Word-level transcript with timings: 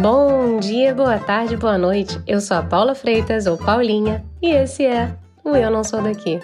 Bom 0.00 0.58
dia, 0.58 0.94
boa 0.94 1.18
tarde, 1.18 1.58
boa 1.58 1.76
noite. 1.76 2.18
Eu 2.26 2.40
sou 2.40 2.56
a 2.56 2.62
Paula 2.62 2.94
Freitas, 2.94 3.46
ou 3.46 3.58
Paulinha, 3.58 4.24
e 4.40 4.48
esse 4.48 4.82
é 4.82 5.14
o 5.44 5.54
Eu 5.54 5.70
Não 5.70 5.84
Sou 5.84 6.00
Daqui. 6.00 6.40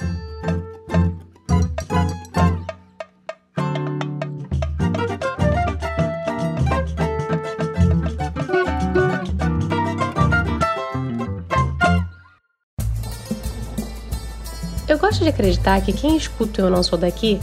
Eu 14.86 14.99
gosto 14.99 15.23
de 15.23 15.31
acreditar 15.31 15.81
que 15.81 15.95
quem 15.95 16.14
escuta 16.14 16.60
Eu 16.60 16.68
Não 16.68 16.82
Sou 16.82 16.98
Daqui 16.98 17.41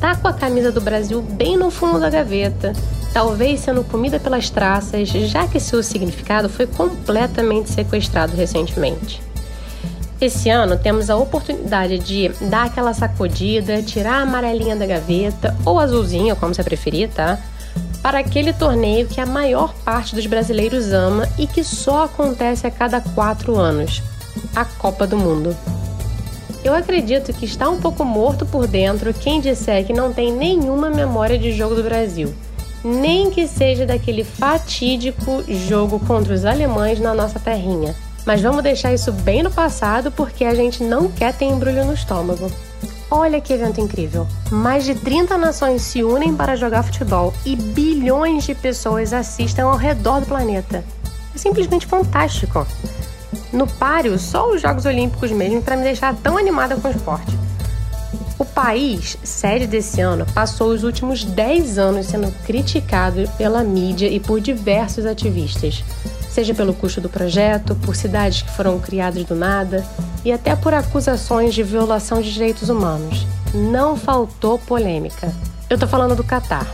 tá 0.00 0.16
com 0.16 0.26
a 0.26 0.32
camisa 0.32 0.72
do 0.72 0.80
Brasil 0.80 1.22
bem 1.22 1.56
no 1.56 1.70
fundo 1.70 2.00
da 2.00 2.10
gaveta, 2.10 2.72
talvez 3.12 3.60
sendo 3.60 3.84
comida 3.84 4.18
pelas 4.18 4.48
traças, 4.48 5.08
já 5.08 5.46
que 5.46 5.60
seu 5.60 5.82
significado 5.82 6.48
foi 6.48 6.66
completamente 6.66 7.70
sequestrado 7.70 8.34
recentemente. 8.34 9.22
Esse 10.20 10.48
ano 10.48 10.78
temos 10.78 11.10
a 11.10 11.16
oportunidade 11.16 11.98
de 11.98 12.28
dar 12.48 12.66
aquela 12.66 12.94
sacudida, 12.94 13.82
tirar 13.82 14.20
a 14.20 14.22
amarelinha 14.22 14.76
da 14.76 14.86
gaveta, 14.86 15.56
ou 15.64 15.80
azulzinha, 15.80 16.36
como 16.36 16.54
você 16.54 16.62
preferir, 16.62 17.10
tá? 17.10 17.38
Para 18.00 18.20
aquele 18.20 18.52
torneio 18.52 19.08
que 19.08 19.20
a 19.20 19.26
maior 19.26 19.74
parte 19.84 20.14
dos 20.14 20.26
brasileiros 20.26 20.92
ama 20.92 21.28
e 21.38 21.46
que 21.46 21.64
só 21.64 22.04
acontece 22.04 22.66
a 22.66 22.70
cada 22.70 23.00
quatro 23.00 23.58
anos 23.58 24.02
a 24.54 24.64
Copa 24.64 25.06
do 25.06 25.16
Mundo. 25.16 25.56
Eu 26.64 26.74
acredito 26.74 27.32
que 27.32 27.44
está 27.44 27.68
um 27.68 27.80
pouco 27.80 28.04
morto 28.04 28.46
por 28.46 28.68
dentro 28.68 29.12
quem 29.12 29.40
disser 29.40 29.84
que 29.84 29.92
não 29.92 30.12
tem 30.12 30.32
nenhuma 30.32 30.88
memória 30.88 31.36
de 31.36 31.52
jogo 31.52 31.74
do 31.74 31.82
Brasil, 31.82 32.32
nem 32.84 33.30
que 33.30 33.46
seja 33.46 33.86
daquele 33.86 34.24
fatídico 34.24 35.44
jogo 35.48 35.98
contra 36.00 36.34
os 36.34 36.44
alemães 36.44 36.98
na 36.98 37.14
nossa 37.14 37.38
terrinha. 37.38 37.94
Mas 38.24 38.40
vamos 38.40 38.62
deixar 38.62 38.92
isso 38.92 39.12
bem 39.12 39.42
no 39.42 39.50
passado 39.50 40.10
porque 40.10 40.44
a 40.44 40.54
gente 40.54 40.82
não 40.82 41.10
quer 41.10 41.34
ter 41.34 41.46
embrulho 41.46 41.84
no 41.84 41.94
estômago. 41.94 42.50
Olha 43.10 43.40
que 43.40 43.52
evento 43.52 43.80
incrível! 43.80 44.26
Mais 44.50 44.84
de 44.84 44.94
30 44.94 45.36
nações 45.36 45.82
se 45.82 46.02
unem 46.02 46.34
para 46.34 46.56
jogar 46.56 46.82
futebol 46.82 47.34
e 47.44 47.54
bilhões 47.54 48.44
de 48.44 48.54
pessoas 48.54 49.12
assistem 49.12 49.64
ao 49.64 49.76
redor 49.76 50.20
do 50.20 50.26
planeta. 50.26 50.82
É 51.34 51.38
simplesmente 51.38 51.86
fantástico! 51.86 52.66
No 53.52 53.66
páreo, 53.66 54.18
só 54.18 54.50
os 54.50 54.62
Jogos 54.62 54.86
Olímpicos 54.86 55.30
mesmo 55.30 55.60
para 55.60 55.76
me 55.76 55.82
deixar 55.82 56.14
tão 56.22 56.38
animada 56.38 56.76
com 56.76 56.88
o 56.88 56.90
esporte. 56.90 57.36
O 58.42 58.44
país, 58.44 59.16
sede 59.22 59.68
desse 59.68 60.00
ano, 60.00 60.26
passou 60.34 60.72
os 60.72 60.82
últimos 60.82 61.22
10 61.22 61.78
anos 61.78 62.06
sendo 62.06 62.28
criticado 62.44 63.30
pela 63.38 63.62
mídia 63.62 64.08
e 64.08 64.18
por 64.18 64.40
diversos 64.40 65.06
ativistas, 65.06 65.84
seja 66.28 66.52
pelo 66.52 66.74
custo 66.74 67.00
do 67.00 67.08
projeto, 67.08 67.76
por 67.76 67.94
cidades 67.94 68.42
que 68.42 68.50
foram 68.50 68.80
criadas 68.80 69.22
do 69.22 69.36
nada 69.36 69.86
e 70.24 70.32
até 70.32 70.56
por 70.56 70.74
acusações 70.74 71.54
de 71.54 71.62
violação 71.62 72.20
de 72.20 72.32
direitos 72.32 72.68
humanos. 72.68 73.24
Não 73.54 73.96
faltou 73.96 74.58
polêmica. 74.58 75.32
Eu 75.70 75.78
tô 75.78 75.86
falando 75.86 76.16
do 76.16 76.24
Catar. 76.24 76.66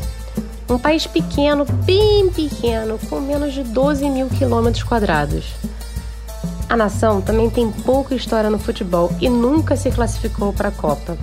Um 0.70 0.78
país 0.78 1.06
pequeno, 1.06 1.66
bem 1.84 2.30
pequeno, 2.30 2.98
com 3.10 3.20
menos 3.20 3.52
de 3.52 3.62
12 3.62 4.08
mil 4.08 4.28
quilômetros 4.28 4.84
quadrados. 4.84 5.44
A 6.66 6.74
nação 6.74 7.20
também 7.20 7.50
tem 7.50 7.70
pouca 7.70 8.14
história 8.14 8.48
no 8.48 8.58
futebol 8.58 9.12
e 9.20 9.28
nunca 9.28 9.76
se 9.76 9.90
classificou 9.90 10.50
para 10.54 10.70
a 10.70 10.72
Copa. 10.72 11.18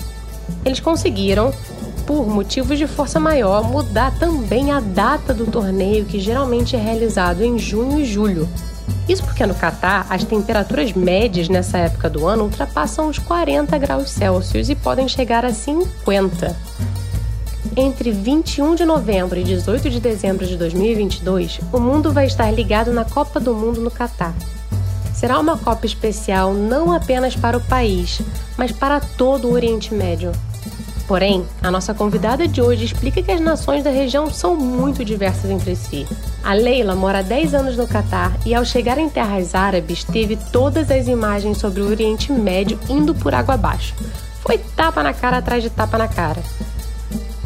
Eles 0.63 0.79
conseguiram, 0.79 1.53
por 2.05 2.27
motivos 2.27 2.77
de 2.77 2.87
força 2.87 3.19
maior, 3.19 3.63
mudar 3.63 4.17
também 4.17 4.71
a 4.71 4.79
data 4.79 5.33
do 5.33 5.45
torneio, 5.45 6.05
que 6.05 6.19
geralmente 6.19 6.75
é 6.75 6.79
realizado 6.79 7.43
em 7.43 7.57
junho 7.57 7.99
e 7.99 8.05
julho. 8.05 8.47
Isso 9.07 9.23
porque 9.23 9.45
no 9.45 9.53
Catar 9.53 10.07
as 10.09 10.23
temperaturas 10.23 10.93
médias 10.93 11.47
nessa 11.47 11.77
época 11.77 12.09
do 12.09 12.27
ano 12.27 12.43
ultrapassam 12.43 13.07
os 13.07 13.19
40 13.19 13.77
graus 13.77 14.09
Celsius 14.09 14.69
e 14.69 14.75
podem 14.75 15.07
chegar 15.07 15.45
a 15.45 15.53
50. 15.53 16.55
Entre 17.77 18.11
21 18.11 18.75
de 18.75 18.85
novembro 18.85 19.37
e 19.37 19.43
18 19.43 19.89
de 19.89 19.99
dezembro 19.99 20.45
de 20.47 20.55
2022, 20.55 21.59
o 21.73 21.79
mundo 21.79 22.11
vai 22.13 22.25
estar 22.25 22.49
ligado 22.49 22.93
na 22.93 23.03
Copa 23.03 23.39
do 23.39 23.53
Mundo 23.53 23.81
no 23.81 23.91
Catar 23.91 24.33
será 25.15 25.39
uma 25.39 25.57
Copa 25.57 25.85
especial 25.85 26.53
não 26.53 26.91
apenas 26.91 27.35
para 27.35 27.57
o 27.57 27.61
país, 27.61 28.21
mas 28.57 28.71
para 28.71 28.99
todo 28.99 29.47
o 29.47 29.53
Oriente 29.53 29.93
Médio. 29.93 30.31
Porém, 31.07 31.45
a 31.61 31.69
nossa 31.69 31.93
convidada 31.93 32.47
de 32.47 32.61
hoje 32.61 32.85
explica 32.85 33.21
que 33.21 33.31
as 33.31 33.39
nações 33.39 33.83
da 33.83 33.91
região 33.91 34.29
são 34.29 34.55
muito 34.55 35.05
diversas 35.05 35.51
entre 35.51 35.75
si. 35.75 36.07
A 36.43 36.53
Leila 36.53 36.95
mora 36.95 37.19
há 37.19 37.21
10 37.21 37.53
anos 37.53 37.77
no 37.77 37.87
Catar 37.87 38.35
e, 38.45 38.55
ao 38.55 38.65
chegar 38.65 38.97
em 38.97 39.07
terras 39.07 39.53
árabes, 39.53 40.03
teve 40.03 40.35
todas 40.51 40.89
as 40.89 41.07
imagens 41.07 41.59
sobre 41.59 41.81
o 41.81 41.89
Oriente 41.89 42.31
Médio 42.31 42.79
indo 42.89 43.13
por 43.13 43.35
água 43.35 43.53
abaixo. 43.53 43.93
Foi 44.41 44.57
tapa 44.57 45.03
na 45.03 45.13
cara 45.13 45.37
atrás 45.37 45.61
de 45.61 45.69
tapa 45.69 45.97
na 45.97 46.07
cara. 46.07 46.41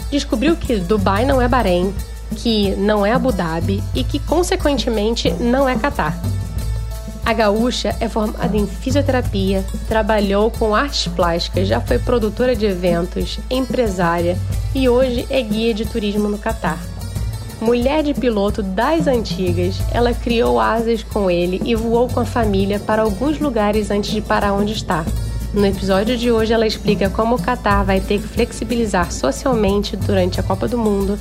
Descobriu 0.10 0.56
que 0.56 0.78
Dubai 0.78 1.26
não 1.26 1.42
é 1.42 1.48
Bahrein, 1.48 1.94
que 2.38 2.72
não 2.78 3.06
é 3.06 3.12
Abu 3.12 3.32
Dhabi 3.32 3.84
e 3.94 4.06
que, 4.06 4.20
consequentemente, 4.20 5.32
não 5.34 5.68
é 5.68 5.76
Catar. 5.76 6.18
A 7.30 7.34
gaúcha 7.34 7.96
é 8.00 8.10
formada 8.10 8.58
em 8.58 8.66
fisioterapia, 8.66 9.64
trabalhou 9.88 10.50
com 10.50 10.74
artes 10.74 11.08
plásticas, 11.10 11.68
já 11.68 11.80
foi 11.80 12.00
produtora 12.00 12.56
de 12.56 12.66
eventos, 12.66 13.40
empresária 13.52 14.36
e 14.74 14.90
hoje 14.90 15.28
é 15.30 15.40
guia 15.40 15.72
de 15.72 15.86
turismo 15.86 16.28
no 16.28 16.40
Catar. 16.40 16.80
Mulher 17.62 18.02
de 18.02 18.16
piloto 18.16 18.64
das 18.64 19.06
antigas, 19.06 19.76
ela 19.92 20.12
criou 20.12 20.60
asas 20.60 21.04
com 21.04 21.30
ele 21.30 21.62
e 21.64 21.76
voou 21.76 22.10
com 22.10 22.20
a 22.20 22.26
família 22.26 22.80
para 22.80 23.04
alguns 23.04 23.38
lugares 23.38 23.92
antes 23.92 24.10
de 24.10 24.22
parar 24.22 24.54
onde 24.54 24.74
está. 24.74 25.06
No 25.54 25.64
episódio 25.68 26.18
de 26.18 26.32
hoje, 26.32 26.52
ela 26.52 26.66
explica 26.66 27.12
como 27.12 27.36
o 27.36 27.42
Catar 27.44 27.86
vai 27.86 28.02
ter 28.02 28.20
que 28.20 28.28
flexibilizar 28.28 29.12
socialmente 29.12 29.96
durante 29.96 30.40
a 30.40 30.44
Copa 30.44 30.68
do 30.68 30.80
Mundo, 30.80 31.16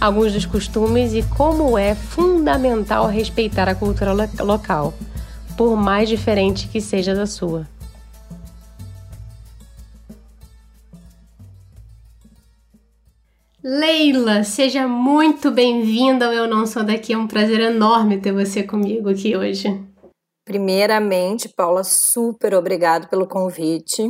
alguns 0.00 0.32
dos 0.32 0.46
costumes 0.46 1.12
e 1.12 1.22
como 1.22 1.76
é 1.76 1.94
fundamental 1.94 3.06
respeitar 3.06 3.68
a 3.68 3.74
cultura 3.74 4.14
local 4.40 4.94
por 5.62 5.76
mais 5.76 6.08
diferente 6.08 6.66
que 6.66 6.80
seja 6.80 7.14
da 7.14 7.24
sua. 7.24 7.68
Leila, 13.62 14.42
seja 14.42 14.88
muito 14.88 15.52
bem-vinda 15.52 16.26
ao 16.26 16.32
Eu 16.32 16.48
Não 16.48 16.66
Sou 16.66 16.82
Daqui. 16.82 17.12
É 17.12 17.16
um 17.16 17.28
prazer 17.28 17.60
enorme 17.60 18.20
ter 18.20 18.32
você 18.32 18.64
comigo 18.64 19.08
aqui 19.08 19.36
hoje. 19.36 19.80
Primeiramente, 20.44 21.48
Paula, 21.48 21.84
super 21.84 22.54
obrigado 22.54 23.08
pelo 23.08 23.28
convite. 23.28 24.02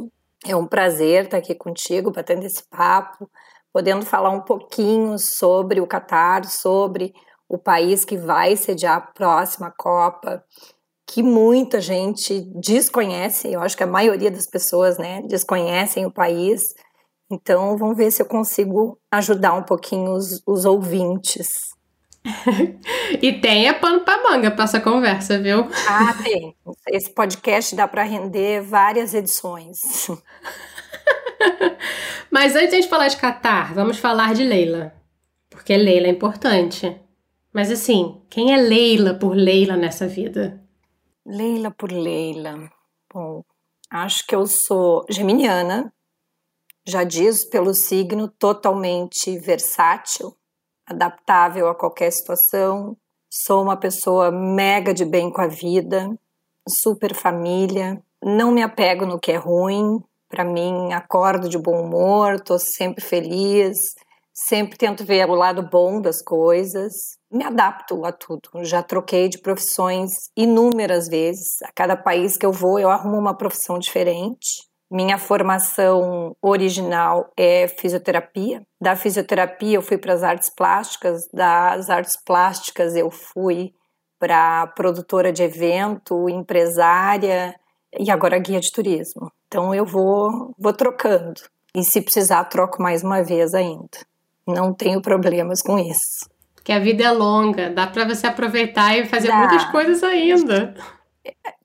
É 0.46 0.56
um 0.56 0.66
prazer 0.66 1.24
estar 1.24 1.36
aqui 1.36 1.54
contigo, 1.54 2.10
batendo 2.10 2.46
esse 2.46 2.62
papo, 2.70 3.30
podendo 3.70 4.06
falar 4.06 4.30
um 4.30 4.40
pouquinho 4.40 5.18
sobre 5.18 5.82
o 5.82 5.86
Catar, 5.86 6.46
sobre 6.46 7.12
o 7.46 7.58
país 7.58 8.06
que 8.06 8.16
vai 8.16 8.56
sediar 8.56 8.96
a 8.96 9.00
próxima 9.02 9.70
Copa 9.70 10.42
que 11.12 11.22
muita 11.22 11.78
gente 11.78 12.40
desconhece, 12.54 13.52
eu 13.52 13.60
acho 13.60 13.76
que 13.76 13.82
a 13.82 13.86
maioria 13.86 14.30
das 14.30 14.46
pessoas, 14.46 14.96
né, 14.96 15.20
desconhecem 15.28 16.06
o 16.06 16.10
país. 16.10 16.62
Então, 17.30 17.76
vamos 17.76 17.98
ver 17.98 18.10
se 18.10 18.22
eu 18.22 18.26
consigo 18.26 18.98
ajudar 19.10 19.52
um 19.52 19.62
pouquinho 19.62 20.14
os, 20.14 20.42
os 20.46 20.64
ouvintes. 20.64 21.48
e 23.20 23.30
tenha 23.30 23.74
pano 23.74 24.00
para 24.00 24.22
manga 24.22 24.50
para 24.50 24.64
essa 24.64 24.80
conversa, 24.80 25.38
viu? 25.38 25.68
Ah, 25.86 26.14
tem. 26.22 26.56
Esse 26.88 27.10
podcast 27.10 27.76
dá 27.76 27.86
para 27.86 28.04
render 28.04 28.62
várias 28.62 29.12
edições. 29.12 29.76
Mas 32.30 32.56
antes 32.56 32.84
de 32.84 32.88
falar 32.88 33.08
de 33.08 33.18
Catar, 33.18 33.74
vamos 33.74 33.98
falar 33.98 34.32
de 34.32 34.44
Leila. 34.44 34.94
Porque 35.50 35.76
Leila 35.76 36.06
é 36.06 36.10
importante. 36.10 36.98
Mas 37.52 37.70
assim, 37.70 38.22
quem 38.30 38.54
é 38.54 38.56
Leila 38.56 39.12
por 39.12 39.36
Leila 39.36 39.76
nessa 39.76 40.06
vida? 40.06 40.61
Leila 41.24 41.70
por 41.70 41.92
Leila. 41.92 42.68
Bom, 43.12 43.44
acho 43.88 44.26
que 44.26 44.34
eu 44.34 44.44
sou 44.44 45.04
geminiana, 45.08 45.94
já 46.84 47.04
diz 47.04 47.44
pelo 47.44 47.74
signo 47.74 48.26
totalmente 48.26 49.38
versátil, 49.38 50.36
adaptável 50.84 51.68
a 51.68 51.76
qualquer 51.76 52.10
situação. 52.10 52.96
Sou 53.30 53.62
uma 53.62 53.76
pessoa 53.76 54.32
mega 54.32 54.92
de 54.92 55.04
bem 55.04 55.32
com 55.32 55.40
a 55.40 55.46
vida, 55.46 56.10
super 56.68 57.14
família, 57.14 58.02
não 58.20 58.50
me 58.50 58.62
apego 58.62 59.06
no 59.06 59.20
que 59.20 59.30
é 59.30 59.36
ruim. 59.36 60.02
Para 60.28 60.44
mim, 60.44 60.92
acordo 60.92 61.48
de 61.48 61.58
bom 61.58 61.82
humor, 61.82 62.40
tô 62.40 62.58
sempre 62.58 63.04
feliz, 63.04 63.78
sempre 64.34 64.76
tento 64.76 65.04
ver 65.04 65.30
o 65.30 65.34
lado 65.34 65.62
bom 65.62 66.00
das 66.00 66.20
coisas 66.20 67.21
me 67.32 67.44
adapto 67.44 68.04
a 68.04 68.12
tudo. 68.12 68.50
Já 68.62 68.82
troquei 68.82 69.28
de 69.28 69.38
profissões 69.38 70.10
inúmeras 70.36 71.08
vezes. 71.08 71.62
A 71.62 71.72
cada 71.74 71.96
país 71.96 72.36
que 72.36 72.44
eu 72.44 72.52
vou, 72.52 72.78
eu 72.78 72.90
arrumo 72.90 73.18
uma 73.18 73.34
profissão 73.34 73.78
diferente. 73.78 74.68
Minha 74.90 75.16
formação 75.16 76.36
original 76.42 77.32
é 77.34 77.66
fisioterapia. 77.66 78.62
Da 78.78 78.94
fisioterapia 78.94 79.76
eu 79.76 79.82
fui 79.82 79.96
para 79.96 80.12
as 80.12 80.22
artes 80.22 80.50
plásticas, 80.50 81.26
das 81.32 81.88
artes 81.88 82.16
plásticas 82.22 82.94
eu 82.94 83.10
fui 83.10 83.72
para 84.18 84.66
produtora 84.68 85.32
de 85.32 85.42
evento, 85.42 86.28
empresária 86.28 87.58
e 87.98 88.10
agora 88.10 88.38
guia 88.38 88.60
de 88.60 88.70
turismo. 88.70 89.32
Então 89.48 89.74
eu 89.74 89.86
vou, 89.86 90.54
vou 90.58 90.72
trocando. 90.74 91.40
E 91.74 91.82
se 91.82 92.02
precisar, 92.02 92.44
troco 92.44 92.82
mais 92.82 93.02
uma 93.02 93.22
vez 93.22 93.54
ainda. 93.54 93.88
Não 94.46 94.74
tenho 94.74 95.00
problemas 95.00 95.62
com 95.62 95.78
isso. 95.78 96.31
Que 96.64 96.72
a 96.72 96.78
vida 96.78 97.04
é 97.04 97.10
longa, 97.10 97.70
dá 97.70 97.86
para 97.86 98.04
você 98.04 98.26
aproveitar 98.26 98.96
e 98.96 99.06
fazer 99.06 99.28
dá. 99.28 99.36
muitas 99.36 99.64
coisas 99.66 100.02
ainda. 100.02 100.74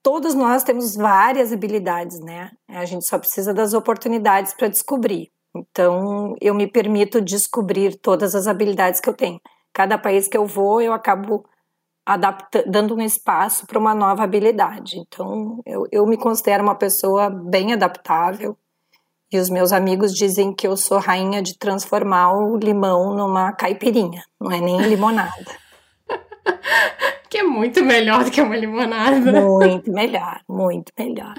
Todos 0.02 0.34
nós 0.34 0.64
temos 0.64 0.96
várias 0.96 1.52
habilidades, 1.52 2.20
né? 2.20 2.52
A 2.68 2.86
gente 2.86 3.06
só 3.08 3.18
precisa 3.18 3.54
das 3.54 3.74
oportunidades 3.74 4.54
para 4.54 4.68
descobrir. 4.68 5.32
Então, 5.56 6.36
eu 6.40 6.54
me 6.54 6.68
permito 6.68 7.22
descobrir 7.22 7.96
todas 7.96 8.36
as 8.36 8.48
habilidades 8.48 9.00
que 9.00 9.10
eu 9.10 9.14
tenho. 9.14 9.40
Cada 9.74 9.98
país 9.98 10.28
que 10.28 10.38
eu 10.38 10.46
vou, 10.46 10.82
eu 10.82 10.94
acabo 10.94 11.46
dando 12.68 12.96
um 12.96 13.02
espaço 13.02 13.68
para 13.68 13.78
uma 13.78 13.94
nova 13.94 14.24
habilidade. 14.24 14.98
Então, 15.00 15.62
eu, 15.66 15.86
eu 15.92 16.06
me 16.06 16.18
considero 16.18 16.64
uma 16.64 16.76
pessoa 16.76 17.30
bem 17.30 17.74
adaptável. 17.74 18.58
E 19.32 19.38
os 19.38 19.50
meus 19.50 19.74
amigos 19.74 20.14
dizem 20.14 20.54
que 20.54 20.66
eu 20.66 20.78
sou 20.78 21.00
rainha 21.00 21.42
de 21.42 21.58
transformar 21.58 22.32
o 22.34 22.58
limão 22.58 23.14
numa 23.14 23.52
caipirinha, 23.52 24.24
não 24.40 24.52
é 24.52 24.62
nem 24.62 24.82
limonada. 24.84 25.58
que 27.30 27.40
é 27.40 27.44
muito 27.44 27.84
melhor 27.84 28.24
do 28.24 28.32
que 28.32 28.42
uma 28.42 28.56
limonada. 28.56 29.42
Muito 29.42 29.92
melhor, 29.92 30.40
muito 30.48 30.94
melhor. 30.98 31.36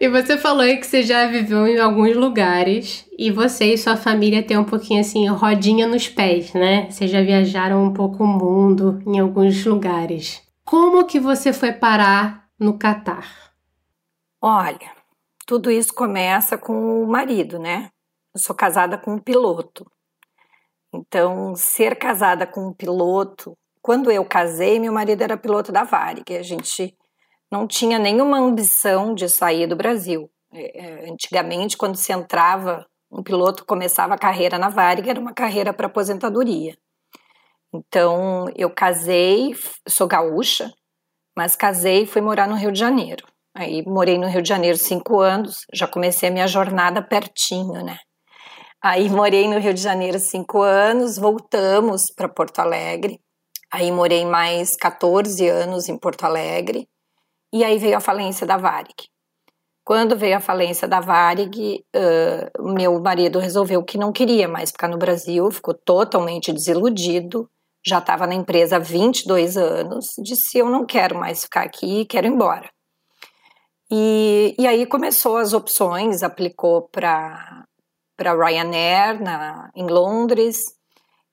E 0.00 0.08
você 0.08 0.36
falou 0.36 0.62
aí 0.62 0.76
que 0.76 0.86
você 0.86 1.02
já 1.02 1.26
viveu 1.26 1.66
em 1.66 1.78
alguns 1.78 2.16
lugares 2.16 3.06
e 3.18 3.30
você 3.30 3.72
e 3.72 3.78
sua 3.78 3.96
família 3.96 4.42
têm 4.42 4.58
um 4.58 4.64
pouquinho 4.64 5.00
assim, 5.00 5.26
rodinha 5.28 5.86
nos 5.86 6.08
pés, 6.08 6.52
né? 6.52 6.90
Vocês 6.90 7.10
já 7.10 7.22
viajaram 7.22 7.84
um 7.84 7.92
pouco 7.92 8.24
o 8.24 8.26
mundo 8.26 9.00
em 9.06 9.18
alguns 9.18 9.64
lugares. 9.64 10.42
Como 10.64 11.06
que 11.06 11.20
você 11.20 11.52
foi 11.52 11.72
parar 11.72 12.44
no 12.58 12.78
Catar? 12.78 13.26
Olha, 14.42 14.93
tudo 15.46 15.70
isso 15.70 15.92
começa 15.94 16.56
com 16.58 17.02
o 17.02 17.06
marido, 17.06 17.58
né? 17.58 17.90
Eu 18.34 18.40
sou 18.40 18.54
casada 18.54 18.98
com 18.98 19.14
um 19.14 19.18
piloto. 19.18 19.86
Então, 20.92 21.54
ser 21.56 21.96
casada 21.96 22.46
com 22.46 22.68
um 22.68 22.72
piloto, 22.72 23.56
quando 23.82 24.10
eu 24.10 24.24
casei, 24.24 24.78
meu 24.78 24.92
marido 24.92 25.22
era 25.22 25.36
piloto 25.36 25.72
da 25.72 25.84
Varig. 25.84 26.36
A 26.36 26.42
gente 26.42 26.96
não 27.50 27.66
tinha 27.66 27.98
nenhuma 27.98 28.38
ambição 28.38 29.14
de 29.14 29.28
sair 29.28 29.66
do 29.66 29.76
Brasil. 29.76 30.30
É, 30.52 31.04
é, 31.04 31.10
antigamente, 31.10 31.76
quando 31.76 31.96
se 31.96 32.12
entrava, 32.12 32.86
um 33.10 33.22
piloto 33.22 33.64
começava 33.64 34.14
a 34.14 34.18
carreira 34.18 34.58
na 34.58 34.68
Varig, 34.68 35.08
era 35.08 35.20
uma 35.20 35.34
carreira 35.34 35.72
para 35.72 35.86
aposentadoria. 35.86 36.76
Então, 37.72 38.46
eu 38.56 38.70
casei, 38.70 39.52
sou 39.88 40.06
gaúcha, 40.06 40.72
mas 41.36 41.56
casei 41.56 42.02
e 42.02 42.06
fui 42.06 42.20
morar 42.20 42.48
no 42.48 42.54
Rio 42.54 42.70
de 42.70 42.78
Janeiro. 42.78 43.26
Aí 43.56 43.84
morei 43.86 44.18
no 44.18 44.26
Rio 44.26 44.42
de 44.42 44.48
Janeiro 44.48 44.76
cinco 44.76 45.20
anos, 45.20 45.58
já 45.72 45.86
comecei 45.86 46.28
a 46.28 46.32
minha 46.32 46.48
jornada 46.48 47.00
pertinho, 47.00 47.84
né? 47.84 47.98
Aí 48.82 49.08
morei 49.08 49.48
no 49.48 49.58
Rio 49.58 49.72
de 49.72 49.80
Janeiro 49.80 50.18
cinco 50.18 50.60
anos, 50.60 51.16
voltamos 51.16 52.06
para 52.14 52.28
Porto 52.28 52.58
Alegre. 52.58 53.20
Aí 53.72 53.90
morei 53.90 54.24
mais 54.26 54.76
14 54.76 55.48
anos 55.48 55.88
em 55.88 55.96
Porto 55.96 56.24
Alegre. 56.24 56.86
E 57.52 57.64
aí 57.64 57.78
veio 57.78 57.96
a 57.96 58.00
falência 58.00 58.46
da 58.46 58.56
Varig. 58.56 58.94
Quando 59.84 60.16
veio 60.16 60.36
a 60.36 60.40
falência 60.40 60.88
da 60.88 61.00
Varig, 61.00 61.84
uh, 61.94 62.72
meu 62.74 63.00
marido 63.00 63.38
resolveu 63.38 63.82
que 63.84 63.98
não 63.98 64.12
queria 64.12 64.48
mais 64.48 64.70
ficar 64.70 64.88
no 64.88 64.98
Brasil, 64.98 65.50
ficou 65.50 65.74
totalmente 65.74 66.52
desiludido. 66.52 67.48
Já 67.86 67.98
estava 67.98 68.26
na 68.26 68.34
empresa 68.34 68.76
há 68.76 68.78
22 68.78 69.56
anos, 69.56 70.06
disse: 70.22 70.58
Eu 70.58 70.68
não 70.68 70.84
quero 70.84 71.18
mais 71.18 71.44
ficar 71.44 71.62
aqui, 71.62 72.04
quero 72.06 72.26
ir 72.26 72.30
embora. 72.30 72.68
E, 73.90 74.54
e 74.58 74.66
aí 74.66 74.86
começou 74.86 75.36
as 75.36 75.52
opções, 75.52 76.22
aplicou 76.22 76.88
para 76.90 77.66
Ryanair 78.18 79.22
na, 79.22 79.70
em 79.74 79.86
Londres 79.86 80.62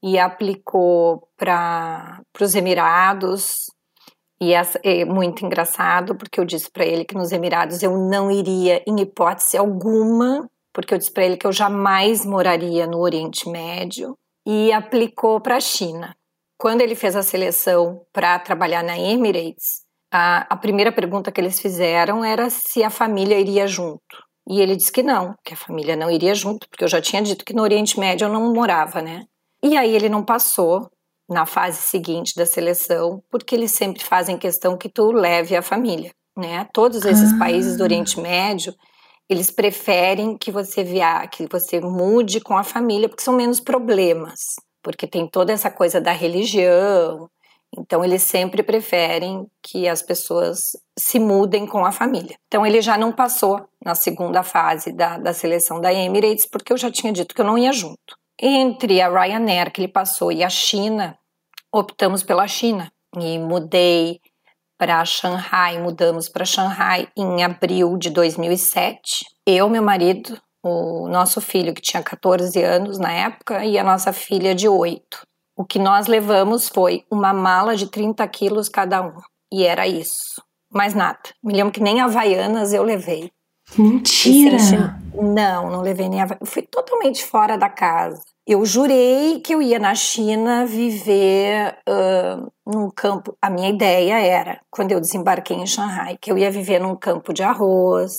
e 0.03 0.17
aplicou 0.17 1.27
para 1.37 2.21
os 2.39 2.55
Emirados, 2.55 3.67
e 4.41 4.53
é 4.55 5.05
muito 5.05 5.45
engraçado, 5.45 6.15
porque 6.15 6.39
eu 6.39 6.45
disse 6.45 6.69
para 6.71 6.83
ele 6.83 7.05
que 7.05 7.13
nos 7.13 7.31
Emirados 7.31 7.83
eu 7.83 7.95
não 7.95 8.31
iria 8.31 8.83
em 8.87 8.99
hipótese 8.99 9.55
alguma, 9.55 10.49
porque 10.73 10.95
eu 10.95 10.97
disse 10.97 11.11
para 11.11 11.25
ele 11.25 11.37
que 11.37 11.45
eu 11.45 11.51
jamais 11.51 12.25
moraria 12.25 12.87
no 12.87 12.99
Oriente 12.99 13.47
Médio, 13.47 14.17
e 14.43 14.71
aplicou 14.71 15.39
para 15.39 15.57
a 15.57 15.61
China. 15.61 16.15
Quando 16.57 16.81
ele 16.81 16.95
fez 16.95 17.15
a 17.15 17.21
seleção 17.21 18.03
para 18.11 18.39
trabalhar 18.39 18.83
na 18.83 18.97
Emirates, 18.97 19.83
a, 20.11 20.53
a 20.53 20.57
primeira 20.57 20.91
pergunta 20.91 21.31
que 21.31 21.39
eles 21.39 21.59
fizeram 21.59 22.23
era 22.23 22.49
se 22.49 22.83
a 22.83 22.89
família 22.89 23.39
iria 23.39 23.67
junto. 23.67 24.01
E 24.47 24.59
ele 24.59 24.75
disse 24.75 24.91
que 24.91 25.03
não, 25.03 25.35
que 25.45 25.53
a 25.53 25.57
família 25.57 25.95
não 25.95 26.09
iria 26.09 26.35
junto, 26.35 26.67
porque 26.69 26.83
eu 26.83 26.87
já 26.87 26.99
tinha 26.99 27.21
dito 27.21 27.45
que 27.45 27.53
no 27.53 27.61
Oriente 27.61 27.99
Médio 27.99 28.25
eu 28.25 28.33
não 28.33 28.53
morava, 28.53 29.01
né? 29.01 29.23
E 29.63 29.77
aí 29.77 29.95
ele 29.95 30.09
não 30.09 30.25
passou, 30.25 30.89
na 31.31 31.45
fase 31.45 31.81
seguinte 31.81 32.33
da 32.35 32.45
seleção, 32.45 33.23
porque 33.31 33.55
eles 33.55 33.71
sempre 33.71 34.03
fazem 34.03 34.37
questão 34.37 34.77
que 34.77 34.89
tu 34.89 35.13
leve 35.13 35.55
a 35.55 35.61
família, 35.61 36.11
né? 36.37 36.67
Todos 36.73 37.05
esses 37.05 37.31
ah. 37.33 37.39
países 37.39 37.77
do 37.77 37.83
Oriente 37.83 38.19
Médio, 38.19 38.75
eles 39.29 39.49
preferem 39.49 40.37
que 40.37 40.51
você 40.51 40.83
via, 40.83 41.25
que 41.27 41.47
você 41.49 41.79
mude 41.79 42.41
com 42.41 42.57
a 42.57 42.63
família, 42.63 43.07
porque 43.07 43.23
são 43.23 43.33
menos 43.33 43.61
problemas, 43.61 44.55
porque 44.83 45.07
tem 45.07 45.25
toda 45.25 45.53
essa 45.53 45.71
coisa 45.71 46.01
da 46.01 46.11
religião. 46.11 47.29
Então 47.77 48.03
eles 48.03 48.23
sempre 48.23 48.61
preferem 48.61 49.47
que 49.63 49.87
as 49.87 50.01
pessoas 50.01 50.59
se 50.97 51.19
mudem 51.19 51.65
com 51.65 51.85
a 51.85 51.91
família. 51.91 52.37
Então 52.47 52.65
ele 52.65 52.81
já 52.81 52.97
não 52.97 53.11
passou 53.11 53.65
na 53.83 53.95
segunda 53.95 54.43
fase 54.43 54.91
da, 54.91 55.17
da 55.17 55.33
seleção 55.33 55.79
da 55.79 55.93
Emirates, 55.93 56.45
porque 56.45 56.73
eu 56.73 56.77
já 56.77 56.91
tinha 56.91 57.13
dito 57.13 57.33
que 57.33 57.41
eu 57.41 57.45
não 57.45 57.57
ia 57.57 57.71
junto. 57.71 58.17
Entre 58.39 59.01
a 59.01 59.07
Ryanair 59.07 59.71
que 59.71 59.81
ele 59.81 59.87
passou 59.87 60.31
e 60.31 60.43
a 60.43 60.49
China, 60.49 61.17
optamos 61.73 62.23
pela 62.23 62.47
China 62.47 62.91
e 63.17 63.39
mudei 63.39 64.19
para 64.77 65.05
Shanghai, 65.05 65.79
mudamos 65.79 66.27
para 66.27 66.43
Shanghai 66.43 67.07
em 67.15 67.43
abril 67.43 67.97
de 67.97 68.09
2007. 68.09 69.25
Eu, 69.45 69.69
meu 69.69 69.83
marido, 69.83 70.41
o 70.63 71.07
nosso 71.07 71.39
filho 71.39 71.73
que 71.73 71.81
tinha 71.81 72.01
14 72.01 72.61
anos 72.63 72.97
na 72.97 73.11
época 73.11 73.63
e 73.63 73.77
a 73.77 73.83
nossa 73.83 74.11
filha 74.11 74.55
de 74.55 74.67
8. 74.67 75.27
O 75.61 75.63
que 75.63 75.77
nós 75.77 76.07
levamos 76.07 76.69
foi 76.69 77.05
uma 77.11 77.31
mala 77.31 77.75
de 77.75 77.85
30 77.85 78.27
quilos 78.29 78.67
cada 78.67 78.99
um. 78.99 79.13
E 79.53 79.63
era 79.63 79.87
isso. 79.87 80.41
Mais 80.73 80.95
nada. 80.95 81.19
Me 81.43 81.53
lembro 81.53 81.71
que 81.71 81.79
nem 81.79 82.01
Havaianas 82.01 82.73
eu 82.73 82.81
levei. 82.81 83.31
Mentira! 83.77 84.57
Não, 85.13 85.69
não 85.69 85.81
levei 85.81 86.09
nem 86.09 86.19
Havaianas. 86.19 86.49
Fui 86.49 86.63
totalmente 86.63 87.23
fora 87.23 87.59
da 87.59 87.69
casa. 87.69 88.19
Eu 88.47 88.65
jurei 88.65 89.39
que 89.39 89.53
eu 89.53 89.61
ia 89.61 89.77
na 89.77 89.93
China 89.93 90.65
viver 90.65 91.77
uh, 91.87 92.51
num 92.65 92.89
campo. 92.89 93.37
A 93.39 93.47
minha 93.47 93.69
ideia 93.69 94.19
era, 94.19 94.61
quando 94.71 94.93
eu 94.93 94.99
desembarquei 94.99 95.55
em 95.55 95.67
Shanghai, 95.67 96.17
que 96.19 96.31
eu 96.31 96.39
ia 96.39 96.49
viver 96.49 96.79
num 96.79 96.95
campo 96.95 97.31
de 97.31 97.43
arroz, 97.43 98.13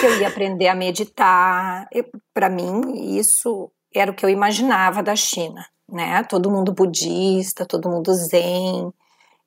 que 0.00 0.04
eu 0.04 0.20
ia 0.20 0.28
aprender 0.28 0.68
a 0.68 0.74
meditar. 0.74 1.88
Para 2.34 2.50
mim, 2.50 3.16
isso 3.16 3.72
era 3.94 4.10
o 4.10 4.14
que 4.14 4.22
eu 4.22 4.28
imaginava 4.28 5.02
da 5.02 5.16
China, 5.16 5.64
né? 5.92 6.24
Todo 6.24 6.50
mundo 6.50 6.72
budista, 6.72 7.66
todo 7.66 7.90
mundo 7.90 8.12
zen. 8.14 8.92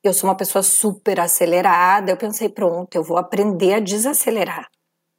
Eu 0.03 0.13
sou 0.13 0.29
uma 0.29 0.37
pessoa 0.37 0.61
super 0.61 1.19
acelerada. 1.19 2.11
Eu 2.11 2.17
pensei, 2.17 2.47
pronto, 2.47 2.95
eu 2.95 3.03
vou 3.03 3.17
aprender 3.17 3.73
a 3.73 3.79
desacelerar, 3.79 4.69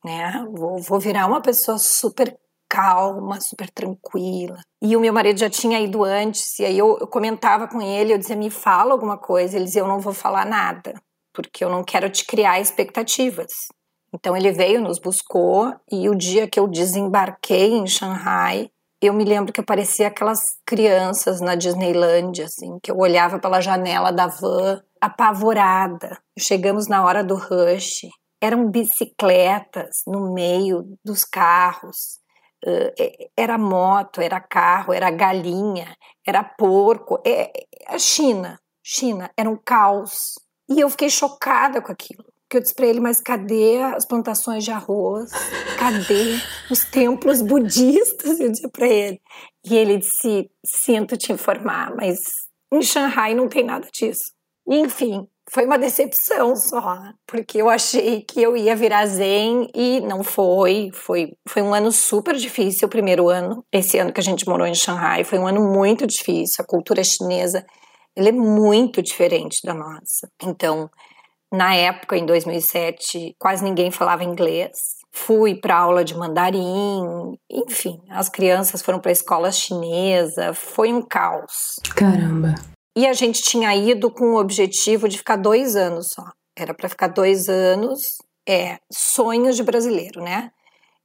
né? 0.04 0.46
Vou, 0.52 0.80
vou 0.80 1.00
virar 1.00 1.26
uma 1.26 1.42
pessoa 1.42 1.78
super 1.78 2.38
calma, 2.68 3.40
super 3.40 3.68
tranquila. 3.70 4.58
E 4.80 4.96
o 4.96 5.00
meu 5.00 5.12
marido 5.12 5.38
já 5.38 5.50
tinha 5.50 5.80
ido 5.80 6.04
antes, 6.04 6.58
e 6.58 6.64
aí 6.64 6.78
eu, 6.78 6.98
eu 7.00 7.06
comentava 7.06 7.68
com 7.68 7.80
ele, 7.80 8.12
eu 8.12 8.18
dizia, 8.18 8.36
me 8.36 8.50
fala 8.50 8.92
alguma 8.92 9.18
coisa. 9.18 9.56
Ele 9.56 9.64
dizia, 9.64 9.82
eu 9.82 9.88
não 9.88 10.00
vou 10.00 10.12
falar 10.12 10.44
nada, 10.46 10.94
porque 11.32 11.64
eu 11.64 11.70
não 11.70 11.82
quero 11.82 12.08
te 12.10 12.24
criar 12.24 12.60
expectativas. 12.60 13.68
Então 14.14 14.36
ele 14.36 14.52
veio, 14.52 14.80
nos 14.80 14.98
buscou, 14.98 15.74
e 15.90 16.08
o 16.08 16.14
dia 16.14 16.48
que 16.48 16.58
eu 16.58 16.68
desembarquei 16.68 17.72
em 17.72 17.86
Shanghai, 17.86 18.70
eu 19.00 19.12
me 19.12 19.24
lembro 19.24 19.52
que 19.52 19.62
parecia 19.62 20.08
aquelas 20.08 20.40
crianças 20.64 21.40
na 21.40 21.54
Disneyland, 21.54 22.42
assim, 22.42 22.78
que 22.82 22.90
eu 22.90 22.96
olhava 22.96 23.38
pela 23.38 23.60
janela 23.60 24.10
da 24.10 24.26
van, 24.26 24.80
apavorada. 25.00 26.18
Chegamos 26.38 26.88
na 26.88 27.04
hora 27.04 27.22
do 27.22 27.36
rush, 27.36 28.06
eram 28.40 28.70
bicicletas 28.70 30.02
no 30.06 30.32
meio 30.32 30.98
dos 31.04 31.24
carros, 31.24 32.20
eh, 32.64 33.28
era 33.36 33.58
moto, 33.58 34.20
era 34.20 34.40
carro, 34.40 34.92
era 34.92 35.10
galinha, 35.10 35.94
era 36.26 36.42
porco, 36.42 37.20
é, 37.26 37.52
a 37.86 37.98
China, 37.98 38.58
China, 38.82 39.30
era 39.36 39.48
um 39.48 39.56
caos. 39.56 40.34
E 40.68 40.80
eu 40.80 40.90
fiquei 40.90 41.10
chocada 41.10 41.80
com 41.80 41.92
aquilo. 41.92 42.24
Que 42.48 42.58
eu 42.58 42.60
disse 42.60 42.74
para 42.74 42.86
ele, 42.86 43.00
mas 43.00 43.20
cadê 43.20 43.78
as 43.82 44.06
plantações 44.06 44.64
de 44.64 44.70
arroz? 44.70 45.30
Cadê 45.78 46.38
os 46.70 46.84
templos 46.84 47.42
budistas? 47.42 48.38
Eu 48.38 48.50
disse 48.50 48.68
para 48.70 48.86
ele. 48.86 49.20
E 49.64 49.74
ele 49.74 49.98
disse: 49.98 50.48
Sinto 50.64 51.16
te 51.16 51.32
informar, 51.32 51.94
mas 51.96 52.20
em 52.72 52.82
Shanghai 52.82 53.34
não 53.34 53.48
tem 53.48 53.64
nada 53.64 53.88
disso. 53.92 54.32
Enfim, 54.68 55.26
foi 55.48 55.64
uma 55.64 55.78
decepção 55.78 56.56
só, 56.56 56.98
porque 57.26 57.60
eu 57.60 57.68
achei 57.68 58.22
que 58.22 58.42
eu 58.42 58.56
ia 58.56 58.74
virar 58.74 59.06
zen 59.06 59.68
e 59.74 60.00
não 60.00 60.24
foi. 60.24 60.90
Foi, 60.92 61.32
foi 61.48 61.62
um 61.62 61.72
ano 61.72 61.92
super 61.92 62.34
difícil, 62.34 62.86
o 62.86 62.90
primeiro 62.90 63.28
ano. 63.28 63.64
Esse 63.72 63.98
ano 63.98 64.12
que 64.12 64.20
a 64.20 64.24
gente 64.24 64.46
morou 64.48 64.66
em 64.66 64.74
Xangai 64.74 65.22
foi 65.24 65.38
um 65.38 65.46
ano 65.46 65.72
muito 65.72 66.06
difícil. 66.06 66.64
A 66.64 66.66
cultura 66.66 67.02
chinesa 67.04 67.64
ela 68.16 68.28
é 68.28 68.32
muito 68.32 69.02
diferente 69.02 69.60
da 69.62 69.74
nossa. 69.74 70.28
Então, 70.42 70.90
na 71.52 71.74
época, 71.74 72.16
em 72.16 72.26
2007, 72.26 73.36
quase 73.38 73.62
ninguém 73.62 73.90
falava 73.90 74.24
inglês. 74.24 74.72
Fui 75.12 75.54
para 75.54 75.78
aula 75.78 76.04
de 76.04 76.14
mandarim, 76.14 77.38
enfim, 77.50 77.98
as 78.10 78.28
crianças 78.28 78.82
foram 78.82 78.98
para 78.98 79.10
a 79.10 79.12
escola 79.12 79.50
chinesa, 79.50 80.52
foi 80.52 80.92
um 80.92 81.00
caos. 81.00 81.76
Caramba. 81.94 82.54
E 82.94 83.06
a 83.06 83.12
gente 83.12 83.42
tinha 83.42 83.74
ido 83.74 84.10
com 84.10 84.34
o 84.34 84.40
objetivo 84.40 85.08
de 85.08 85.18
ficar 85.18 85.36
dois 85.36 85.76
anos 85.76 86.08
só. 86.14 86.24
Era 86.58 86.74
para 86.74 86.88
ficar 86.88 87.08
dois 87.08 87.48
anos, 87.48 88.18
é, 88.48 88.78
sonhos 88.92 89.56
de 89.56 89.62
brasileiro, 89.62 90.22
né? 90.22 90.50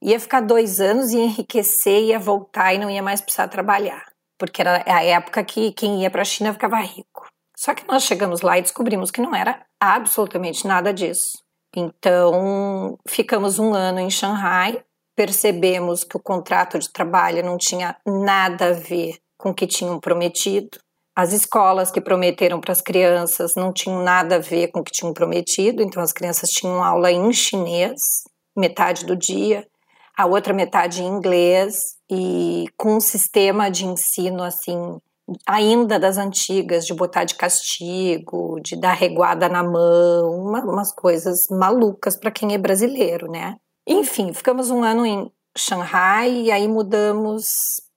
Ia 0.02 0.18
ficar 0.18 0.40
dois 0.40 0.80
anos, 0.80 1.12
ia 1.12 1.24
enriquecer, 1.24 2.02
ia 2.04 2.18
voltar 2.18 2.74
e 2.74 2.78
não 2.78 2.90
ia 2.90 3.02
mais 3.02 3.20
precisar 3.20 3.48
trabalhar. 3.48 4.04
Porque 4.38 4.60
era 4.60 4.82
a 4.86 5.04
época 5.04 5.44
que 5.44 5.72
quem 5.72 6.02
ia 6.02 6.10
para 6.10 6.22
a 6.22 6.24
China 6.24 6.52
ficava 6.52 6.76
rico. 6.78 7.31
Só 7.64 7.74
que 7.74 7.86
nós 7.86 8.02
chegamos 8.02 8.40
lá 8.40 8.58
e 8.58 8.62
descobrimos 8.62 9.12
que 9.12 9.20
não 9.20 9.32
era 9.32 9.64
absolutamente 9.80 10.66
nada 10.66 10.92
disso. 10.92 11.38
Então, 11.76 12.98
ficamos 13.08 13.60
um 13.60 13.72
ano 13.72 14.00
em 14.00 14.10
Xangai, 14.10 14.82
percebemos 15.16 16.02
que 16.02 16.16
o 16.16 16.22
contrato 16.22 16.76
de 16.76 16.92
trabalho 16.92 17.44
não 17.44 17.56
tinha 17.56 17.96
nada 18.04 18.70
a 18.70 18.72
ver 18.72 19.16
com 19.38 19.50
o 19.50 19.54
que 19.54 19.68
tinham 19.68 20.00
prometido. 20.00 20.76
As 21.16 21.32
escolas 21.32 21.92
que 21.92 22.00
prometeram 22.00 22.60
para 22.60 22.72
as 22.72 22.80
crianças 22.80 23.52
não 23.54 23.72
tinham 23.72 24.02
nada 24.02 24.36
a 24.36 24.40
ver 24.40 24.68
com 24.72 24.80
o 24.80 24.84
que 24.84 24.90
tinham 24.90 25.14
prometido, 25.14 25.82
então 25.82 26.02
as 26.02 26.12
crianças 26.12 26.50
tinham 26.50 26.82
aula 26.82 27.12
em 27.12 27.32
chinês, 27.32 28.00
metade 28.56 29.06
do 29.06 29.14
dia, 29.14 29.64
a 30.18 30.26
outra 30.26 30.52
metade 30.52 31.00
em 31.00 31.06
inglês, 31.06 31.76
e 32.10 32.64
com 32.76 32.96
um 32.96 33.00
sistema 33.00 33.70
de 33.70 33.86
ensino 33.86 34.42
assim 34.42 34.98
ainda 35.46 35.98
das 35.98 36.18
antigas, 36.18 36.86
de 36.86 36.94
botar 36.94 37.24
de 37.24 37.34
castigo, 37.34 38.60
de 38.60 38.76
dar 38.76 38.94
reguada 38.94 39.48
na 39.48 39.62
mão, 39.62 40.30
uma, 40.30 40.60
umas 40.64 40.92
coisas 40.92 41.46
malucas 41.50 42.16
para 42.16 42.30
quem 42.30 42.54
é 42.54 42.58
brasileiro, 42.58 43.30
né? 43.30 43.56
Enfim, 43.86 44.32
ficamos 44.32 44.70
um 44.70 44.82
ano 44.82 45.06
em 45.06 45.30
Shanghai 45.56 46.32
e 46.32 46.52
aí 46.52 46.68
mudamos 46.68 47.46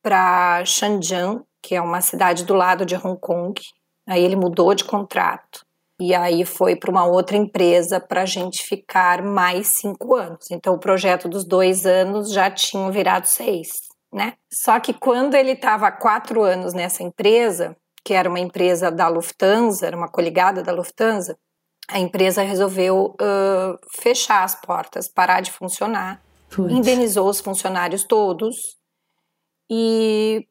para 0.02 0.64
Shenzhen, 0.66 1.42
que 1.62 1.76
é 1.76 1.82
uma 1.82 2.02
cidade 2.02 2.44
do 2.44 2.54
lado 2.54 2.86
de 2.86 2.96
Hong 2.96 3.20
Kong. 3.20 3.60
Aí 4.08 4.24
ele 4.24 4.36
mudou 4.36 4.74
de 4.76 4.84
contrato 4.84 5.66
e 6.00 6.14
aí 6.14 6.46
foi 6.46 6.76
para 6.76 6.92
uma 6.92 7.06
outra 7.06 7.38
empresa 7.38 8.00
para 8.00 8.22
a 8.22 8.26
gente 8.26 8.64
ficar 8.64 9.24
mais 9.24 9.68
cinco 9.68 10.16
anos. 10.16 10.52
Então 10.52 10.76
o 10.76 10.80
projeto 10.80 11.28
dos 11.28 11.44
dois 11.44 11.86
anos 11.86 12.32
já 12.32 12.52
tinha 12.52 12.90
virado 12.92 13.26
seis 13.26 13.70
né? 14.16 14.36
Só 14.50 14.80
que 14.80 14.94
quando 14.94 15.36
ele 15.36 15.52
estava 15.52 15.88
há 15.88 15.92
quatro 15.92 16.42
anos 16.42 16.74
nessa 16.74 17.04
empresa, 17.04 17.76
que 18.02 18.14
era 18.14 18.30
uma 18.30 18.40
empresa 18.40 18.90
da 18.90 19.10
Lufthansa, 19.10 19.86
era 19.86 19.98
uma 19.98 20.08
coligada 20.08 20.64
da 20.64 20.72
Lufthansa, 20.72 21.38
a 21.90 22.00
empresa 22.00 22.42
resolveu 22.42 23.14
uh, 23.22 23.78
fechar 24.02 24.46
as 24.46 24.56
portas, 24.56 25.10
parar 25.10 25.42
de 25.42 25.52
funcionar, 25.52 26.24
Putz. 26.50 26.72
indenizou 26.72 27.28
os 27.28 27.42
funcionários 27.42 28.06
todos 28.06 28.56
e, 29.70 30.48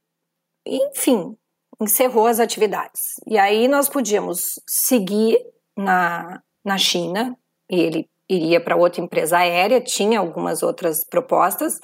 enfim, 0.67 1.35
encerrou 1.81 2.27
as 2.27 2.41
atividades. 2.41 3.01
E 3.27 3.39
aí 3.39 3.67
nós 3.67 3.89
podíamos 3.89 4.61
seguir 4.69 5.39
na, 5.75 6.43
na 6.63 6.77
China, 6.77 7.35
e 7.71 7.81
ele 7.81 8.11
iria 8.29 8.61
para 8.61 8.77
outra 8.77 9.01
empresa 9.03 9.39
aérea, 9.39 9.81
tinha 9.81 10.19
algumas 10.19 10.63
outras 10.63 11.03
propostas, 11.03 11.81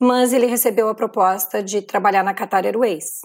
mas 0.00 0.32
ele 0.32 0.46
recebeu 0.46 0.88
a 0.88 0.94
proposta 0.94 1.62
de 1.62 1.82
trabalhar 1.82 2.22
na 2.22 2.34
Qatar 2.34 2.64
Airways. 2.64 3.20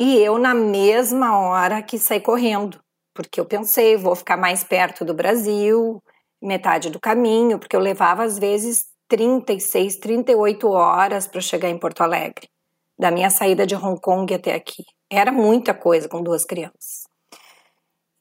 E 0.00 0.16
eu, 0.18 0.38
na 0.38 0.54
mesma 0.54 1.38
hora, 1.38 1.82
que 1.82 1.98
saí 1.98 2.20
correndo, 2.20 2.80
porque 3.14 3.40
eu 3.40 3.44
pensei, 3.44 3.96
vou 3.96 4.14
ficar 4.14 4.36
mais 4.36 4.64
perto 4.64 5.04
do 5.04 5.14
Brasil, 5.14 6.02
metade 6.42 6.90
do 6.90 7.00
caminho, 7.00 7.58
porque 7.58 7.76
eu 7.76 7.80
levava 7.80 8.24
às 8.24 8.38
vezes 8.38 8.86
36, 9.08 9.96
38 9.96 10.68
horas 10.68 11.26
para 11.26 11.40
chegar 11.40 11.68
em 11.68 11.78
Porto 11.78 12.02
Alegre, 12.02 12.48
da 12.98 13.10
minha 13.10 13.30
saída 13.30 13.66
de 13.66 13.76
Hong 13.76 14.00
Kong 14.00 14.34
até 14.34 14.54
aqui. 14.54 14.84
Era 15.10 15.30
muita 15.30 15.74
coisa 15.74 16.08
com 16.08 16.22
duas 16.22 16.44
crianças. 16.44 17.04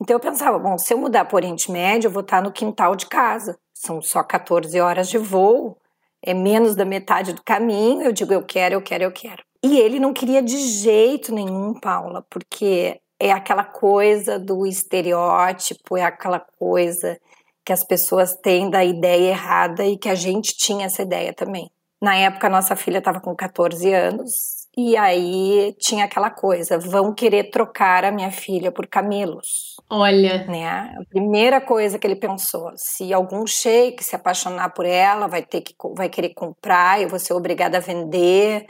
Então 0.02 0.16
eu 0.16 0.20
pensava, 0.20 0.60
bom, 0.60 0.78
se 0.78 0.94
eu 0.94 0.98
mudar 0.98 1.26
para 1.26 1.36
o 1.36 1.38
Oriente 1.38 1.72
Médio, 1.72 2.08
eu 2.08 2.12
vou 2.12 2.22
estar 2.22 2.42
no 2.42 2.52
quintal 2.52 2.96
de 2.96 3.06
casa. 3.06 3.58
São 3.74 4.02
só 4.02 4.24
14 4.24 4.80
horas 4.80 5.08
de 5.08 5.18
voo, 5.18 5.78
é 6.24 6.34
menos 6.34 6.76
da 6.76 6.86
metade 6.86 7.34
do 7.34 7.44
caminho, 7.44 8.02
eu 8.02 8.12
digo 8.12 8.34
eu 8.34 8.44
quero, 8.44 8.76
eu 8.76 8.82
quero, 8.82 9.04
eu 9.04 9.12
quero. 9.12 9.44
E 9.64 9.80
ele 9.80 10.00
não 10.00 10.14
queria 10.14 10.42
de 10.42 10.58
jeito 10.58 11.34
nenhum, 11.34 11.74
Paula, 11.74 12.26
porque 12.30 13.00
é 13.20 13.32
aquela 13.32 13.64
coisa 13.64 14.40
do 14.40 14.66
estereótipo, 14.66 15.96
é 15.96 16.04
aquela 16.04 16.40
coisa 16.40 17.20
que 17.64 17.72
as 17.72 17.84
pessoas 17.84 18.36
têm 18.36 18.70
da 18.70 18.84
ideia 18.84 19.30
errada 19.30 19.86
e 19.86 19.98
que 19.98 20.10
a 20.10 20.16
gente 20.16 20.58
tinha 20.58 20.88
essa 20.88 21.04
ideia 21.04 21.32
também. 21.32 21.70
Na 22.02 22.16
época, 22.16 22.50
nossa 22.50 22.76
filha 22.76 22.98
estava 22.98 23.20
com 23.20 23.36
14 23.36 23.94
anos 23.94 24.61
e 24.78 24.96
aí 24.96 25.76
tinha 25.80 26.06
aquela 26.06 26.30
coisa, 26.30 26.78
vão 26.78 27.14
querer 27.14 27.50
trocar 27.50 28.06
a 28.06 28.12
minha 28.12 28.32
filha 28.32 28.72
por 28.72 28.88
camelos. 28.88 29.76
Olha. 29.90 30.46
Né? 30.48 30.68
A 30.70 31.04
primeira 31.10 31.60
coisa 31.60 32.00
que 32.00 32.08
ele 32.08 32.16
pensou, 32.16 32.72
se 32.76 33.14
algum 33.14 33.46
sheik 33.46 34.04
se 34.04 34.16
apaixonar 34.16 34.74
por 34.74 34.86
ela, 34.86 35.28
vai 35.28 35.42
ter 35.44 35.62
que 35.62 35.74
vai 35.96 36.08
querer 36.08 36.34
comprar, 36.34 37.02
eu 37.02 37.10
vou 37.10 37.20
ser 37.20 37.34
obrigada 37.34 37.78
a 37.78 37.82
vender, 37.82 38.66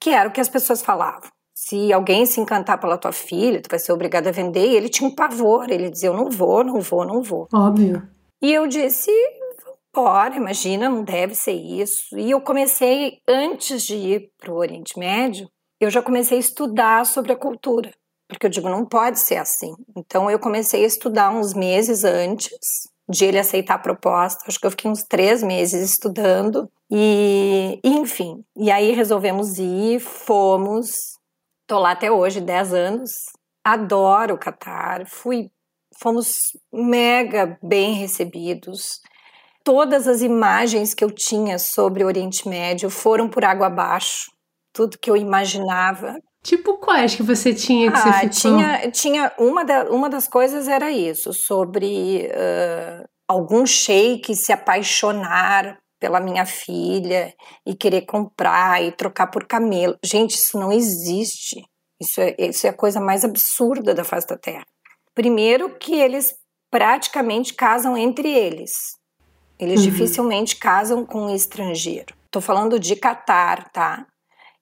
que 0.00 0.10
era 0.10 0.28
o 0.28 0.32
que 0.32 0.40
as 0.40 0.48
pessoas 0.48 0.82
falavam. 0.82 1.30
Se 1.54 1.92
alguém 1.92 2.24
se 2.24 2.40
encantar 2.40 2.80
pela 2.80 2.98
tua 2.98 3.12
filha, 3.12 3.60
tu 3.60 3.68
vai 3.68 3.78
ser 3.78 3.92
obrigada 3.92 4.30
a 4.30 4.32
vender. 4.32 4.66
E 4.66 4.74
ele 4.74 4.88
tinha 4.88 5.08
um 5.08 5.14
pavor, 5.14 5.70
ele 5.70 5.90
dizia, 5.90 6.08
eu 6.08 6.16
não 6.16 6.30
vou, 6.30 6.64
não 6.64 6.80
vou, 6.80 7.04
não 7.04 7.22
vou. 7.22 7.46
Óbvio. 7.52 8.02
E 8.42 8.52
eu 8.52 8.66
disse, 8.66 9.12
Ora, 9.94 10.34
imagina, 10.34 10.88
não 10.88 11.04
deve 11.04 11.34
ser 11.34 11.52
isso. 11.52 12.16
E 12.18 12.30
eu 12.30 12.40
comecei, 12.40 13.18
antes 13.28 13.82
de 13.82 13.94
ir 13.94 14.32
para 14.38 14.50
o 14.50 14.56
Oriente 14.56 14.98
Médio, 14.98 15.48
eu 15.78 15.90
já 15.90 16.00
comecei 16.00 16.38
a 16.38 16.40
estudar 16.40 17.04
sobre 17.04 17.32
a 17.32 17.36
cultura. 17.36 17.92
Porque 18.26 18.46
eu 18.46 18.50
digo, 18.50 18.70
não 18.70 18.86
pode 18.86 19.18
ser 19.20 19.36
assim. 19.36 19.74
Então 19.94 20.30
eu 20.30 20.38
comecei 20.38 20.82
a 20.84 20.86
estudar 20.86 21.30
uns 21.30 21.52
meses 21.52 22.04
antes 22.04 22.88
de 23.06 23.26
ele 23.26 23.38
aceitar 23.38 23.74
a 23.74 23.78
proposta. 23.78 24.44
Acho 24.46 24.58
que 24.58 24.66
eu 24.66 24.70
fiquei 24.70 24.90
uns 24.90 25.02
três 25.02 25.42
meses 25.42 25.90
estudando. 25.90 26.70
E, 26.90 27.78
enfim, 27.84 28.42
e 28.56 28.70
aí 28.70 28.92
resolvemos 28.92 29.58
ir, 29.58 30.00
fomos. 30.00 31.18
Tô 31.66 31.78
lá 31.78 31.90
até 31.90 32.10
hoje, 32.10 32.40
10 32.40 32.72
anos. 32.72 33.10
Adoro 33.62 34.36
o 34.36 34.38
Catar. 34.38 35.06
Fui, 35.06 35.50
fomos 36.00 36.56
mega 36.72 37.58
bem 37.62 37.92
recebidos 37.92 39.02
todas 39.64 40.06
as 40.08 40.22
imagens 40.22 40.94
que 40.94 41.04
eu 41.04 41.10
tinha 41.10 41.58
sobre 41.58 42.04
o 42.04 42.06
Oriente 42.06 42.48
Médio 42.48 42.90
foram 42.90 43.28
por 43.28 43.44
água 43.44 43.66
abaixo. 43.66 44.30
Tudo 44.72 44.98
que 44.98 45.10
eu 45.10 45.16
imaginava. 45.16 46.16
Tipo 46.42 46.78
quais 46.78 47.14
que 47.14 47.22
você 47.22 47.54
tinha 47.54 47.90
que 47.90 47.98
ah, 47.98 48.00
você 48.00 48.12
ficou? 48.12 48.30
Tinha, 48.30 48.90
tinha 48.90 49.32
uma, 49.38 49.64
da, 49.64 49.84
uma 49.90 50.08
das 50.08 50.26
coisas 50.26 50.66
era 50.66 50.90
isso, 50.90 51.32
sobre 51.32 52.28
uh, 52.28 53.08
algum 53.28 53.64
sheik 53.64 54.34
se 54.34 54.52
apaixonar 54.52 55.78
pela 56.00 56.18
minha 56.18 56.44
filha 56.44 57.32
e 57.64 57.76
querer 57.76 58.02
comprar 58.02 58.82
e 58.82 58.90
trocar 58.90 59.28
por 59.28 59.46
camelo. 59.46 59.96
Gente, 60.04 60.34
isso 60.34 60.58
não 60.58 60.72
existe. 60.72 61.62
Isso 62.00 62.20
é, 62.20 62.34
isso 62.38 62.66
é 62.66 62.70
a 62.70 62.76
coisa 62.76 63.00
mais 63.00 63.24
absurda 63.24 63.94
da 63.94 64.02
face 64.02 64.26
da 64.26 64.36
Terra. 64.36 64.64
Primeiro 65.14 65.78
que 65.78 65.94
eles 65.94 66.34
praticamente 66.68 67.54
casam 67.54 67.96
entre 67.96 68.28
eles. 68.28 68.72
Eles 69.62 69.84
uhum. 69.84 69.90
dificilmente 69.90 70.56
casam 70.56 71.06
com 71.06 71.26
um 71.26 71.34
estrangeiro. 71.34 72.12
Tô 72.32 72.40
falando 72.40 72.80
de 72.80 72.96
Catar, 72.96 73.70
tá? 73.70 74.04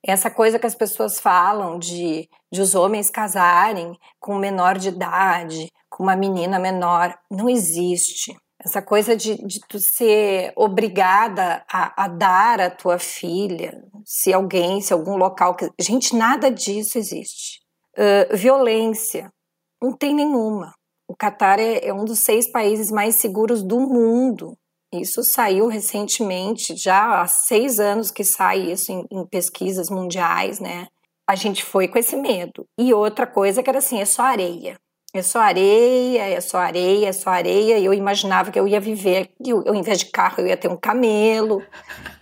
Essa 0.04 0.30
coisa 0.30 0.58
que 0.58 0.66
as 0.66 0.74
pessoas 0.74 1.18
falam 1.18 1.78
de, 1.78 2.28
de 2.52 2.60
os 2.60 2.74
homens 2.74 3.08
casarem 3.08 3.98
com 4.18 4.34
um 4.34 4.38
menor 4.38 4.76
de 4.76 4.88
idade, 4.88 5.72
com 5.88 6.02
uma 6.02 6.14
menina 6.14 6.58
menor, 6.58 7.18
não 7.30 7.48
existe. 7.48 8.36
Essa 8.62 8.82
coisa 8.82 9.16
de, 9.16 9.36
de 9.46 9.60
tu 9.66 9.78
ser 9.78 10.52
obrigada 10.54 11.64
a, 11.72 12.04
a, 12.04 12.06
dar 12.06 12.60
a 12.60 12.68
tua 12.68 12.98
filha, 12.98 13.82
se 14.04 14.34
alguém, 14.34 14.82
se 14.82 14.92
algum 14.92 15.16
local. 15.16 15.56
Gente, 15.80 16.14
nada 16.14 16.50
disso 16.50 16.98
existe. 16.98 17.60
Uh, 17.96 18.36
violência, 18.36 19.32
não 19.80 19.96
tem 19.96 20.14
nenhuma. 20.14 20.74
O 21.08 21.16
Catar 21.16 21.58
é, 21.58 21.86
é 21.86 21.94
um 21.94 22.04
dos 22.04 22.18
seis 22.18 22.46
países 22.46 22.90
mais 22.90 23.14
seguros 23.14 23.62
do 23.62 23.80
mundo. 23.80 24.58
Isso 24.92 25.22
saiu 25.22 25.68
recentemente, 25.68 26.74
já 26.76 27.20
há 27.20 27.26
seis 27.26 27.78
anos 27.78 28.10
que 28.10 28.24
sai 28.24 28.72
isso 28.72 28.90
em, 28.90 29.06
em, 29.10 29.24
pesquisas 29.24 29.88
mundiais, 29.88 30.58
né? 30.58 30.88
A 31.28 31.36
gente 31.36 31.64
foi 31.64 31.86
com 31.86 31.96
esse 31.96 32.16
medo. 32.16 32.66
E 32.76 32.92
outra 32.92 33.24
coisa 33.26 33.62
que 33.62 33.70
era 33.70 33.78
assim, 33.78 34.00
é 34.00 34.04
só 34.04 34.22
areia. 34.22 34.76
É 35.12 35.22
só 35.22 35.40
areia, 35.40 36.22
é 36.22 36.40
só 36.40 36.58
areia, 36.58 37.08
é 37.08 37.12
só 37.12 37.30
areia. 37.30 37.78
E 37.78 37.84
eu 37.84 37.94
imaginava 37.94 38.50
que 38.50 38.58
eu 38.58 38.66
ia 38.66 38.80
viver, 38.80 39.30
eu, 39.44 39.62
ao 39.66 39.74
invés 39.74 39.98
de 39.98 40.06
carro, 40.06 40.36
eu 40.38 40.46
ia 40.46 40.56
ter 40.56 40.68
um 40.68 40.76
camelo. 40.76 41.62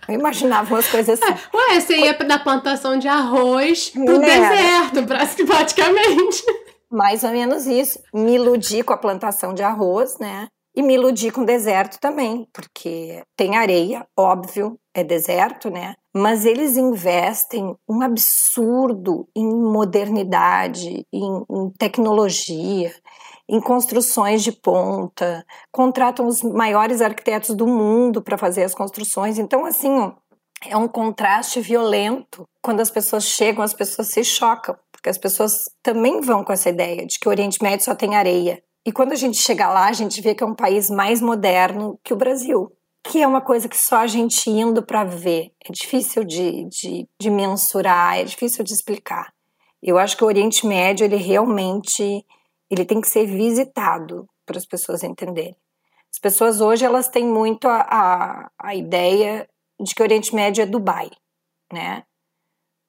Eu 0.07 0.15
imaginava 0.15 0.73
umas 0.73 0.87
coisas 0.87 1.19
assim. 1.21 1.33
Ué, 1.53 1.79
você 1.79 1.97
ia 1.97 2.13
da 2.13 2.39
plantação 2.39 2.97
de 2.97 3.07
arroz 3.07 3.89
pro 3.89 4.19
né? 4.19 4.27
deserto, 4.27 5.05
praticamente. 5.45 6.43
Mais 6.91 7.23
ou 7.23 7.31
menos 7.31 7.67
isso. 7.67 7.99
Me 8.13 8.35
iludi 8.35 8.83
com 8.83 8.93
a 8.93 8.97
plantação 8.97 9.53
de 9.53 9.61
arroz, 9.61 10.17
né? 10.19 10.47
E 10.75 10.83
me 10.83 10.93
iludi 10.93 11.31
com 11.31 11.43
deserto 11.43 11.99
também, 11.99 12.47
porque 12.53 13.23
tem 13.35 13.57
areia, 13.57 14.05
óbvio, 14.17 14.79
é 14.93 15.03
deserto, 15.03 15.69
né? 15.69 15.95
Mas 16.13 16.45
eles 16.45 16.77
investem 16.77 17.75
um 17.87 18.01
absurdo 18.01 19.27
em 19.35 19.45
modernidade, 19.45 21.05
em, 21.11 21.43
em 21.49 21.69
tecnologia, 21.77 22.93
em 23.49 23.59
construções 23.59 24.43
de 24.43 24.51
ponta, 24.51 25.43
contratam 25.71 26.27
os 26.27 26.43
maiores 26.43 27.01
arquitetos 27.01 27.55
do 27.55 27.65
mundo 27.65 28.21
para 28.21 28.37
fazer 28.37 28.63
as 28.63 28.75
construções. 28.75 29.39
Então, 29.39 29.65
assim, 29.65 30.13
é 30.67 30.77
um 30.77 30.87
contraste 30.87 31.59
violento. 31.59 32.47
Quando 32.61 32.81
as 32.81 32.91
pessoas 32.91 33.23
chegam, 33.23 33.63
as 33.63 33.73
pessoas 33.73 34.09
se 34.09 34.23
chocam, 34.23 34.75
porque 34.91 35.09
as 35.09 35.17
pessoas 35.17 35.63
também 35.81 36.21
vão 36.21 36.43
com 36.43 36.53
essa 36.53 36.69
ideia 36.69 37.05
de 37.05 37.17
que 37.19 37.27
o 37.27 37.31
Oriente 37.31 37.61
Médio 37.61 37.85
só 37.85 37.95
tem 37.95 38.15
areia. 38.15 38.61
E 38.85 38.91
quando 38.91 39.11
a 39.11 39.15
gente 39.15 39.37
chega 39.37 39.69
lá, 39.69 39.87
a 39.87 39.93
gente 39.93 40.21
vê 40.21 40.33
que 40.33 40.43
é 40.43 40.47
um 40.47 40.55
país 40.55 40.89
mais 40.89 41.21
moderno 41.21 41.99
que 42.03 42.13
o 42.13 42.17
Brasil, 42.17 42.71
que 43.03 43.21
é 43.21 43.27
uma 43.27 43.41
coisa 43.41 43.67
que 43.67 43.77
só 43.77 43.97
a 43.97 44.07
gente 44.07 44.49
indo 44.49 44.83
para 44.83 45.03
ver. 45.03 45.51
É 45.65 45.71
difícil 45.71 46.23
de, 46.23 46.65
de, 46.65 47.07
de 47.19 47.29
mensurar, 47.29 48.19
é 48.19 48.23
difícil 48.23 48.63
de 48.63 48.73
explicar. 48.73 49.33
Eu 49.81 49.97
acho 49.97 50.17
que 50.17 50.23
o 50.23 50.27
Oriente 50.27 50.65
Médio, 50.65 51.05
ele 51.05 51.15
realmente 51.15 52.25
ele 52.69 52.85
tem 52.85 53.01
que 53.01 53.07
ser 53.07 53.25
visitado 53.25 54.29
para 54.45 54.57
as 54.57 54.65
pessoas 54.65 55.03
entenderem. 55.03 55.55
As 56.11 56.19
pessoas 56.19 56.61
hoje, 56.61 56.85
elas 56.85 57.07
têm 57.07 57.25
muito 57.25 57.67
a, 57.67 57.81
a, 57.81 58.51
a 58.57 58.75
ideia 58.75 59.47
de 59.79 59.93
que 59.93 60.01
o 60.01 60.05
Oriente 60.05 60.33
Médio 60.33 60.61
é 60.61 60.65
Dubai, 60.65 61.09
né? 61.71 62.03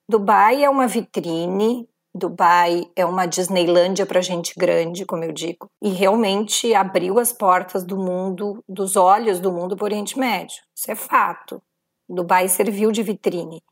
Dubai 0.09 0.63
é 0.63 0.69
uma 0.69 0.87
vitrine 0.87 1.87
Dubai 2.13 2.85
é 2.93 3.05
uma 3.05 3.25
Disneylândia 3.25 4.05
para 4.05 4.21
gente 4.21 4.53
grande, 4.57 5.05
como 5.05 5.23
eu 5.23 5.31
digo, 5.31 5.69
e 5.81 5.89
realmente 5.89 6.73
abriu 6.73 7.17
as 7.17 7.31
portas 7.31 7.85
do 7.85 7.95
mundo, 7.97 8.61
dos 8.67 8.97
olhos 8.97 9.39
do 9.39 9.51
mundo 9.51 9.77
para 9.77 9.83
o 9.83 9.87
Oriente 9.87 10.19
Médio. 10.19 10.57
Isso 10.75 10.91
é 10.91 10.95
fato. 10.95 11.61
Dubai 12.09 12.49
serviu 12.49 12.91
de 12.91 13.01
vitrine. 13.01 13.63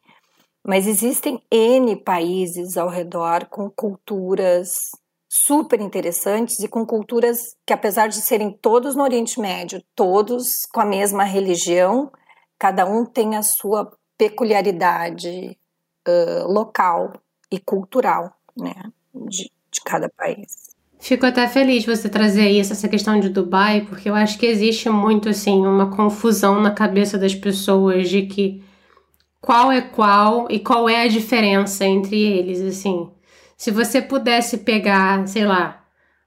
Mas 0.66 0.88
existem 0.88 1.42
N 1.52 1.98
países 1.98 2.78
ao 2.78 2.88
redor 2.88 3.46
com 3.48 3.70
culturas 3.70 4.92
super 5.28 5.82
interessantes 5.82 6.60
e 6.60 6.68
com 6.68 6.86
culturas 6.86 7.56
que, 7.66 7.74
apesar 7.74 8.08
de 8.08 8.22
serem 8.22 8.52
todos 8.52 8.96
no 8.96 9.04
Oriente 9.04 9.40
Médio, 9.40 9.84
todos 9.94 10.66
com 10.74 10.80
a 10.80 10.86
mesma 10.86 11.24
religião, 11.24 12.10
cada 12.58 12.86
um 12.86 13.06
tem 13.06 13.36
a 13.36 13.44
sua 13.44 13.92
peculiaridade 14.18 15.58
uh, 16.08 16.52
local 16.52 17.14
e 17.52 17.60
cultural, 17.60 18.34
né, 18.58 18.74
de, 19.14 19.52
de 19.72 19.82
cada 19.86 20.10
país. 20.10 20.70
Fico 21.00 21.26
até 21.26 21.48
feliz 21.48 21.86
você 21.86 22.10
trazer 22.10 22.50
isso, 22.50 22.74
essa 22.74 22.88
questão 22.90 23.20
de 23.20 23.30
Dubai, 23.30 23.86
porque 23.88 24.10
eu 24.10 24.16
acho 24.16 24.38
que 24.38 24.46
existe 24.46 24.90
muito, 24.90 25.30
assim, 25.30 25.66
uma 25.66 25.90
confusão 25.90 26.62
na 26.62 26.72
cabeça 26.72 27.18
das 27.18 27.34
pessoas 27.34 28.10
de 28.10 28.24
que 28.24 28.62
qual 29.40 29.72
é 29.72 29.82
qual 29.82 30.48
e 30.50 30.60
qual 30.60 30.90
é 30.90 31.04
a 31.04 31.08
diferença 31.08 31.86
entre 31.86 32.22
eles, 32.22 32.60
assim. 32.62 33.10
Se 33.58 33.72
você 33.72 34.02
pudesse 34.02 34.58
pegar, 34.60 35.26
sei 35.26 35.46
lá, 35.46 35.86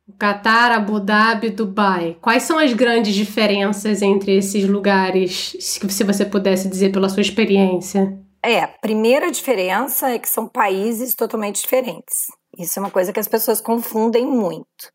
o 0.09 0.13
Catar, 0.15 0.73
Abu 0.73 0.99
Dhabi, 0.99 1.51
Dubai, 1.51 2.17
quais 2.21 2.43
são 2.43 2.59
as 2.59 2.73
grandes 2.73 3.15
diferenças 3.15 4.01
entre 4.01 4.37
esses 4.37 4.67
lugares, 4.67 5.55
se 5.61 6.05
você 6.05 6.25
pudesse 6.25 6.69
dizer 6.69 6.91
pela 6.91 7.11
sua 7.11 7.21
experiência? 7.21 8.19
É, 8.45 8.61
a 8.61 8.69
primeira 8.69 9.31
diferença 9.31 10.11
é 10.11 10.19
que 10.19 10.29
são 10.29 10.49
países 10.49 11.15
totalmente 11.15 11.63
diferentes. 11.63 12.27
Isso 12.59 12.77
é 12.79 12.83
uma 12.83 12.91
coisa 12.91 13.13
que 13.13 13.21
as 13.21 13.29
pessoas 13.29 13.61
confundem 13.61 14.27
muito. 14.27 14.91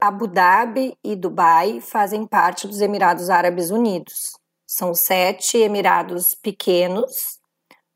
Abu 0.00 0.26
Dhabi 0.26 0.96
e 1.04 1.14
Dubai 1.14 1.80
fazem 1.80 2.26
parte 2.26 2.66
dos 2.66 2.80
Emirados 2.80 3.30
Árabes 3.30 3.70
Unidos. 3.70 4.32
São 4.66 4.94
sete 4.94 5.58
Emirados 5.58 6.34
pequenos, 6.34 7.38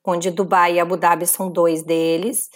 onde 0.06 0.30
Dubai 0.30 0.74
e 0.74 0.80
Abu 0.80 0.96
Dhabi 0.96 1.26
são 1.26 1.50
dois 1.50 1.82
deles, 1.82 2.48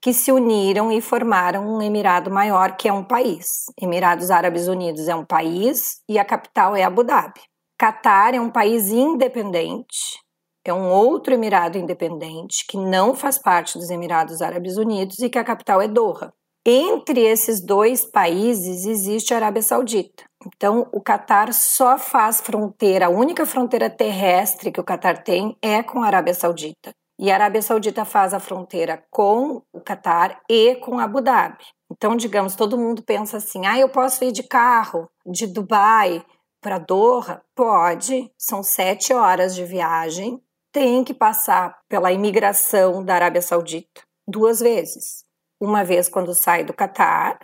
que 0.00 0.12
se 0.12 0.30
uniram 0.30 0.92
e 0.92 1.00
formaram 1.00 1.66
um 1.66 1.80
Emirado 1.80 2.30
maior, 2.30 2.76
que 2.76 2.86
é 2.86 2.92
um 2.92 3.02
país. 3.02 3.64
Emirados 3.80 4.30
Árabes 4.30 4.68
Unidos 4.68 5.08
é 5.08 5.14
um 5.14 5.24
país 5.24 6.02
e 6.06 6.18
a 6.18 6.24
capital 6.24 6.76
é 6.76 6.82
Abu 6.82 7.02
Dhabi. 7.02 7.40
Catar 7.78 8.34
é 8.34 8.40
um 8.40 8.50
país 8.50 8.88
independente, 8.88 10.23
é 10.70 10.74
um 10.74 10.90
outro 10.90 11.34
Emirado 11.34 11.76
independente 11.76 12.64
que 12.68 12.76
não 12.76 13.14
faz 13.14 13.38
parte 13.38 13.78
dos 13.78 13.90
Emirados 13.90 14.40
Árabes 14.40 14.76
Unidos 14.76 15.18
e 15.18 15.28
que 15.28 15.38
a 15.38 15.44
capital 15.44 15.82
é 15.82 15.88
Doha. 15.88 16.32
Entre 16.66 17.20
esses 17.20 17.60
dois 17.60 18.06
países 18.06 18.86
existe 18.86 19.34
a 19.34 19.36
Arábia 19.36 19.60
Saudita. 19.60 20.24
Então, 20.46 20.88
o 20.92 21.00
Catar 21.00 21.52
só 21.52 21.98
faz 21.98 22.40
fronteira, 22.40 23.06
a 23.06 23.10
única 23.10 23.44
fronteira 23.44 23.90
terrestre 23.90 24.72
que 24.72 24.80
o 24.80 24.84
Catar 24.84 25.22
tem 25.22 25.54
é 25.60 25.82
com 25.82 26.02
a 26.02 26.06
Arábia 26.06 26.32
Saudita. 26.32 26.94
E 27.18 27.30
a 27.30 27.34
Arábia 27.34 27.60
Saudita 27.60 28.06
faz 28.06 28.32
a 28.32 28.40
fronteira 28.40 29.04
com 29.10 29.62
o 29.72 29.80
Catar 29.80 30.40
e 30.48 30.76
com 30.76 30.98
Abu 30.98 31.20
Dhabi. 31.20 31.62
Então, 31.92 32.16
digamos, 32.16 32.56
todo 32.56 32.78
mundo 32.78 33.02
pensa 33.02 33.36
assim: 33.36 33.66
ah, 33.66 33.78
eu 33.78 33.88
posso 33.88 34.24
ir 34.24 34.32
de 34.32 34.42
carro 34.42 35.08
de 35.26 35.46
Dubai 35.46 36.24
para 36.62 36.78
Doha? 36.78 37.42
Pode, 37.54 38.32
são 38.38 38.62
sete 38.62 39.12
horas 39.12 39.54
de 39.54 39.64
viagem 39.64 40.42
tem 40.74 41.04
que 41.04 41.14
passar 41.14 41.78
pela 41.88 42.10
imigração 42.10 43.04
da 43.04 43.14
Arábia 43.14 43.40
Saudita 43.40 44.02
duas 44.26 44.58
vezes. 44.58 45.24
Uma 45.60 45.84
vez 45.84 46.08
quando 46.08 46.34
sai 46.34 46.64
do 46.64 46.74
Catar 46.74 47.38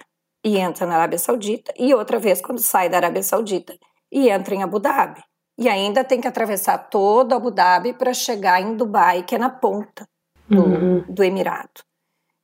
e 0.44 0.58
entra 0.58 0.84
na 0.84 0.96
Arábia 0.96 1.18
Saudita, 1.18 1.72
e 1.78 1.94
outra 1.94 2.18
vez 2.18 2.40
quando 2.40 2.58
sai 2.58 2.88
da 2.88 2.96
Arábia 2.96 3.22
Saudita 3.22 3.78
e 4.10 4.28
entra 4.28 4.56
em 4.56 4.64
Abu 4.64 4.80
Dhabi. 4.80 5.22
E 5.56 5.68
ainda 5.68 6.02
tem 6.02 6.20
que 6.20 6.26
atravessar 6.26 6.76
todo 6.90 7.32
Abu 7.32 7.52
Dhabi 7.52 7.92
para 7.92 8.12
chegar 8.12 8.60
em 8.60 8.74
Dubai, 8.74 9.22
que 9.22 9.36
é 9.36 9.38
na 9.38 9.50
ponta 9.50 10.08
do, 10.48 10.62
uhum. 10.64 11.04
do 11.08 11.22
Emirado. 11.22 11.84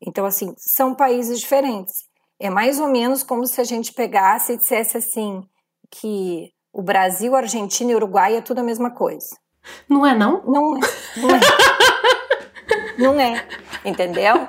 Então, 0.00 0.24
assim, 0.24 0.54
são 0.56 0.94
países 0.94 1.40
diferentes. 1.40 2.04
É 2.38 2.48
mais 2.48 2.78
ou 2.78 2.86
menos 2.86 3.24
como 3.24 3.44
se 3.44 3.60
a 3.60 3.64
gente 3.64 3.92
pegasse 3.92 4.52
e 4.52 4.56
dissesse 4.56 4.98
assim 4.98 5.42
que 5.90 6.52
o 6.72 6.82
Brasil, 6.82 7.34
a 7.34 7.38
Argentina 7.38 7.90
e 7.90 7.94
Uruguai 7.96 8.36
é 8.36 8.40
tudo 8.40 8.60
a 8.60 8.62
mesma 8.62 8.90
coisa. 8.90 9.34
Não 9.88 10.06
é, 10.06 10.14
não? 10.14 10.42
Não 10.44 10.76
é. 10.76 10.80
Não 11.16 11.30
é. 11.30 11.40
não 12.98 13.20
é. 13.20 13.48
Entendeu? 13.84 14.48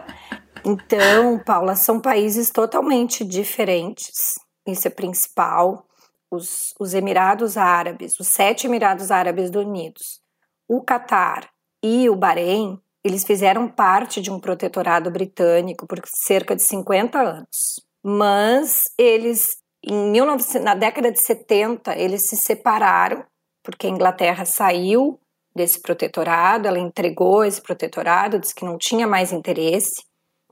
Então, 0.65 1.39
Paula, 1.45 1.75
são 1.75 1.99
países 1.99 2.49
totalmente 2.49 3.23
diferentes. 3.23 4.35
Isso 4.67 4.87
é 4.87 4.91
principal. 4.91 5.85
Os, 6.29 6.73
os 6.77 6.93
Emirados 6.93 7.55
Árabes, 7.55 8.19
os 8.19 8.27
sete 8.27 8.67
Emirados 8.67 9.11
Árabes 9.11 9.49
Unidos, 9.51 10.19
o 10.67 10.81
Catar 10.81 11.49
e 11.81 12.09
o 12.09 12.15
Bahrein, 12.17 12.77
eles 13.01 13.23
fizeram 13.23 13.69
parte 13.69 14.19
de 14.19 14.29
um 14.29 14.39
protetorado 14.39 15.09
britânico 15.09 15.87
por 15.87 16.01
cerca 16.05 16.53
de 16.53 16.63
50 16.63 17.17
anos. 17.17 17.79
Mas 18.03 18.83
eles, 18.97 19.57
em 19.81 20.11
19, 20.11 20.59
na 20.59 20.75
década 20.75 21.11
de 21.11 21.21
70, 21.21 21.95
eles 21.95 22.27
se 22.27 22.35
separaram 22.35 23.23
porque 23.67 23.85
a 23.85 23.89
Inglaterra 23.89 24.45
saiu 24.45 25.19
desse 25.53 25.81
protetorado, 25.81 26.69
ela 26.69 26.79
entregou 26.79 27.43
esse 27.43 27.61
protetorado, 27.61 28.39
disse 28.39 28.55
que 28.55 28.63
não 28.63 28.77
tinha 28.77 29.05
mais 29.05 29.33
interesse, 29.33 30.05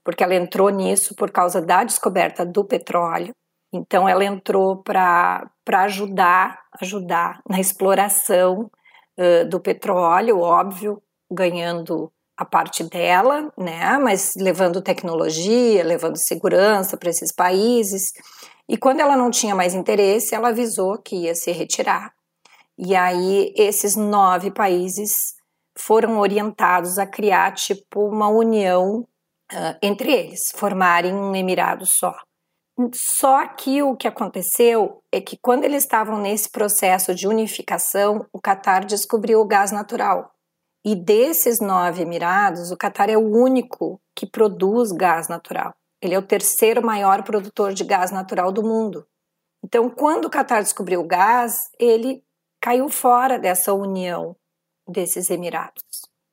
porque 0.03 0.21
ela 0.21 0.35
entrou 0.35 0.67
nisso 0.67 1.15
por 1.15 1.31
causa 1.31 1.61
da 1.61 1.85
descoberta 1.85 2.45
do 2.45 2.65
petróleo. 2.65 3.33
Então 3.71 4.07
ela 4.09 4.25
entrou 4.25 4.83
para 4.83 5.49
ajudar, 5.65 6.59
ajudar 6.81 7.39
na 7.49 7.57
exploração 7.57 8.69
uh, 9.17 9.47
do 9.47 9.61
petróleo, 9.61 10.41
óbvio, 10.41 11.01
ganhando 11.31 12.11
a 12.35 12.43
parte 12.43 12.83
dela, 12.83 13.49
né, 13.57 13.97
mas 13.97 14.33
levando 14.35 14.81
tecnologia, 14.81 15.85
levando 15.85 16.17
segurança 16.17 16.97
para 16.97 17.09
esses 17.09 17.33
países. 17.33 18.11
E 18.67 18.75
quando 18.75 18.99
ela 18.99 19.15
não 19.15 19.31
tinha 19.31 19.55
mais 19.55 19.73
interesse, 19.73 20.35
ela 20.35 20.49
avisou 20.49 20.97
que 20.97 21.15
ia 21.15 21.33
se 21.33 21.53
retirar 21.53 22.13
e 22.77 22.95
aí 22.95 23.53
esses 23.55 23.95
nove 23.95 24.51
países 24.51 25.13
foram 25.77 26.19
orientados 26.19 26.97
a 26.97 27.05
criar 27.05 27.53
tipo 27.53 28.07
uma 28.07 28.29
união 28.29 29.05
uh, 29.51 29.77
entre 29.81 30.11
eles, 30.11 30.51
formarem 30.55 31.13
um 31.13 31.35
emirado 31.35 31.85
só. 31.85 32.15
Só 32.93 33.47
que 33.47 33.81
o 33.81 33.95
que 33.95 34.07
aconteceu 34.07 35.01
é 35.11 35.21
que 35.21 35.37
quando 35.37 35.63
eles 35.63 35.83
estavam 35.83 36.19
nesse 36.19 36.49
processo 36.49 37.15
de 37.15 37.27
unificação, 37.27 38.25
o 38.33 38.41
Catar 38.41 38.83
descobriu 38.83 39.39
o 39.39 39.45
gás 39.45 39.71
natural. 39.71 40.33
E 40.83 40.93
desses 40.93 41.59
nove 41.59 42.01
emirados, 42.01 42.71
o 42.71 42.77
Catar 42.77 43.09
é 43.09 43.17
o 43.17 43.27
único 43.27 43.99
que 44.13 44.25
produz 44.25 44.91
gás 44.91 45.29
natural. 45.29 45.73
Ele 46.01 46.13
é 46.13 46.19
o 46.19 46.27
terceiro 46.27 46.85
maior 46.85 47.23
produtor 47.23 47.73
de 47.73 47.83
gás 47.83 48.11
natural 48.11 48.51
do 48.51 48.61
mundo. 48.61 49.07
Então, 49.63 49.89
quando 49.89 50.25
o 50.25 50.29
Catar 50.29 50.61
descobriu 50.61 50.99
o 50.99 51.07
gás, 51.07 51.71
ele 51.79 52.21
caiu 52.65 52.89
fora 52.89 53.37
dessa 53.37 53.75
união 53.75 54.35
desses 54.89 55.29
Emirados. 55.29 55.83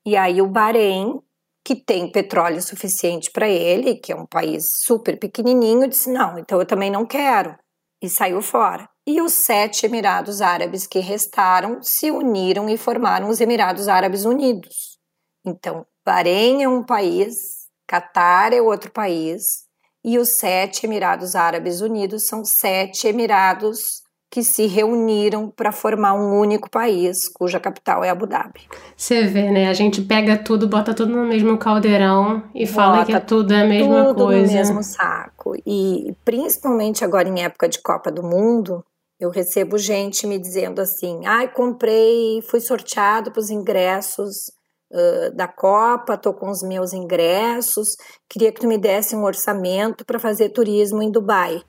E 0.02 0.16
aí 0.16 0.40
o 0.40 0.46
Bahrein, 0.46 1.20
que 1.62 1.76
tem 1.76 2.10
petróleo 2.10 2.62
suficiente 2.62 3.30
para 3.30 3.46
ele, 3.46 3.96
que 3.96 4.12
é 4.12 4.16
um 4.16 4.24
país 4.24 4.64
super 4.82 5.18
pequenininho, 5.18 5.86
disse: 5.86 6.10
não, 6.10 6.38
então 6.38 6.58
eu 6.58 6.64
também 6.64 6.90
não 6.90 7.04
quero. 7.04 7.54
E 8.02 8.08
saiu 8.08 8.40
fora. 8.40 8.88
E 9.06 9.20
os 9.20 9.34
sete 9.34 9.84
Emirados 9.84 10.40
Árabes 10.40 10.86
que 10.86 11.00
restaram 11.00 11.82
se 11.82 12.10
uniram 12.10 12.66
e 12.66 12.78
formaram 12.78 13.28
os 13.28 13.38
Emirados 13.38 13.86
Árabes 13.86 14.24
Unidos. 14.24 14.98
Então, 15.44 15.84
Bahrein 16.04 16.62
é 16.62 16.68
um 16.68 16.82
país, 16.82 17.68
Catar 17.86 18.54
é 18.54 18.62
outro 18.62 18.90
país, 18.90 19.66
e 20.02 20.18
os 20.18 20.30
sete 20.30 20.86
Emirados 20.86 21.36
Árabes 21.36 21.82
Unidos 21.82 22.26
são 22.26 22.42
sete 22.42 23.06
Emirados 23.06 24.02
que 24.32 24.42
se 24.42 24.66
reuniram 24.66 25.50
para 25.50 25.70
formar 25.70 26.14
um 26.14 26.38
único 26.38 26.70
país, 26.70 27.28
cuja 27.34 27.60
capital 27.60 28.02
é 28.02 28.08
Abu 28.08 28.26
Dhabi. 28.26 28.62
Você 28.96 29.26
vê, 29.26 29.50
né? 29.50 29.68
A 29.68 29.74
gente 29.74 30.00
pega 30.00 30.38
tudo, 30.38 30.66
bota 30.66 30.94
tudo 30.94 31.12
no 31.14 31.26
mesmo 31.26 31.58
caldeirão 31.58 32.42
e 32.54 32.64
bota 32.64 32.74
fala 32.74 33.04
que 33.04 33.12
é 33.12 33.20
tudo 33.20 33.52
a 33.52 33.62
mesma 33.66 34.06
tudo 34.06 34.24
coisa. 34.24 34.40
Tudo 34.40 34.46
no 34.46 34.58
mesmo 34.58 34.82
saco. 34.82 35.54
E 35.66 36.16
principalmente 36.24 37.04
agora 37.04 37.28
em 37.28 37.42
época 37.42 37.68
de 37.68 37.78
Copa 37.82 38.10
do 38.10 38.22
Mundo, 38.22 38.82
eu 39.20 39.28
recebo 39.28 39.76
gente 39.76 40.26
me 40.26 40.38
dizendo 40.38 40.80
assim: 40.80 41.26
ai, 41.26 41.44
ah, 41.44 41.48
comprei, 41.48 42.40
fui 42.40 42.60
sorteado 42.60 43.30
para 43.30 43.40
os 43.40 43.50
ingressos 43.50 44.50
uh, 44.90 45.36
da 45.36 45.46
Copa, 45.46 46.16
tô 46.16 46.32
com 46.32 46.50
os 46.50 46.62
meus 46.62 46.94
ingressos, 46.94 47.86
queria 48.30 48.50
que 48.50 48.62
tu 48.62 48.66
me 48.66 48.78
desse 48.78 49.14
um 49.14 49.24
orçamento 49.24 50.06
para 50.06 50.18
fazer 50.18 50.48
turismo 50.48 51.02
em 51.02 51.10
Dubai. 51.10 51.60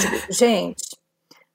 Digo, 0.00 0.16
gente, 0.32 0.89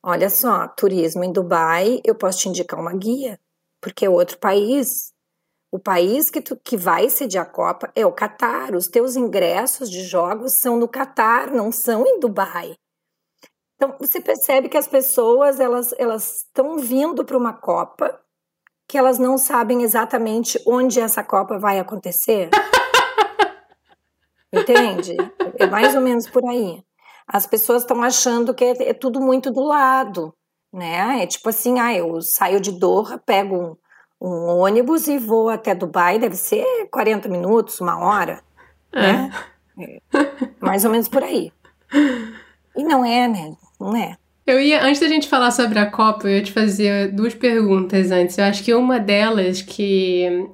Olha 0.07 0.29
só, 0.29 0.67
turismo 0.67 1.23
em 1.23 1.31
Dubai, 1.31 1.99
eu 2.05 2.13
posso 2.13 2.37
te 2.37 2.47
indicar 2.47 2.79
uma 2.79 2.93
guia, 2.93 3.39
porque 3.81 4.05
é 4.05 4.09
outro 4.09 4.37
país. 4.37 5.11
O 5.71 5.79
país 5.79 6.29
que, 6.29 6.41
tu, 6.41 6.55
que 6.63 6.77
vai 6.77 7.09
sediar 7.09 7.43
a 7.43 7.49
Copa 7.49 7.91
é 7.95 8.05
o 8.05 8.11
Catar. 8.11 8.75
Os 8.75 8.87
teus 8.87 9.15
ingressos 9.15 9.89
de 9.89 10.03
jogos 10.03 10.53
são 10.53 10.77
no 10.77 10.87
Catar, 10.87 11.49
não 11.49 11.71
são 11.71 12.05
em 12.05 12.19
Dubai. 12.19 12.75
Então, 13.75 13.95
você 13.99 14.21
percebe 14.21 14.69
que 14.69 14.77
as 14.77 14.87
pessoas 14.87 15.59
elas 15.59 15.91
elas 15.97 16.43
estão 16.43 16.77
vindo 16.77 17.25
para 17.25 17.35
uma 17.35 17.53
Copa 17.53 18.21
que 18.87 18.99
elas 18.99 19.17
não 19.17 19.39
sabem 19.39 19.81
exatamente 19.81 20.61
onde 20.67 20.99
essa 20.99 21.23
Copa 21.23 21.57
vai 21.57 21.79
acontecer. 21.79 22.51
Entende? 24.53 25.17
É 25.57 25.65
mais 25.65 25.95
ou 25.95 26.01
menos 26.01 26.29
por 26.29 26.47
aí 26.47 26.85
as 27.27 27.45
pessoas 27.45 27.81
estão 27.81 28.01
achando 28.03 28.53
que 28.53 28.63
é, 28.63 28.89
é, 28.89 28.93
tudo 28.93 29.19
muito 29.19 29.51
do 29.51 29.63
lado, 29.63 30.33
né? 30.73 31.23
É 31.23 31.27
tipo 31.27 31.49
assim, 31.49 31.79
ah, 31.79 31.93
eu 31.93 32.21
saio 32.21 32.59
de 32.59 32.71
Doha, 32.71 33.17
pego 33.17 33.77
um, 34.21 34.27
um 34.27 34.57
ônibus 34.59 35.07
e 35.07 35.17
vou 35.17 35.49
até 35.49 35.73
Dubai, 35.73 36.19
deve 36.19 36.35
ser 36.35 36.65
40 36.91 37.27
minutos, 37.29 37.79
uma 37.81 37.97
hora, 37.99 38.41
é. 38.91 39.01
né? 39.01 39.31
É, 39.77 39.99
mais 40.59 40.85
ou 40.85 40.91
menos 40.91 41.07
por 41.07 41.23
aí. 41.23 41.51
E 42.75 42.83
não 42.83 43.03
é, 43.03 43.27
né? 43.27 43.55
Não 43.79 43.95
é. 43.95 44.17
Eu 44.45 44.59
ia, 44.59 44.83
antes 44.83 45.01
da 45.01 45.07
gente 45.07 45.27
falar 45.27 45.49
sobre 45.49 45.79
a 45.79 45.89
Copa, 45.89 46.27
eu 46.27 46.37
ia 46.37 46.43
te 46.43 46.51
fazer 46.51 47.11
duas 47.11 47.33
perguntas 47.33 48.11
antes. 48.11 48.37
Eu 48.37 48.45
acho 48.45 48.63
que 48.63 48.73
uma 48.75 48.99
delas 48.99 49.61
que 49.61 50.47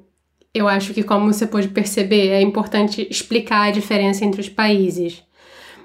eu 0.53 0.67
acho 0.67 0.93
que, 0.93 1.03
como 1.03 1.31
você 1.31 1.45
pode 1.45 1.69
perceber, 1.69 2.29
é 2.29 2.41
importante 2.41 3.07
explicar 3.10 3.67
a 3.67 3.71
diferença 3.71 4.25
entre 4.25 4.41
os 4.41 4.49
países. 4.49 5.23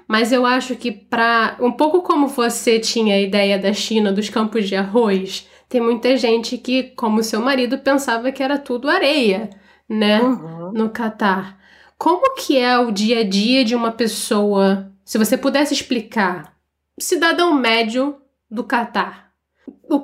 Mas 0.07 0.31
eu 0.31 0.45
acho 0.45 0.75
que 0.75 0.91
para 0.91 1.57
um 1.59 1.71
pouco 1.71 2.01
como 2.01 2.27
você 2.27 2.79
tinha 2.79 3.15
a 3.15 3.21
ideia 3.21 3.59
da 3.59 3.73
China 3.73 4.11
dos 4.11 4.29
campos 4.29 4.67
de 4.67 4.75
arroz, 4.75 5.47
tem 5.67 5.81
muita 5.81 6.15
gente 6.15 6.57
que, 6.57 6.83
como 6.95 7.23
seu 7.23 7.41
marido, 7.41 7.77
pensava 7.77 8.31
que 8.31 8.41
era 8.41 8.57
tudo 8.57 8.89
areia, 8.89 9.49
né, 9.89 10.21
uhum. 10.21 10.71
no 10.71 10.89
Catar. 10.89 11.57
Como 11.97 12.35
que 12.35 12.57
é 12.57 12.77
o 12.77 12.91
dia 12.91 13.19
a 13.19 13.23
dia 13.23 13.65
de 13.65 13.75
uma 13.75 13.91
pessoa, 13.91 14.91
se 15.03 15.17
você 15.17 15.37
pudesse 15.37 15.73
explicar, 15.73 16.53
cidadão 16.97 17.53
médio 17.53 18.15
do 18.49 18.63
Catar? 18.63 19.27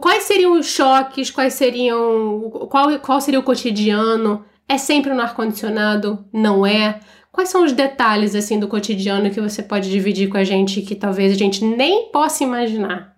Quais 0.02 0.24
seriam 0.24 0.54
os 0.54 0.66
choques? 0.66 1.30
Quais 1.30 1.54
seriam. 1.54 2.50
Qual, 2.70 3.00
qual 3.00 3.22
seria 3.22 3.40
o 3.40 3.44
cotidiano? 3.44 4.46
É 4.68 4.78
sempre 4.78 5.14
no 5.14 5.22
ar-condicionado? 5.22 6.26
Não 6.34 6.66
é? 6.66 7.00
Quais 7.34 7.50
são 7.50 7.66
os 7.66 7.74
detalhes 7.74 8.36
assim 8.36 8.60
do 8.60 8.68
cotidiano 8.68 9.32
que 9.32 9.42
você 9.42 9.64
pode 9.64 9.90
dividir 9.90 10.30
com 10.30 10.38
a 10.38 10.44
gente 10.44 10.84
que 10.84 10.96
talvez 10.96 11.32
a 11.32 11.36
gente 11.36 11.66
nem 11.66 12.12
possa 12.12 12.44
imaginar? 12.44 13.18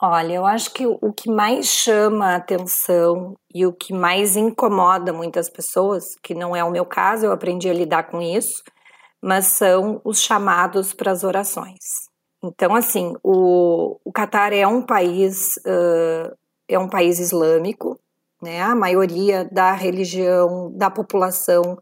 Olha, 0.00 0.34
eu 0.34 0.46
acho 0.46 0.72
que 0.72 0.86
o 0.86 1.12
que 1.12 1.28
mais 1.28 1.66
chama 1.66 2.26
a 2.26 2.36
atenção 2.36 3.34
e 3.52 3.66
o 3.66 3.72
que 3.72 3.92
mais 3.92 4.36
incomoda 4.36 5.12
muitas 5.12 5.50
pessoas, 5.50 6.04
que 6.22 6.34
não 6.34 6.54
é 6.54 6.62
o 6.62 6.70
meu 6.70 6.86
caso, 6.86 7.26
eu 7.26 7.32
aprendi 7.32 7.68
a 7.68 7.74
lidar 7.74 8.04
com 8.04 8.22
isso, 8.22 8.62
mas 9.20 9.46
são 9.46 10.00
os 10.04 10.20
chamados 10.20 10.92
para 10.92 11.10
as 11.10 11.24
orações. 11.24 11.80
Então, 12.44 12.76
assim, 12.76 13.14
o, 13.24 13.98
o 14.04 14.12
Catar 14.12 14.52
é 14.52 14.64
um 14.68 14.82
país 14.82 15.56
uh, 15.66 16.32
é 16.68 16.78
um 16.78 16.88
país 16.88 17.18
islâmico, 17.18 17.98
né? 18.40 18.62
A 18.62 18.76
maioria 18.76 19.44
da 19.50 19.72
religião 19.72 20.70
da 20.76 20.90
população 20.90 21.76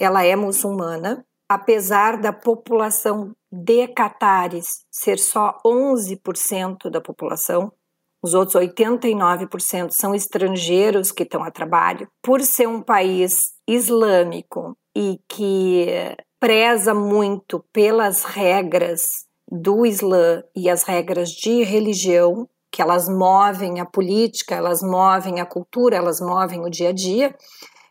ela 0.00 0.24
é 0.24 0.34
muçulmana, 0.34 1.24
apesar 1.48 2.16
da 2.16 2.32
população 2.32 3.32
de 3.52 3.86
Catares 3.88 4.66
ser 4.90 5.18
só 5.18 5.58
11% 5.64 6.88
da 6.90 7.00
população, 7.00 7.70
os 8.22 8.34
outros 8.34 8.54
89% 8.54 9.90
são 9.90 10.14
estrangeiros 10.14 11.10
que 11.10 11.22
estão 11.22 11.42
a 11.42 11.50
trabalho. 11.50 12.08
Por 12.22 12.40
ser 12.42 12.68
um 12.68 12.82
país 12.82 13.34
islâmico 13.66 14.76
e 14.96 15.18
que 15.28 15.86
preza 16.38 16.94
muito 16.94 17.64
pelas 17.72 18.24
regras 18.24 19.02
do 19.50 19.84
Islã 19.84 20.42
e 20.54 20.68
as 20.68 20.84
regras 20.84 21.30
de 21.30 21.62
religião, 21.62 22.48
que 22.70 22.80
elas 22.80 23.08
movem 23.08 23.80
a 23.80 23.86
política, 23.86 24.54
elas 24.54 24.80
movem 24.82 25.40
a 25.40 25.46
cultura, 25.46 25.96
elas 25.96 26.20
movem 26.20 26.60
o 26.60 26.70
dia 26.70 26.90
a 26.90 26.92
dia, 26.92 27.34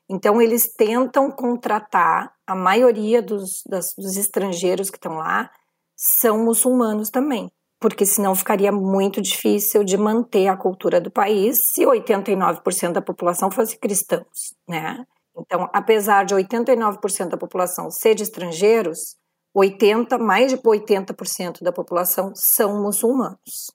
então, 0.09 0.41
eles 0.41 0.73
tentam 0.73 1.29
contratar, 1.29 2.33
a 2.47 2.55
maioria 2.55 3.21
dos, 3.21 3.61
das, 3.67 3.93
dos 3.95 4.17
estrangeiros 4.17 4.89
que 4.89 4.97
estão 4.97 5.17
lá 5.17 5.51
são 5.95 6.43
muçulmanos 6.43 7.11
também, 7.11 7.51
porque 7.79 8.05
senão 8.05 8.33
ficaria 8.33 8.71
muito 8.71 9.21
difícil 9.21 9.83
de 9.83 9.97
manter 9.97 10.47
a 10.47 10.57
cultura 10.57 10.99
do 10.99 11.11
país 11.11 11.71
se 11.73 11.85
89% 11.85 12.91
da 12.91 13.01
população 13.01 13.51
fosse 13.51 13.77
cristãos, 13.77 14.55
né? 14.67 15.05
Então, 15.37 15.69
apesar 15.71 16.25
de 16.25 16.33
89% 16.33 17.29
da 17.29 17.37
população 17.37 17.91
ser 17.91 18.15
de 18.15 18.23
estrangeiros, 18.23 19.15
80, 19.53 20.17
mais 20.17 20.51
de 20.51 20.57
80% 20.57 21.61
da 21.61 21.71
população 21.71 22.31
são 22.35 22.81
muçulmanos. 22.81 23.71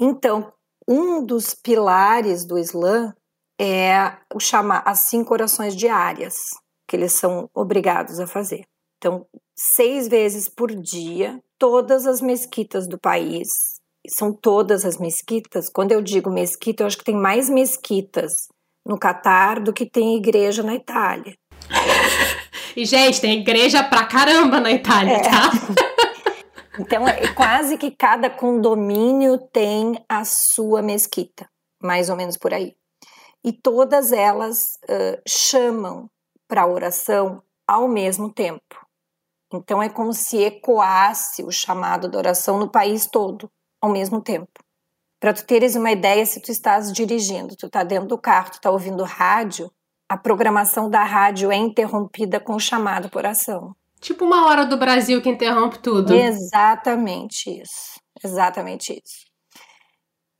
Então, 0.00 0.52
um 0.88 1.24
dos 1.24 1.54
pilares 1.54 2.44
do 2.44 2.58
Islã 2.58 3.14
é 3.60 4.16
o 4.32 4.38
chamar 4.38 4.82
as 4.86 5.00
cinco 5.00 5.34
orações 5.34 5.74
diárias 5.74 6.36
que 6.86 6.96
eles 6.96 7.12
são 7.12 7.50
obrigados 7.52 8.18
a 8.18 8.26
fazer. 8.26 8.64
Então, 8.96 9.26
seis 9.54 10.08
vezes 10.08 10.48
por 10.48 10.74
dia, 10.74 11.38
todas 11.58 12.06
as 12.06 12.20
mesquitas 12.20 12.88
do 12.88 12.98
país, 12.98 13.48
são 14.08 14.32
todas 14.32 14.84
as 14.84 14.96
mesquitas. 14.96 15.68
Quando 15.68 15.92
eu 15.92 16.00
digo 16.00 16.30
mesquita, 16.30 16.82
eu 16.82 16.86
acho 16.86 16.96
que 16.96 17.04
tem 17.04 17.16
mais 17.16 17.50
mesquitas 17.50 18.32
no 18.86 18.98
Catar 18.98 19.60
do 19.60 19.72
que 19.72 19.84
tem 19.84 20.16
igreja 20.16 20.62
na 20.62 20.74
Itália. 20.74 21.34
e, 22.74 22.86
gente, 22.86 23.20
tem 23.20 23.40
igreja 23.40 23.84
pra 23.84 24.06
caramba 24.06 24.58
na 24.58 24.72
Itália, 24.72 25.16
é. 25.16 25.20
tá? 25.20 25.50
então, 26.80 27.06
é 27.06 27.28
quase 27.34 27.76
que 27.76 27.90
cada 27.90 28.30
condomínio 28.30 29.36
tem 29.52 30.02
a 30.08 30.24
sua 30.24 30.80
mesquita, 30.80 31.46
mais 31.82 32.08
ou 32.08 32.16
menos 32.16 32.38
por 32.38 32.54
aí 32.54 32.74
e 33.48 33.52
todas 33.52 34.12
elas 34.12 34.58
uh, 34.84 35.22
chamam 35.26 36.10
para 36.46 36.62
a 36.64 36.66
oração 36.66 37.42
ao 37.66 37.88
mesmo 37.88 38.30
tempo. 38.30 38.86
Então 39.50 39.82
é 39.82 39.88
como 39.88 40.12
se 40.12 40.36
ecoasse 40.36 41.42
o 41.42 41.50
chamado 41.50 42.10
da 42.10 42.18
oração 42.18 42.58
no 42.58 42.68
país 42.70 43.06
todo 43.06 43.50
ao 43.80 43.90
mesmo 43.90 44.20
tempo. 44.20 44.52
Para 45.18 45.32
tu 45.32 45.46
teres 45.46 45.74
uma 45.76 45.90
ideia, 45.90 46.26
se 46.26 46.42
tu 46.42 46.52
estás 46.52 46.92
dirigindo, 46.92 47.56
tu 47.56 47.64
está 47.64 47.82
dentro 47.82 48.06
do 48.06 48.18
carro, 48.18 48.50
tu 48.50 48.56
está 48.56 48.70
ouvindo 48.70 49.02
rádio, 49.02 49.72
a 50.06 50.18
programação 50.18 50.90
da 50.90 51.02
rádio 51.02 51.50
é 51.50 51.56
interrompida 51.56 52.38
com 52.38 52.54
o 52.54 52.60
chamado 52.60 53.08
por 53.08 53.20
oração. 53.20 53.74
Tipo 53.98 54.26
uma 54.26 54.46
hora 54.46 54.66
do 54.66 54.76
Brasil 54.76 55.22
que 55.22 55.30
interrompe 55.30 55.78
tudo. 55.78 56.12
Exatamente 56.12 57.48
isso. 57.62 57.98
Exatamente 58.22 58.92
isso. 58.92 59.27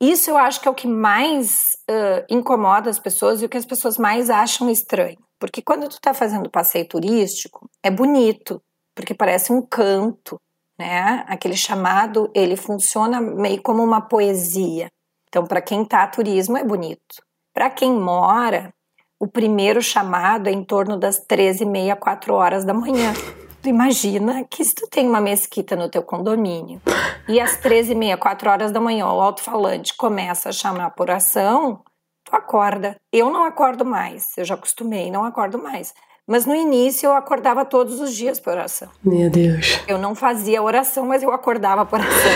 Isso 0.01 0.29
eu 0.29 0.37
acho 0.37 0.61
que 0.61 0.67
é 0.67 0.71
o 0.71 0.75
que 0.75 0.87
mais 0.87 1.59
uh, 1.89 2.25
incomoda 2.29 2.89
as 2.89 2.97
pessoas 2.97 3.41
e 3.41 3.45
o 3.45 3.49
que 3.49 3.57
as 3.57 3.65
pessoas 3.65 3.97
mais 3.97 4.29
acham 4.29 4.69
estranho. 4.69 5.17
Porque 5.37 5.61
quando 5.61 5.87
tu 5.89 5.95
está 5.95 6.13
fazendo 6.13 6.49
passeio 6.49 6.87
turístico, 6.87 7.69
é 7.83 7.91
bonito, 7.91 8.61
porque 8.95 9.13
parece 9.13 9.51
um 9.51 9.61
canto, 9.61 10.39
né? 10.77 11.25
Aquele 11.27 11.57
chamado, 11.57 12.31
ele 12.33 12.55
funciona 12.55 13.19
meio 13.19 13.61
como 13.61 13.83
uma 13.83 14.01
poesia. 14.01 14.89
Então, 15.27 15.45
para 15.45 15.61
quem 15.61 15.83
tá 15.83 16.07
turismo 16.07 16.57
é 16.57 16.63
bonito. 16.63 17.21
Para 17.53 17.69
quem 17.69 17.91
mora, 17.91 18.73
o 19.19 19.27
primeiro 19.27 19.81
chamado 19.81 20.47
é 20.47 20.51
em 20.51 20.63
torno 20.63 20.97
das 20.97 21.19
13 21.19 21.63
e 21.63 21.65
meia, 21.65 21.95
4 21.95 22.33
horas 22.33 22.63
da 22.63 22.73
manhã. 22.73 23.13
Tu 23.61 23.69
imagina 23.69 24.45
que 24.45 24.63
se 24.63 24.73
tu 24.73 24.87
tem 24.87 25.07
uma 25.07 25.19
mesquita 25.19 25.75
no 25.75 25.89
teu 25.89 26.01
condomínio 26.01 26.81
e 27.27 27.39
às 27.41 27.57
13 27.57 27.91
e 27.91 27.95
meia, 27.95 28.17
4 28.17 28.49
horas 28.49 28.71
da 28.71 28.79
manhã 28.79 29.05
o 29.07 29.21
alto-falante 29.21 29.95
começa 29.97 30.49
a 30.49 30.53
chamar 30.53 30.91
por 30.91 31.09
oração, 31.09 31.83
tu 32.23 32.35
acorda. 32.35 32.95
Eu 33.11 33.29
não 33.29 33.43
acordo 33.43 33.83
mais, 33.83 34.27
eu 34.37 34.45
já 34.45 34.55
acostumei, 34.55 35.11
não 35.11 35.25
acordo 35.25 35.57
mais. 35.61 35.93
Mas 36.25 36.45
no 36.45 36.55
início 36.55 37.07
eu 37.07 37.13
acordava 37.13 37.65
todos 37.65 37.99
os 37.99 38.15
dias 38.15 38.39
por 38.39 38.53
oração. 38.53 38.89
Meu 39.03 39.29
Deus. 39.29 39.81
Eu 39.87 39.97
não 39.97 40.13
fazia 40.15 40.61
oração, 40.61 41.05
mas 41.05 41.23
eu 41.23 41.31
acordava 41.33 41.85
por 41.85 41.99
oração. 41.99 42.31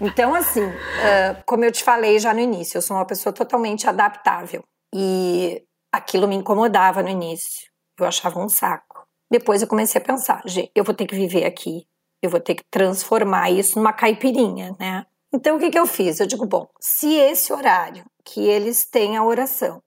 Então, 0.00 0.34
assim, 0.34 0.62
como 1.44 1.62
eu 1.62 1.70
te 1.70 1.84
falei 1.84 2.18
já 2.18 2.32
no 2.32 2.40
início, 2.40 2.78
eu 2.78 2.82
sou 2.82 2.96
uma 2.96 3.04
pessoa 3.04 3.34
totalmente 3.34 3.86
adaptável. 3.86 4.62
E 4.94 5.62
aquilo 5.92 6.26
me 6.26 6.34
incomodava 6.34 7.02
no 7.02 7.10
início. 7.10 7.68
Eu 7.98 8.06
achava 8.06 8.40
um 8.40 8.48
saco. 8.48 8.89
Depois 9.30 9.62
eu 9.62 9.68
comecei 9.68 10.00
a 10.00 10.04
pensar, 10.04 10.42
eu 10.74 10.82
vou 10.82 10.94
ter 10.94 11.06
que 11.06 11.14
viver 11.14 11.44
aqui. 11.44 11.86
Eu 12.22 12.28
vou 12.28 12.40
ter 12.40 12.54
que 12.54 12.64
transformar 12.70 13.50
isso 13.50 13.78
numa 13.78 13.92
caipirinha, 13.92 14.76
né? 14.78 15.06
Então, 15.32 15.56
o 15.56 15.60
que, 15.60 15.70
que 15.70 15.78
eu 15.78 15.86
fiz? 15.86 16.18
Eu 16.18 16.26
digo, 16.26 16.44
bom, 16.44 16.66
se 16.80 17.14
esse 17.14 17.52
horário 17.52 18.04
que 18.24 18.40
eles 18.40 18.84
têm 18.84 19.16
a 19.16 19.24
oração 19.24 19.80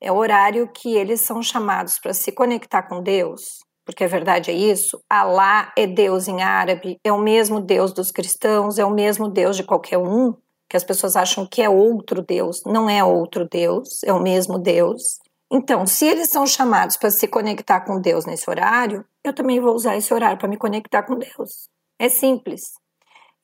é 0.00 0.12
o 0.12 0.16
horário 0.16 0.68
que 0.68 0.94
eles 0.94 1.20
são 1.20 1.42
chamados 1.42 1.98
para 1.98 2.12
se 2.12 2.30
conectar 2.30 2.82
com 2.82 3.02
Deus, 3.02 3.60
porque 3.84 4.04
a 4.04 4.08
verdade 4.08 4.50
é 4.50 4.54
isso, 4.54 5.00
Alá 5.08 5.72
é 5.76 5.86
Deus 5.86 6.28
em 6.28 6.42
árabe, 6.42 6.98
é 7.02 7.12
o 7.12 7.18
mesmo 7.18 7.60
Deus 7.60 7.92
dos 7.92 8.10
cristãos, 8.10 8.78
é 8.78 8.84
o 8.84 8.90
mesmo 8.90 9.28
Deus 9.28 9.56
de 9.56 9.64
qualquer 9.64 9.98
um, 9.98 10.34
que 10.68 10.76
as 10.76 10.84
pessoas 10.84 11.16
acham 11.16 11.46
que 11.46 11.62
é 11.62 11.68
outro 11.68 12.22
Deus, 12.22 12.62
não 12.64 12.88
é 12.88 13.02
outro 13.02 13.48
Deus, 13.48 14.02
é 14.04 14.12
o 14.12 14.20
mesmo 14.20 14.58
Deus. 14.58 15.18
Então, 15.54 15.86
se 15.86 16.06
eles 16.06 16.30
são 16.30 16.46
chamados 16.46 16.96
para 16.96 17.10
se 17.10 17.28
conectar 17.28 17.82
com 17.82 18.00
Deus 18.00 18.24
nesse 18.24 18.48
horário, 18.48 19.04
eu 19.22 19.34
também 19.34 19.60
vou 19.60 19.74
usar 19.74 19.94
esse 19.98 20.12
horário 20.14 20.38
para 20.38 20.48
me 20.48 20.56
conectar 20.56 21.02
com 21.02 21.14
Deus. 21.14 21.68
É 21.98 22.08
simples. 22.08 22.62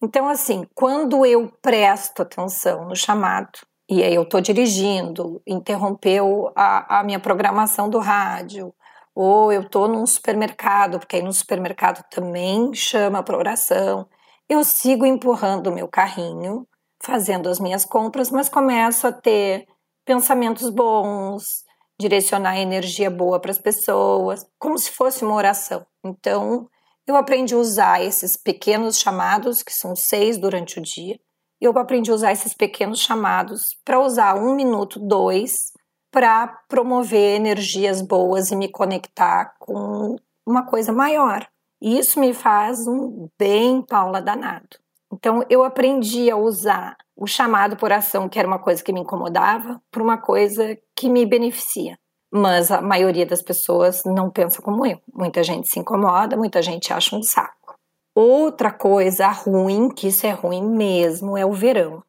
Então, 0.02 0.26
assim, 0.26 0.66
quando 0.74 1.26
eu 1.26 1.52
presto 1.60 2.22
atenção 2.22 2.86
no 2.86 2.96
chamado, 2.96 3.58
e 3.90 4.02
aí 4.02 4.14
eu 4.14 4.22
estou 4.22 4.40
dirigindo, 4.40 5.42
interrompeu 5.46 6.50
a, 6.56 7.00
a, 7.00 7.04
minha 7.04 7.20
programação 7.20 7.90
do 7.90 7.98
rádio, 7.98 8.72
ou 9.14 9.52
eu 9.52 9.60
estou 9.60 9.86
num 9.86 10.06
supermercado, 10.06 10.98
porque 10.98 11.16
aí 11.16 11.22
no 11.22 11.32
supermercado 11.32 12.02
também 12.08 12.72
chama 12.72 13.22
para 13.22 13.36
oração. 13.36 14.08
Eu 14.48 14.64
sigo 14.64 15.04
empurrando 15.04 15.66
o 15.66 15.74
meu 15.74 15.86
carrinho, 15.86 16.66
fazendo 17.02 17.50
as 17.50 17.60
minhas 17.60 17.84
compras, 17.84 18.30
mas 18.30 18.48
começo 18.48 19.06
a 19.06 19.12
ter 19.12 19.66
pensamentos 20.06 20.70
bons, 20.70 21.67
direcionar 22.00 22.58
energia 22.58 23.10
boa 23.10 23.40
para 23.40 23.50
as 23.50 23.58
pessoas, 23.58 24.46
como 24.58 24.78
se 24.78 24.90
fosse 24.90 25.24
uma 25.24 25.34
oração. 25.34 25.84
Então, 26.04 26.68
eu 27.06 27.16
aprendi 27.16 27.54
a 27.54 27.58
usar 27.58 28.02
esses 28.02 28.36
pequenos 28.36 28.98
chamados, 28.98 29.62
que 29.62 29.72
são 29.72 29.96
seis 29.96 30.38
durante 30.38 30.78
o 30.78 30.82
dia, 30.82 31.18
eu 31.60 31.76
aprendi 31.76 32.10
a 32.10 32.14
usar 32.14 32.32
esses 32.32 32.54
pequenos 32.54 33.00
chamados 33.00 33.62
para 33.84 34.00
usar 34.00 34.36
um 34.36 34.54
minuto, 34.54 35.00
dois, 35.00 35.72
para 36.10 36.46
promover 36.68 37.36
energias 37.36 38.00
boas 38.00 38.50
e 38.50 38.56
me 38.56 38.68
conectar 38.68 39.54
com 39.58 40.16
uma 40.46 40.64
coisa 40.64 40.92
maior. 40.92 41.46
E 41.80 41.98
isso 41.98 42.20
me 42.20 42.32
faz 42.32 42.86
um 42.86 43.28
bem 43.38 43.82
Paula 43.82 44.20
danado. 44.22 44.78
Então 45.12 45.44
eu 45.48 45.64
aprendi 45.64 46.30
a 46.30 46.36
usar 46.36 46.96
o 47.16 47.26
chamado 47.26 47.76
por 47.76 47.92
ação, 47.92 48.28
que 48.28 48.38
era 48.38 48.46
uma 48.46 48.58
coisa 48.58 48.82
que 48.82 48.92
me 48.92 49.00
incomodava, 49.00 49.80
para 49.90 50.02
uma 50.02 50.18
coisa 50.18 50.78
que 50.98 51.08
me 51.08 51.24
beneficia. 51.24 51.96
Mas 52.30 52.72
a 52.72 52.82
maioria 52.82 53.24
das 53.24 53.40
pessoas 53.40 54.02
não 54.04 54.30
pensa 54.30 54.60
como 54.60 54.84
eu. 54.84 55.00
Muita 55.14 55.44
gente 55.44 55.70
se 55.70 55.78
incomoda, 55.78 56.36
muita 56.36 56.60
gente 56.60 56.92
acha 56.92 57.16
um 57.16 57.22
saco. 57.22 57.76
Outra 58.14 58.72
coisa 58.72 59.28
ruim, 59.28 59.88
que 59.88 60.08
isso 60.08 60.26
é 60.26 60.32
ruim 60.32 60.68
mesmo, 60.68 61.38
é 61.38 61.46
o 61.46 61.52
verão. 61.52 62.02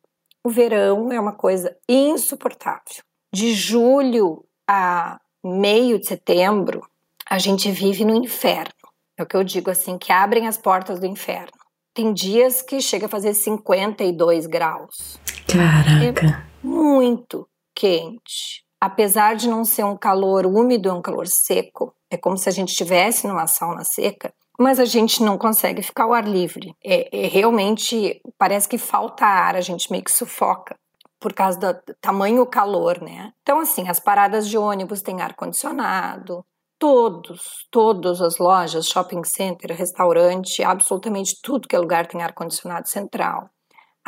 O 0.44 0.50
verão 0.50 1.12
é 1.12 1.20
uma 1.20 1.34
coisa 1.34 1.78
insuportável. 1.88 3.04
De 3.32 3.54
julho 3.54 4.44
a 4.68 5.20
meio 5.46 6.00
de 6.00 6.08
setembro, 6.08 6.82
a 7.30 7.38
gente 7.38 7.70
vive 7.70 8.04
no 8.04 8.16
inferno. 8.16 8.74
É 9.18 9.24
o 9.24 9.26
que 9.26 9.38
eu 9.38 9.44
digo 9.44 9.70
assim, 9.70 10.00
que 10.00 10.12
abrem 10.12 10.48
as 10.48 10.58
portas 10.58 11.00
do 11.00 11.06
inferno. 11.06 11.52
Tem 11.94 12.12
dias 12.12 12.62
que 12.62 12.82
chega 12.82 13.06
a 13.06 13.10
fazer 13.10 13.36
52 13.36 14.48
graus. 14.48 15.20
Caraca. 15.48 16.44
É 16.64 16.68
muito 16.68 17.48
quente. 17.76 18.68
Apesar 18.82 19.36
de 19.36 19.50
não 19.50 19.66
ser 19.66 19.84
um 19.84 19.98
calor 19.98 20.46
úmido, 20.46 20.90
é 20.90 20.94
um 20.94 21.02
calor 21.02 21.28
seco. 21.28 21.94
É 22.10 22.18
como 22.18 22.38
se 22.38 22.48
a 22.50 22.52
gente 22.52 22.70
estivesse 22.70 23.28
numa 23.28 23.48
sauna 23.48 23.84
seca 23.84 24.34
mas 24.60 24.78
a 24.78 24.84
gente 24.84 25.24
não 25.24 25.38
consegue 25.38 25.82
ficar 25.82 26.04
ao 26.04 26.14
ar 26.14 26.28
livre. 26.28 26.76
É, 26.84 27.24
é, 27.24 27.28
realmente 27.28 28.22
parece 28.38 28.68
que 28.68 28.78
falta 28.78 29.26
ar, 29.26 29.56
a 29.56 29.62
gente 29.62 29.90
meio 29.90 30.04
que 30.04 30.12
sufoca 30.12 30.76
por 31.18 31.34
causa 31.34 31.58
do 31.58 31.94
tamanho 32.02 32.46
calor, 32.46 33.02
né? 33.02 33.32
Então, 33.42 33.60
assim, 33.60 33.88
as 33.88 34.00
paradas 34.00 34.48
de 34.48 34.58
ônibus 34.58 35.02
têm 35.02 35.22
ar 35.22 35.36
condicionado, 35.36 36.46
todos, 36.78 37.68
todas 37.70 38.22
as 38.22 38.38
lojas, 38.38 38.88
shopping 38.88 39.24
center, 39.24 39.76
restaurante, 39.76 40.64
absolutamente 40.64 41.38
tudo 41.42 41.68
que 41.68 41.76
é 41.76 41.80
lugar 41.80 42.08
tem 42.08 42.22
ar 42.22 42.34
condicionado 42.34 42.88
central. 42.88 43.50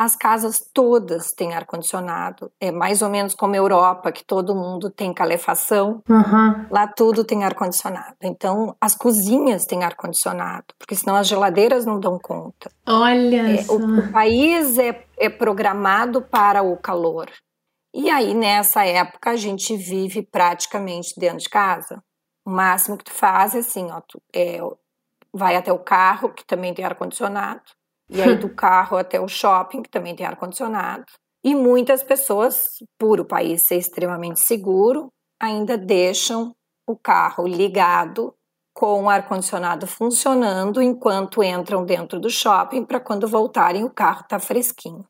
As 0.02 0.16
casas 0.16 0.60
todas 0.74 1.30
têm 1.30 1.54
ar-condicionado. 1.54 2.50
É 2.60 2.72
mais 2.72 3.02
ou 3.02 3.08
menos 3.08 3.36
como 3.36 3.54
a 3.54 3.56
Europa, 3.56 4.10
que 4.10 4.24
todo 4.24 4.52
mundo 4.52 4.90
tem 4.90 5.14
calefação. 5.14 6.02
Uhum. 6.08 6.66
Lá 6.68 6.88
tudo 6.88 7.22
tem 7.22 7.44
ar-condicionado. 7.44 8.16
Então, 8.20 8.74
as 8.80 8.96
cozinhas 8.96 9.64
têm 9.64 9.84
ar-condicionado, 9.84 10.74
porque 10.76 10.96
senão 10.96 11.14
as 11.14 11.28
geladeiras 11.28 11.86
não 11.86 12.00
dão 12.00 12.18
conta. 12.20 12.68
Olha 12.84 13.60
é, 13.60 13.64
o, 13.68 14.00
o, 14.00 14.12
país 14.12 14.76
é, 14.76 15.04
é 15.16 15.30
programado 15.30 16.20
para 16.20 16.64
o 16.64 16.76
calor. 16.76 17.30
E 17.94 18.10
aí, 18.10 18.34
nessa 18.34 18.84
época, 18.84 19.30
a 19.30 19.36
gente 19.36 19.76
vive 19.76 20.20
praticamente 20.20 21.14
dentro 21.16 21.38
de 21.38 21.48
casa. 21.48 22.02
O 22.44 22.50
máximo 22.50 22.98
que 22.98 23.04
tu 23.04 23.12
faz 23.12 23.54
é 23.54 23.60
assim, 23.60 23.88
ó, 23.92 24.00
tu, 24.00 24.20
é, 24.34 24.58
vai 25.32 25.54
até 25.54 25.72
o 25.72 25.78
carro, 25.78 26.30
que 26.30 26.44
também 26.44 26.74
tem 26.74 26.84
ar-condicionado, 26.84 27.62
e 28.12 28.20
aí 28.20 28.36
do 28.38 28.48
carro 28.48 28.96
até 28.96 29.20
o 29.20 29.28
shopping, 29.28 29.82
que 29.82 29.90
também 29.90 30.14
tem 30.14 30.26
ar-condicionado. 30.26 31.04
E 31.44 31.54
muitas 31.54 32.02
pessoas, 32.02 32.76
por 32.98 33.18
o 33.20 33.24
país 33.24 33.62
ser 33.66 33.76
extremamente 33.76 34.40
seguro, 34.40 35.08
ainda 35.40 35.76
deixam 35.76 36.54
o 36.86 36.96
carro 36.96 37.46
ligado 37.46 38.32
com 38.74 39.04
o 39.04 39.10
ar-condicionado 39.10 39.86
funcionando 39.86 40.80
enquanto 40.80 41.42
entram 41.42 41.84
dentro 41.84 42.18
do 42.20 42.30
shopping 42.30 42.84
para 42.84 43.00
quando 43.00 43.28
voltarem 43.28 43.84
o 43.84 43.90
carro 43.90 44.24
tá 44.28 44.38
fresquinho. 44.38 45.04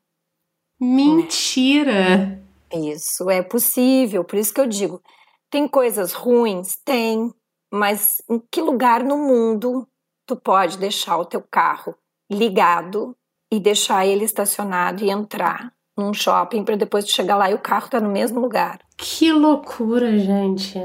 Mentira! 0.79 2.43
Isso 2.73 3.29
é 3.29 3.41
possível, 3.41 4.23
por 4.23 4.37
isso 4.37 4.53
que 4.53 4.59
eu 4.59 4.67
digo, 4.67 5.01
tem 5.49 5.67
coisas 5.67 6.13
ruins, 6.13 6.73
tem, 6.83 7.31
mas 7.71 8.15
em 8.27 8.41
que 8.51 8.59
lugar 8.59 9.03
no 9.03 9.17
mundo 9.17 9.87
tu 10.25 10.35
pode 10.35 10.79
deixar 10.79 11.17
o 11.17 11.25
teu 11.25 11.41
carro 11.41 11.95
ligado 12.31 13.15
e 13.51 13.59
deixar 13.59 14.05
ele 14.05 14.23
estacionado 14.23 15.03
e 15.03 15.09
entrar 15.09 15.71
num 15.97 16.13
shopping 16.13 16.63
para 16.63 16.75
depois 16.75 17.07
chegar 17.07 17.35
lá 17.35 17.51
e 17.51 17.53
o 17.53 17.59
carro 17.59 17.89
tá 17.89 17.99
no 17.99 18.09
mesmo 18.09 18.39
lugar. 18.39 18.79
Que 18.97 19.31
loucura, 19.31 20.17
gente. 20.17 20.79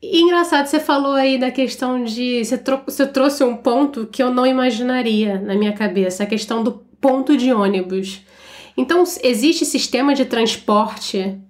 E 0.00 0.20
engraçado, 0.20 0.66
você 0.66 0.78
falou 0.78 1.12
aí 1.12 1.38
da 1.38 1.50
questão 1.50 2.04
de. 2.04 2.44
Você, 2.44 2.58
trou 2.58 2.80
você 2.86 3.06
trouxe 3.06 3.42
um 3.42 3.56
ponto 3.56 4.06
que 4.06 4.22
eu 4.22 4.30
não 4.30 4.46
imaginaria 4.46 5.40
na 5.40 5.54
minha 5.54 5.72
cabeça, 5.72 6.22
a 6.22 6.26
questão 6.26 6.62
do 6.62 6.72
ponto 7.00 7.36
de 7.36 7.52
ônibus. 7.52 8.20
Então, 8.76 9.02
existe 9.22 9.64
sistema 9.64 10.14
de 10.14 10.24
transporte 10.24 11.40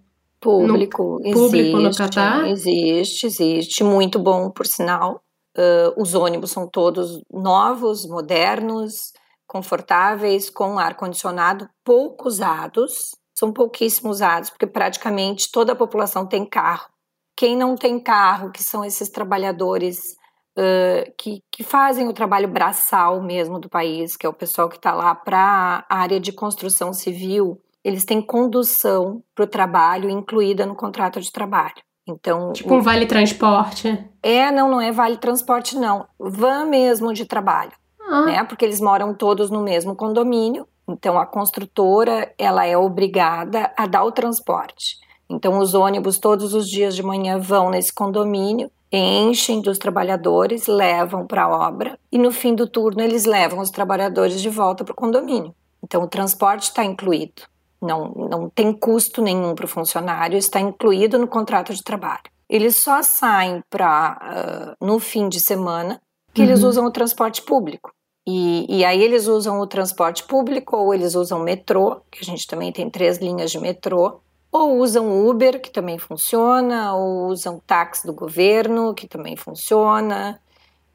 público, 0.41 1.21
no, 1.25 1.33
público 1.33 1.79
no 1.79 1.95
Catar? 1.95 2.47
Existe, 2.49 3.27
existe. 3.27 3.83
Muito 3.83 4.19
bom, 4.19 4.51
por 4.51 4.67
sinal. 4.67 5.24
Uh, 5.57 6.01
os 6.01 6.15
ônibus 6.15 6.51
são 6.51 6.69
todos 6.69 7.23
novos, 7.31 8.07
modernos, 8.07 9.13
confortáveis, 9.47 10.51
com 10.51 10.79
ar-condicionado, 10.79 11.69
pouco 11.85 12.27
usados, 12.27 13.15
são 13.35 13.53
pouquíssimo 13.53 14.11
usados, 14.11 14.51
porque 14.51 14.67
praticamente 14.67 15.51
toda 15.51 15.73
a 15.73 15.77
população 15.77 16.27
tem 16.27 16.45
carro. 16.45 16.89
Quem 17.37 17.57
não 17.57 17.77
tem 17.77 18.01
carro, 18.01 18.51
que 18.51 18.63
são 18.63 18.85
esses 18.85 19.09
trabalhadores 19.09 20.17
uh, 20.59 21.13
que, 21.19 21.43
que 21.51 21.65
fazem 21.65 22.09
o 22.09 22.13
trabalho 22.13 22.49
braçal 22.49 23.21
mesmo 23.21 23.59
do 23.59 23.69
país, 23.69 24.17
que 24.17 24.27
é 24.27 24.29
o 24.29 24.35
pessoal 24.35 24.69
que 24.69 24.77
está 24.77 24.93
lá 24.93 25.15
para 25.15 25.85
a 25.89 25.97
área 25.99 26.21
de 26.21 26.33
construção 26.33 26.93
civil, 26.93 27.61
eles 27.85 28.05
têm 28.05 28.23
condução 28.23 29.23
para 29.35 29.45
o 29.45 29.49
trabalho 29.49 30.09
incluída 30.09 30.65
no 30.65 30.75
contrato 30.75 31.21
de 31.21 31.31
trabalho. 31.31 31.83
Então, 32.07 32.53
tipo 32.53 32.75
um 32.75 32.83
vale 32.83 33.07
transporte. 33.07 33.99
É, 34.23 34.51
não, 34.51 34.71
não 34.71 34.81
é 34.81 34.93
vale 34.93 35.17
transporte 35.17 35.77
não. 35.77 36.07
Van 36.19 36.67
mesmo 36.67 37.13
de 37.13 37.25
trabalho, 37.25 37.73
ah. 38.01 38.27
né? 38.27 38.45
Porque 38.45 38.65
eles 38.65 38.81
moram 38.81 39.15
todos 39.15 39.51
no 39.51 39.63
mesmo 39.63 39.95
condomínio. 39.95 40.67
Então 40.87 41.19
a 41.19 41.25
construtora, 41.25 42.33
ela 42.39 42.67
é 42.67 42.77
obrigada 42.77 43.73
a 43.77 43.87
dar 43.87 44.05
o 44.05 44.13
transporte. 44.13 44.99
Então 45.29 45.59
os 45.59 45.73
ônibus 45.73 46.19
todos 46.19 46.53
os 46.53 46.69
dias 46.69 46.95
de 46.95 47.03
manhã 47.03 47.39
vão 47.39 47.71
nesse 47.71 47.93
condomínio, 47.93 48.71
enchem 48.93 49.63
dos 49.63 49.79
trabalhadores, 49.79 50.67
levam 50.67 51.27
para 51.27 51.45
a 51.45 51.69
obra 51.69 51.99
e 52.13 52.19
no 52.19 52.31
fim 52.31 52.55
do 52.55 52.69
turno 52.69 53.01
eles 53.01 53.25
levam 53.25 53.61
os 53.61 53.71
trabalhadores 53.71 54.41
de 54.43 54.51
volta 54.51 54.85
para 54.85 54.93
o 54.93 54.97
condomínio. 54.97 55.55
Então 55.83 56.03
o 56.03 56.09
transporte 56.09 56.65
está 56.65 56.85
incluído. 56.85 57.43
Não, 57.85 58.11
não 58.31 58.49
tem 58.49 58.73
custo 58.73 59.21
nenhum 59.21 59.55
para 59.55 59.67
o 59.67 59.69
funcionário, 59.69 60.39
está 60.39 60.61
incluído 60.61 61.19
no 61.19 61.29
contrato 61.29 61.75
de 61.75 61.83
trabalho. 61.83 62.23
Eles 62.49 62.77
só 62.77 63.03
saem 63.03 63.63
para 63.69 64.77
uh, 64.81 64.85
no 64.85 64.99
fim 64.99 65.29
de 65.29 65.41
semana 65.41 66.01
que 66.33 66.43
uhum. 66.43 66.49
eles 66.49 66.63
usam 66.63 66.85
o 66.85 66.91
transporte 66.91 67.43
público. 67.43 67.93
E, 68.27 68.79
e, 68.79 68.85
aí 68.85 69.03
eles 69.03 69.27
usam 69.27 69.61
o 69.61 69.67
transporte 69.67 70.25
público 70.25 70.77
ou 70.77 70.95
eles 70.95 71.15
usam 71.15 71.41
metrô, 71.41 72.01
que 72.11 72.21
a 72.23 72.25
gente 72.25 72.47
também 72.47 72.73
tem 72.73 72.89
três 72.89 73.19
linhas 73.19 73.51
de 73.51 73.59
metrô, 73.59 74.21
ou 74.51 74.79
usam 74.79 75.27
Uber, 75.29 75.61
que 75.61 75.69
também 75.69 75.99
funciona, 75.99 76.95
ou 76.95 77.27
usam 77.27 77.61
táxi 77.67 78.07
do 78.07 78.15
governo, 78.15 78.95
que 78.95 79.07
também 79.07 79.37
funciona, 79.37 80.41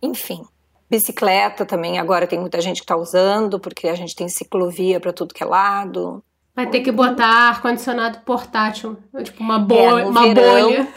enfim. 0.01 0.43
Bicicleta 0.89 1.65
também, 1.65 1.99
agora 1.99 2.25
tem 2.25 2.39
muita 2.39 2.59
gente 2.61 2.77
que 2.77 2.83
está 2.83 2.95
usando, 2.95 3.59
porque 3.59 3.87
a 3.87 3.95
gente 3.95 4.15
tem 4.15 4.27
ciclovia 4.27 4.99
para 4.99 5.13
tudo 5.13 5.33
que 5.33 5.43
é 5.43 5.45
lado. 5.45 6.23
Vai 6.59 6.69
ter 6.69 6.81
que 6.81 6.91
botar 6.91 7.25
ar-condicionado 7.25 8.19
portátil, 8.25 8.97
tipo 9.23 9.41
uma, 9.41 9.57
bo 9.57 9.75
é, 9.75 10.03
uma 10.03 10.23
verão, 10.23 10.69
bolha. 10.69 10.87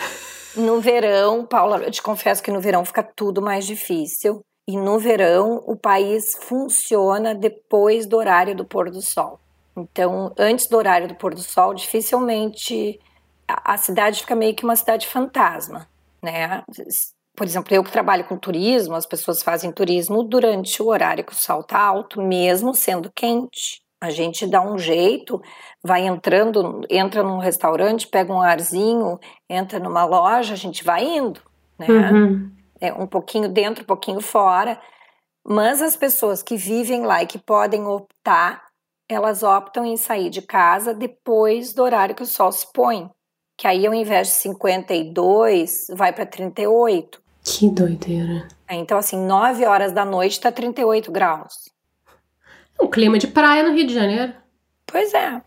No 0.56 0.80
verão, 0.80 1.46
Paula, 1.46 1.76
eu 1.76 1.90
te 1.92 2.02
confesso 2.02 2.42
que 2.42 2.50
no 2.50 2.60
verão 2.60 2.84
fica 2.84 3.00
tudo 3.00 3.40
mais 3.40 3.64
difícil. 3.64 4.44
E 4.66 4.76
no 4.76 4.98
verão, 4.98 5.62
o 5.64 5.76
país 5.76 6.36
funciona 6.40 7.32
depois 7.32 8.06
do 8.06 8.16
horário 8.16 8.56
do 8.56 8.64
pôr 8.64 8.90
do 8.90 9.00
sol. 9.00 9.38
Então, 9.76 10.34
antes 10.36 10.66
do 10.66 10.76
horário 10.76 11.06
do 11.06 11.14
pôr 11.14 11.32
do 11.32 11.40
sol, 11.40 11.74
dificilmente 11.74 12.98
a, 13.46 13.74
a 13.74 13.76
cidade 13.76 14.22
fica 14.22 14.34
meio 14.34 14.56
que 14.56 14.64
uma 14.64 14.74
cidade 14.74 15.06
fantasma, 15.06 15.88
né? 16.20 16.64
Por 17.36 17.46
exemplo, 17.46 17.72
eu 17.72 17.84
que 17.84 17.92
trabalho 17.92 18.24
com 18.24 18.36
turismo, 18.36 18.96
as 18.96 19.06
pessoas 19.06 19.44
fazem 19.44 19.70
turismo 19.70 20.24
durante 20.24 20.82
o 20.82 20.88
horário 20.88 21.22
que 21.22 21.32
o 21.32 21.36
sol 21.36 21.60
está 21.60 21.78
alto, 21.78 22.20
mesmo 22.20 22.74
sendo 22.74 23.12
quente. 23.14 23.80
A 24.02 24.10
gente 24.10 24.48
dá 24.48 24.60
um 24.60 24.76
jeito, 24.76 25.40
vai 25.80 26.04
entrando, 26.04 26.84
entra 26.90 27.22
num 27.22 27.38
restaurante, 27.38 28.08
pega 28.08 28.32
um 28.32 28.42
arzinho, 28.42 29.16
entra 29.48 29.78
numa 29.78 30.04
loja, 30.04 30.54
a 30.54 30.56
gente 30.56 30.82
vai 30.82 31.04
indo, 31.04 31.40
né? 31.78 31.86
Uhum. 31.88 32.50
É 32.80 32.92
um 32.92 33.06
pouquinho 33.06 33.48
dentro, 33.48 33.84
um 33.84 33.86
pouquinho 33.86 34.20
fora. 34.20 34.76
Mas 35.46 35.80
as 35.80 35.94
pessoas 35.94 36.42
que 36.42 36.56
vivem 36.56 37.02
lá 37.06 37.22
e 37.22 37.28
que 37.28 37.38
podem 37.38 37.86
optar, 37.86 38.64
elas 39.08 39.44
optam 39.44 39.86
em 39.86 39.96
sair 39.96 40.30
de 40.30 40.42
casa 40.42 40.92
depois 40.92 41.72
do 41.72 41.84
horário 41.84 42.16
que 42.16 42.24
o 42.24 42.26
sol 42.26 42.50
se 42.50 42.66
põe. 42.72 43.08
Que 43.56 43.68
aí, 43.68 43.86
ao 43.86 43.94
invés 43.94 44.26
de 44.26 44.34
52, 44.34 45.86
vai 45.92 46.12
para 46.12 46.26
38. 46.26 47.22
Que 47.44 47.70
doideira. 47.70 48.48
É, 48.66 48.74
então, 48.74 48.98
assim, 48.98 49.24
9 49.24 49.64
horas 49.64 49.92
da 49.92 50.04
noite 50.04 50.40
tá 50.40 50.50
38 50.50 51.12
graus. 51.12 51.71
Um 52.82 52.88
clima 52.88 53.18
de 53.18 53.28
praia 53.28 53.62
no 53.62 53.74
Rio 53.74 53.86
de 53.86 53.94
Janeiro. 53.94 54.34
Pois 54.86 55.14
é. 55.14 55.40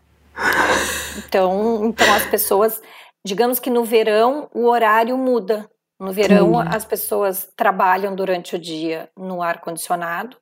Então, 1.18 1.84
então 1.84 2.14
as 2.14 2.26
pessoas, 2.26 2.80
digamos 3.24 3.58
que 3.58 3.70
no 3.70 3.84
verão 3.84 4.48
o 4.54 4.66
horário 4.66 5.16
muda. 5.18 5.68
No 6.00 6.12
verão 6.12 6.54
Sim. 6.54 6.68
as 6.68 6.84
pessoas 6.84 7.48
trabalham 7.56 8.14
durante 8.14 8.56
o 8.56 8.58
dia 8.58 9.08
no 9.16 9.42
ar 9.42 9.60
condicionado 9.60 10.36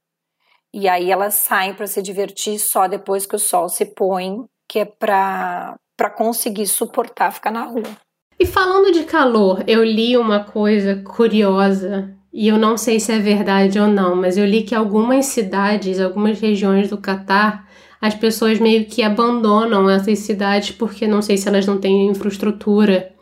e 0.73 0.89
aí 0.89 1.13
elas 1.13 1.35
saem 1.35 1.73
para 1.73 1.87
se 1.87 2.03
divertir 2.03 2.59
só 2.59 2.89
depois 2.89 3.25
que 3.25 3.37
o 3.37 3.39
sol 3.39 3.69
se 3.69 3.87
põe, 3.87 4.45
que 4.69 4.81
é 4.81 4.85
para 4.85 5.77
para 5.97 6.11
conseguir 6.11 6.67
suportar 6.67 7.33
ficar 7.33 7.53
na 7.53 7.63
rua. 7.63 7.97
E 8.37 8.45
falando 8.45 8.91
de 8.91 9.05
calor, 9.05 9.63
eu 9.65 9.85
li 9.85 10.17
uma 10.17 10.43
coisa 10.43 11.01
curiosa 11.05 12.13
e 12.37 12.49
eu 12.49 12.59
não 12.59 12.77
sei 12.77 12.99
se 12.99 13.13
é 13.13 13.19
verdade 13.21 13.79
ou 13.79 13.87
não, 13.87 14.17
mas 14.17 14.37
eu 14.37 14.45
li 14.45 14.65
que 14.65 14.75
algumas 14.75 15.27
cidades, 15.27 16.01
algumas 16.01 16.41
regiões 16.41 16.91
do 16.91 16.99
Catar, 16.99 17.69
as 18.01 18.13
pessoas 18.13 18.59
meio 18.59 18.87
que 18.87 19.05
abandonam 19.05 19.89
essas 19.89 20.19
cidades 20.19 20.73
porque 20.73 21.07
não 21.07 21.23
sei 21.23 21.37
se 21.37 21.49
elas 21.49 21.65
não 21.65 21.79
têm 21.79 22.09
infraestrutura 22.09 23.15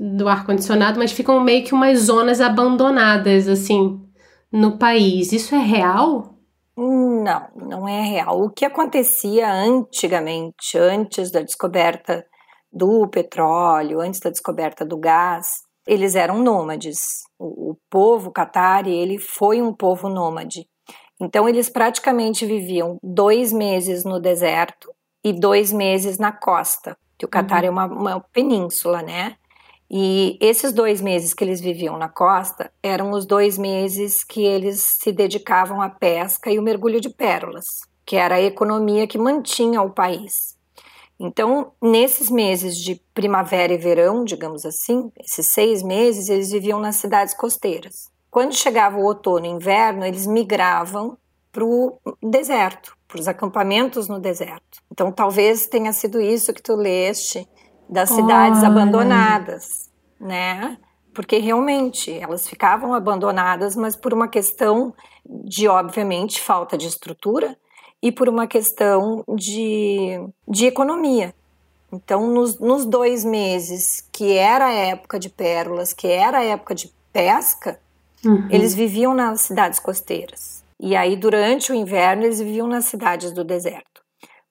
do 0.00 0.26
ar-condicionado, 0.26 0.98
mas 0.98 1.12
ficam 1.12 1.38
meio 1.38 1.66
que 1.66 1.74
umas 1.74 1.98
zonas 1.98 2.40
abandonadas, 2.40 3.46
assim, 3.46 4.00
no 4.50 4.78
país. 4.78 5.32
Isso 5.32 5.54
é 5.54 5.58
real? 5.58 6.38
Não, 6.74 7.48
não 7.54 7.86
é 7.86 8.00
real. 8.08 8.40
O 8.40 8.50
que 8.50 8.64
acontecia 8.64 9.52
antigamente, 9.52 10.78
antes 10.78 11.30
da 11.30 11.42
descoberta 11.42 12.24
do 12.72 13.06
petróleo, 13.08 14.00
antes 14.00 14.20
da 14.20 14.30
descoberta 14.30 14.82
do 14.82 14.96
gás, 14.96 15.65
eles 15.86 16.14
eram 16.14 16.42
nômades. 16.42 16.98
O, 17.38 17.70
o 17.70 17.76
povo 17.88 18.30
catari, 18.30 18.94
ele 18.94 19.18
foi 19.18 19.62
um 19.62 19.72
povo 19.72 20.08
nômade. 20.08 20.66
Então, 21.20 21.48
eles 21.48 21.68
praticamente 21.68 22.44
viviam 22.44 22.98
dois 23.02 23.52
meses 23.52 24.04
no 24.04 24.20
deserto 24.20 24.92
e 25.24 25.32
dois 25.32 25.72
meses 25.72 26.18
na 26.18 26.30
costa, 26.30 26.96
que 27.18 27.24
o 27.24 27.28
Catar 27.28 27.62
uhum. 27.62 27.68
é 27.68 27.70
uma, 27.70 27.86
uma 27.86 28.20
península, 28.32 29.02
né? 29.02 29.36
E 29.90 30.36
esses 30.40 30.72
dois 30.72 31.00
meses 31.00 31.32
que 31.32 31.44
eles 31.44 31.60
viviam 31.60 31.96
na 31.96 32.08
costa 32.08 32.72
eram 32.82 33.12
os 33.12 33.24
dois 33.24 33.56
meses 33.56 34.24
que 34.24 34.42
eles 34.44 34.80
se 35.00 35.12
dedicavam 35.12 35.80
à 35.80 35.88
pesca 35.88 36.50
e 36.50 36.58
o 36.58 36.62
mergulho 36.62 37.00
de 37.00 37.08
pérolas, 37.08 37.64
que 38.04 38.16
era 38.16 38.34
a 38.34 38.42
economia 38.42 39.06
que 39.06 39.16
mantinha 39.16 39.80
o 39.82 39.90
país. 39.90 40.55
Então, 41.18 41.72
nesses 41.82 42.30
meses 42.30 42.76
de 42.76 43.00
primavera 43.14 43.72
e 43.72 43.78
verão, 43.78 44.22
digamos 44.24 44.66
assim, 44.66 45.10
esses 45.18 45.46
seis 45.46 45.82
meses, 45.82 46.28
eles 46.28 46.50
viviam 46.50 46.78
nas 46.78 46.96
cidades 46.96 47.34
costeiras. 47.34 48.10
Quando 48.30 48.54
chegava 48.54 48.98
o 48.98 49.04
outono 49.04 49.46
e 49.46 49.50
inverno, 49.50 50.04
eles 50.04 50.26
migravam 50.26 51.16
para 51.50 51.64
o 51.64 51.98
deserto, 52.22 52.94
para 53.08 53.18
os 53.18 53.26
acampamentos 53.26 54.08
no 54.08 54.20
deserto. 54.20 54.82
Então, 54.92 55.10
talvez 55.10 55.66
tenha 55.66 55.90
sido 55.92 56.20
isso 56.20 56.52
que 56.52 56.62
tu 56.62 56.76
leste 56.76 57.48
das 57.88 58.10
cidades 58.10 58.62
oh, 58.62 58.66
abandonadas, 58.66 59.90
né? 60.20 60.76
Porque 61.14 61.38
realmente 61.38 62.12
elas 62.12 62.46
ficavam 62.46 62.92
abandonadas, 62.92 63.74
mas 63.74 63.96
por 63.96 64.12
uma 64.12 64.28
questão 64.28 64.92
de, 65.24 65.66
obviamente, 65.66 66.42
falta 66.42 66.76
de 66.76 66.86
estrutura 66.86 67.56
e 68.02 68.12
por 68.12 68.28
uma 68.28 68.46
questão 68.46 69.24
de, 69.36 70.20
de 70.48 70.66
economia. 70.66 71.34
Então, 71.92 72.26
nos, 72.26 72.58
nos 72.58 72.84
dois 72.84 73.24
meses 73.24 74.06
que 74.12 74.36
era 74.36 74.66
a 74.66 74.72
época 74.72 75.18
de 75.18 75.28
pérolas, 75.28 75.92
que 75.92 76.06
era 76.06 76.38
a 76.38 76.44
época 76.44 76.74
de 76.74 76.92
pesca, 77.12 77.80
uhum. 78.24 78.48
eles 78.50 78.74
viviam 78.74 79.14
nas 79.14 79.42
cidades 79.42 79.78
costeiras. 79.78 80.64
E 80.80 80.94
aí, 80.94 81.16
durante 81.16 81.72
o 81.72 81.74
inverno, 81.74 82.24
eles 82.24 82.38
viviam 82.38 82.66
nas 82.66 82.84
cidades 82.84 83.32
do 83.32 83.44
deserto. 83.44 84.02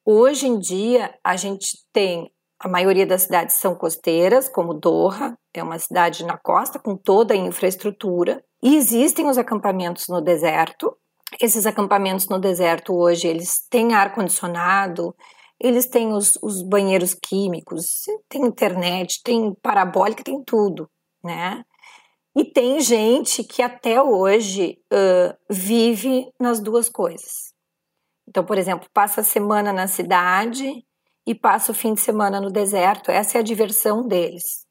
Hoje 0.04 0.48
em 0.48 0.58
dia, 0.58 1.14
a 1.24 1.36
gente 1.36 1.78
tem 1.94 2.32
a 2.60 2.68
maioria 2.68 3.06
das 3.06 3.24
cidades 3.24 3.58
são 3.58 3.76
costeiras, 3.76 4.48
como 4.48 4.74
Doha, 4.74 5.38
é 5.54 5.62
uma 5.62 5.78
cidade 5.78 6.26
na 6.26 6.38
costa 6.38 6.80
com 6.80 6.96
toda 6.96 7.34
a 7.34 7.38
infraestrutura. 7.38 8.44
E 8.64 8.76
existem 8.76 9.30
os 9.30 9.38
acampamentos 9.38 10.08
no 10.08 10.22
deserto, 10.22 10.96
esses 11.40 11.66
acampamentos 11.66 12.28
no 12.28 12.40
deserto 12.40 12.94
hoje, 12.94 13.28
eles 13.28 13.68
têm 13.70 13.94
ar-condicionado, 13.94 15.16
eles 15.60 15.86
têm 15.86 16.12
os, 16.14 16.38
os, 16.42 16.62
banheiros 16.62 17.14
químicos, 17.14 17.86
tem 18.28 18.46
internet, 18.46 19.22
tem 19.24 19.54
parabólica, 19.62 20.24
tem 20.24 20.44
tudo, 20.44 20.90
né? 21.24 21.64
E 22.36 22.44
tem 22.44 22.82
gente 22.82 23.44
que 23.44 23.62
até 23.62 24.02
hoje 24.02 24.78
uh, 24.92 25.38
vive 25.50 26.28
nas 26.40 26.60
duas 26.60 26.90
coisas. 26.90 27.54
Então, 28.28 28.44
por 28.44 28.58
exemplo, 28.58 28.90
passa 28.94 29.22
a 29.22 29.24
semana 29.24 29.72
na 29.72 29.88
cidade 29.88 30.84
e 31.26 31.34
passa 31.34 31.72
o 31.72 31.76
fim 31.76 31.94
de 31.94 32.02
semana 32.02 32.42
no 32.42 32.52
deserto. 32.52 33.10
Essa 33.10 33.38
é 33.38 33.40
a 33.40 33.44
diversão 33.44 34.06
deles. 34.06 34.66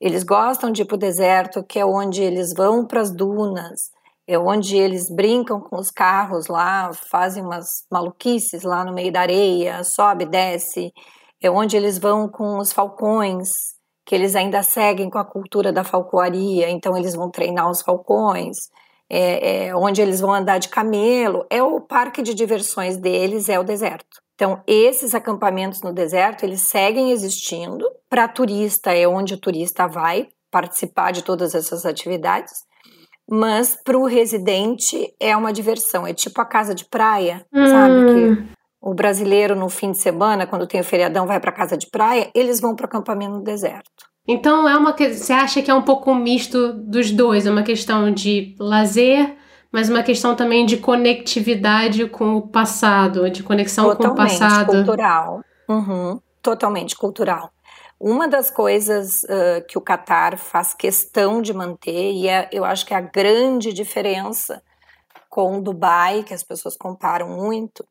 Eles 0.00 0.24
gostam 0.24 0.70
de 0.70 0.82
ir 0.82 0.84
para 0.84 0.96
o 0.96 0.98
deserto, 0.98 1.64
que 1.64 1.78
é 1.78 1.86
onde 1.86 2.22
eles 2.22 2.52
vão 2.52 2.84
para 2.86 3.00
as 3.00 3.14
dunas, 3.14 3.90
é 4.26 4.38
onde 4.38 4.76
eles 4.76 5.08
brincam 5.08 5.60
com 5.60 5.76
os 5.76 5.90
carros 5.90 6.48
lá, 6.48 6.90
fazem 7.10 7.44
umas 7.44 7.66
maluquices 7.90 8.62
lá 8.62 8.84
no 8.84 8.92
meio 8.92 9.12
da 9.12 9.20
areia, 9.20 9.84
sobe, 9.84 10.26
desce, 10.26 10.92
é 11.40 11.50
onde 11.50 11.76
eles 11.76 11.98
vão 11.98 12.28
com 12.28 12.58
os 12.58 12.72
falcões, 12.72 13.48
que 14.04 14.14
eles 14.14 14.34
ainda 14.34 14.62
seguem 14.62 15.08
com 15.08 15.18
a 15.18 15.24
cultura 15.24 15.72
da 15.72 15.84
falcoaria, 15.84 16.68
então 16.70 16.96
eles 16.96 17.14
vão 17.14 17.30
treinar 17.30 17.70
os 17.70 17.82
falcões, 17.82 18.56
é, 19.08 19.66
é 19.66 19.76
onde 19.76 20.02
eles 20.02 20.20
vão 20.20 20.34
andar 20.34 20.58
de 20.58 20.68
camelo, 20.68 21.46
é 21.48 21.62
o 21.62 21.80
parque 21.80 22.22
de 22.22 22.34
diversões 22.34 22.96
deles, 22.96 23.48
é 23.48 23.58
o 23.58 23.64
deserto. 23.64 24.20
Então, 24.34 24.62
esses 24.66 25.14
acampamentos 25.14 25.80
no 25.82 25.92
deserto, 25.92 26.44
eles 26.44 26.60
seguem 26.60 27.10
existindo. 27.10 27.88
Para 28.08 28.28
turista, 28.28 28.92
é 28.92 29.08
onde 29.08 29.32
o 29.32 29.40
turista 29.40 29.88
vai 29.88 30.28
participar 30.50 31.10
de 31.10 31.22
todas 31.22 31.54
essas 31.54 31.86
atividades, 31.86 32.52
mas 33.28 33.76
para 33.84 33.98
o 33.98 34.06
residente 34.06 35.12
é 35.20 35.36
uma 35.36 35.52
diversão, 35.52 36.06
é 36.06 36.14
tipo 36.14 36.40
a 36.40 36.44
casa 36.44 36.74
de 36.74 36.84
praia, 36.84 37.44
hum. 37.52 37.66
sabe? 37.66 37.94
Que 38.06 38.56
o 38.80 38.94
brasileiro 38.94 39.56
no 39.56 39.68
fim 39.68 39.90
de 39.90 39.98
semana, 39.98 40.46
quando 40.46 40.66
tem 40.66 40.80
o 40.80 40.84
feriadão, 40.84 41.26
vai 41.26 41.40
para 41.40 41.50
casa 41.50 41.76
de 41.76 41.88
praia, 41.88 42.30
eles 42.34 42.60
vão 42.60 42.76
para 42.76 42.84
o 42.84 42.86
acampamento 42.86 43.32
no 43.32 43.42
deserto. 43.42 44.06
Então 44.28 44.68
é 44.68 44.76
uma 44.76 44.92
você 44.92 45.32
acha 45.32 45.62
que 45.62 45.70
é 45.70 45.74
um 45.74 45.82
pouco 45.82 46.10
um 46.10 46.14
misto 46.14 46.72
dos 46.72 47.10
dois, 47.10 47.46
é 47.46 47.50
uma 47.50 47.62
questão 47.62 48.12
de 48.12 48.54
lazer, 48.58 49.36
mas 49.72 49.88
uma 49.88 50.02
questão 50.02 50.34
também 50.34 50.66
de 50.66 50.76
conectividade 50.76 52.06
com 52.06 52.36
o 52.36 52.42
passado, 52.42 53.30
de 53.30 53.42
conexão 53.42 53.86
Totalmente 53.86 54.16
com 54.16 54.22
o 54.22 54.26
passado. 54.26 54.72
Cultural. 54.72 55.40
Uhum. 55.68 56.20
Totalmente 56.42 56.96
cultural. 56.96 57.50
Uma 57.98 58.28
das 58.28 58.50
coisas 58.50 59.22
uh, 59.24 59.66
que 59.66 59.78
o 59.78 59.82
Qatar 59.82 60.36
faz 60.36 60.74
questão 60.74 61.40
de 61.40 61.54
manter, 61.54 62.12
e 62.12 62.28
é, 62.28 62.48
eu 62.52 62.64
acho 62.64 62.84
que 62.84 62.92
é 62.92 62.96
a 62.96 63.00
grande 63.00 63.72
diferença 63.72 64.62
com 65.30 65.62
Dubai, 65.62 66.22
que 66.22 66.34
as 66.34 66.42
pessoas 66.42 66.76
comparam 66.76 67.28
muito, 67.28 67.86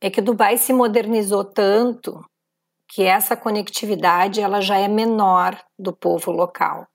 é 0.00 0.08
que 0.08 0.20
Dubai 0.20 0.56
se 0.56 0.72
modernizou 0.72 1.44
tanto 1.44 2.24
que 2.88 3.04
essa 3.04 3.36
conectividade 3.36 4.40
ela 4.40 4.60
já 4.60 4.76
é 4.76 4.86
menor 4.86 5.58
do 5.78 5.92
povo 5.92 6.30
local. 6.30 6.86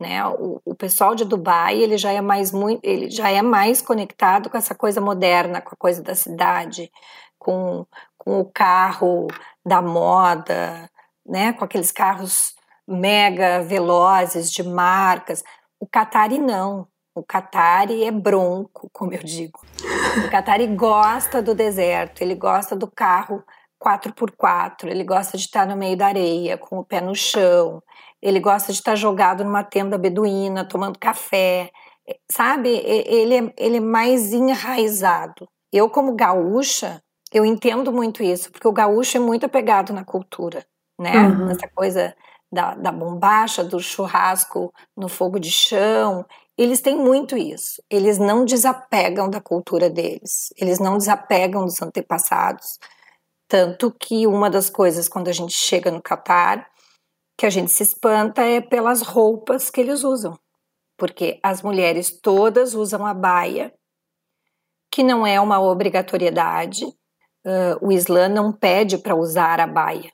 Né? 0.00 0.24
O, 0.26 0.60
o, 0.64 0.74
pessoal 0.74 1.14
de 1.14 1.24
Dubai 1.24 1.78
ele 1.78 1.96
já 1.96 2.10
é 2.10 2.20
mais 2.20 2.50
muito, 2.50 2.80
ele 2.82 3.08
já 3.08 3.30
é 3.30 3.40
mais 3.40 3.80
conectado 3.80 4.50
com 4.50 4.56
essa 4.56 4.74
coisa 4.74 5.00
moderna, 5.00 5.60
com 5.60 5.74
a 5.74 5.78
coisa 5.78 6.02
da 6.02 6.14
cidade, 6.14 6.90
com, 7.38 7.86
com 8.18 8.40
o 8.40 8.50
carro 8.50 9.28
da 9.64 9.80
moda, 9.80 10.90
né? 11.26 11.52
Com 11.52 11.64
aqueles 11.64 11.92
carros 11.92 12.54
mega 12.86 13.62
velozes 13.62 14.50
de 14.50 14.62
marcas. 14.62 15.42
O 15.80 15.86
Qatari 15.86 16.38
não. 16.38 16.86
O 17.14 17.22
Qatari 17.22 18.04
é 18.04 18.10
bronco, 18.10 18.88
como 18.92 19.12
eu 19.12 19.22
digo. 19.22 19.60
O 20.26 20.30
Qatari 20.30 20.66
gosta 20.66 21.42
do 21.42 21.54
deserto, 21.54 22.22
ele 22.22 22.34
gosta 22.34 22.74
do 22.74 22.90
carro 22.90 23.44
4x4, 23.82 24.86
ele 24.86 25.04
gosta 25.04 25.36
de 25.36 25.44
estar 25.44 25.66
no 25.66 25.76
meio 25.76 25.96
da 25.96 26.06
areia, 26.06 26.56
com 26.56 26.78
o 26.78 26.84
pé 26.84 27.00
no 27.00 27.14
chão, 27.14 27.82
ele 28.22 28.38
gosta 28.38 28.72
de 28.72 28.78
estar 28.78 28.94
jogado 28.94 29.44
numa 29.44 29.64
tenda 29.64 29.98
beduína, 29.98 30.64
tomando 30.64 30.98
café, 30.98 31.70
sabe? 32.30 32.70
Ele 32.70 33.36
é, 33.36 33.54
ele 33.58 33.76
é 33.78 33.80
mais 33.80 34.32
enraizado. 34.32 35.48
Eu, 35.72 35.90
como 35.90 36.14
gaúcha, 36.14 37.02
eu 37.32 37.44
entendo 37.44 37.92
muito 37.92 38.22
isso, 38.22 38.52
porque 38.52 38.68
o 38.68 38.72
gaúcho 38.72 39.16
é 39.16 39.20
muito 39.20 39.46
apegado 39.46 39.92
na 39.92 40.04
cultura, 40.04 40.64
né? 41.02 41.12
Uhum. 41.14 41.50
Essa 41.50 41.68
coisa 41.68 42.14
da, 42.52 42.74
da 42.74 42.92
bombacha, 42.92 43.64
do 43.64 43.80
churrasco 43.80 44.72
no 44.96 45.08
fogo 45.08 45.40
de 45.40 45.50
chão. 45.50 46.24
Eles 46.56 46.82
têm 46.82 46.96
muito 46.96 47.36
isso. 47.36 47.82
Eles 47.90 48.18
não 48.18 48.44
desapegam 48.44 49.28
da 49.30 49.40
cultura 49.40 49.88
deles, 49.88 50.52
eles 50.56 50.78
não 50.78 50.98
desapegam 50.98 51.64
dos 51.64 51.80
antepassados. 51.80 52.78
Tanto 53.48 53.90
que 53.90 54.26
uma 54.26 54.50
das 54.50 54.68
coisas 54.68 55.08
quando 55.08 55.28
a 55.28 55.32
gente 55.32 55.54
chega 55.54 55.90
no 55.90 56.02
Catar, 56.02 56.66
que 57.38 57.46
a 57.46 57.50
gente 57.50 57.72
se 57.72 57.82
espanta 57.82 58.42
é 58.42 58.60
pelas 58.60 59.02
roupas 59.02 59.70
que 59.70 59.80
eles 59.80 60.04
usam. 60.04 60.38
Porque 60.96 61.40
as 61.42 61.62
mulheres 61.62 62.10
todas 62.10 62.74
usam 62.74 63.04
a 63.04 63.14
baia, 63.14 63.72
que 64.90 65.02
não 65.02 65.26
é 65.26 65.40
uma 65.40 65.58
obrigatoriedade. 65.60 66.84
Uh, 67.44 67.76
o 67.80 67.90
Islã 67.90 68.28
não 68.28 68.52
pede 68.52 68.98
para 68.98 69.16
usar 69.16 69.58
a 69.58 69.66
baia. 69.66 70.12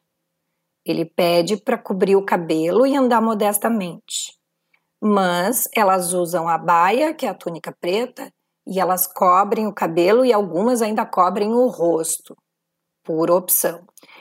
Ele 0.91 1.05
pede 1.05 1.57
para 1.57 1.78
cobrir 1.78 2.16
o 2.16 2.24
cabelo 2.24 2.86
e 2.86 2.97
andar 2.97 3.20
modestamente 3.20 4.39
mas 5.01 5.68
elas 5.74 6.12
usam 6.12 6.49
a 6.49 6.59
baia, 6.59 7.14
que 7.14 7.24
é 7.24 7.28
a 7.28 7.34
túnica 7.34 7.74
preta, 7.80 8.32
e 8.66 8.80
elas 8.80 9.07
cobrem 9.07 9.66
o 9.66 9.72
cabelo 9.72 10.24
e 10.24 10.32
algumas 10.32 10.82
ainda 10.82 11.07
cobrem 11.07 11.53
o 11.55 11.66
rosto, 11.68 12.36
por 13.03 13.30
opção. 13.30 13.80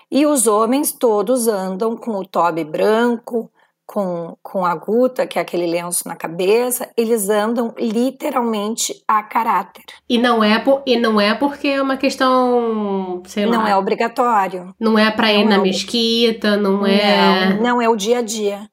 E 0.10 0.26
os 0.26 0.48
homens 0.48 0.92
todos 0.92 1.48
andam 1.48 1.98
com 1.98 2.12
o 2.12 2.26
tobe 2.26 2.64
branco, 2.64 3.52
com, 3.88 4.38
com 4.44 4.66
a 4.66 4.76
guta, 4.76 5.26
que 5.26 5.40
é 5.40 5.42
aquele 5.42 5.66
lenço 5.66 6.06
na 6.06 6.16
cabeça, 6.16 6.92
eles 6.98 7.30
andam 7.30 7.74
literalmente 7.80 9.02
a 9.08 9.24
caráter. 9.24 9.86
E 10.10 10.18
não 10.18 10.44
é, 10.44 10.60
por, 10.60 10.84
e 10.86 11.00
não 11.00 11.20
é 11.20 11.34
porque 11.34 11.70
é 11.70 11.82
uma 11.82 11.96
questão, 11.96 13.24
sei 13.26 13.46
lá. 13.46 13.58
Não 13.58 13.68
é 13.68 13.76
obrigatório. 13.78 14.76
Não 14.78 15.00
é 15.00 15.10
para 15.10 15.32
ir 15.32 15.46
não 15.46 15.52
na 15.52 15.56
é 15.56 15.62
mesquita, 15.62 16.58
não 16.58 16.86
é. 16.86 17.54
Não, 17.54 17.64
não 17.64 17.82
é 17.82 17.88
o 17.88 17.96
dia 17.96 18.20
a 18.20 18.22
dia. 18.22 18.70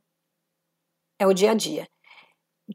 É 1.18 1.26
o 1.26 1.32
dia 1.32 1.52
a 1.52 1.54
dia. 1.54 1.86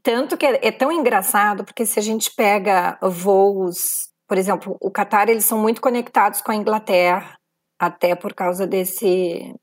Tanto 0.02 0.36
que 0.36 0.46
é, 0.46 0.68
é, 0.68 0.72
tão 0.72 0.90
engraçado, 0.90 1.62
porque 1.62 1.84
se 1.84 1.98
a 1.98 2.02
gente 2.02 2.32
pega 2.34 2.98
voos, 3.02 4.08
por 4.26 4.38
exemplo, 4.38 4.78
o 4.80 4.90
Qatar, 4.90 5.28
eles 5.28 5.44
são 5.44 5.58
muito 5.58 5.80
conectados 5.80 6.40
com 6.40 6.52
a 6.52 6.56
Inglaterra, 6.56 7.36
até 7.78 8.14
por 8.14 8.32
causa 8.32 8.66
desse, 8.66 9.54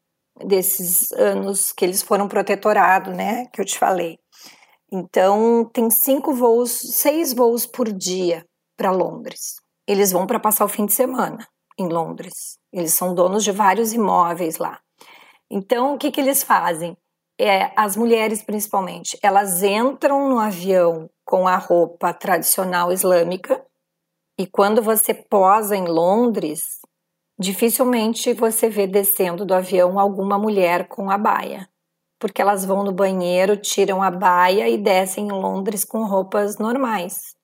desses 0.45 1.11
anos 1.13 1.71
que 1.71 1.85
eles 1.85 2.01
foram 2.01 2.27
protetorados, 2.27 3.15
né, 3.15 3.45
que 3.53 3.61
eu 3.61 3.65
te 3.65 3.77
falei. 3.77 4.17
Então, 4.91 5.69
tem 5.73 5.89
cinco 5.89 6.33
voos, 6.33 6.71
seis 6.71 7.33
voos 7.33 7.65
por 7.65 7.91
dia 7.91 8.45
para 8.77 8.91
Londres. 8.91 9.55
Eles 9.87 10.11
vão 10.11 10.25
para 10.25 10.39
passar 10.39 10.65
o 10.65 10.69
fim 10.69 10.85
de 10.85 10.93
semana 10.93 11.45
em 11.77 11.87
Londres. 11.87 12.57
Eles 12.71 12.93
são 12.93 13.13
donos 13.13 13.43
de 13.43 13.51
vários 13.51 13.93
imóveis 13.93 14.57
lá. 14.57 14.79
Então, 15.49 15.93
o 15.93 15.97
que, 15.97 16.11
que 16.11 16.21
eles 16.21 16.43
fazem? 16.43 16.97
é, 17.39 17.71
as 17.75 17.95
mulheres 17.95 18.41
principalmente, 18.41 19.17
elas 19.21 19.61
entram 19.61 20.27
no 20.27 20.39
avião 20.39 21.09
com 21.23 21.47
a 21.47 21.55
roupa 21.55 22.13
tradicional 22.13 22.91
islâmica 22.91 23.63
e 24.39 24.47
quando 24.47 24.81
você 24.81 25.13
posa 25.13 25.75
em 25.75 25.85
Londres, 25.85 26.61
dificilmente 27.39 28.33
você 28.33 28.69
vê 28.69 28.87
descendo 28.87 29.45
do 29.45 29.53
avião 29.53 29.99
alguma 29.99 30.37
mulher 30.37 30.87
com 30.87 31.09
a 31.09 31.17
baia, 31.17 31.67
porque 32.19 32.41
elas 32.41 32.65
vão 32.65 32.83
no 32.83 32.91
banheiro, 32.91 33.57
tiram 33.57 34.01
a 34.01 34.09
baia 34.09 34.69
e 34.69 34.77
descem 34.77 35.27
em 35.27 35.31
Londres 35.31 35.85
com 35.85 36.05
roupas 36.05 36.57
normais. 36.57 37.35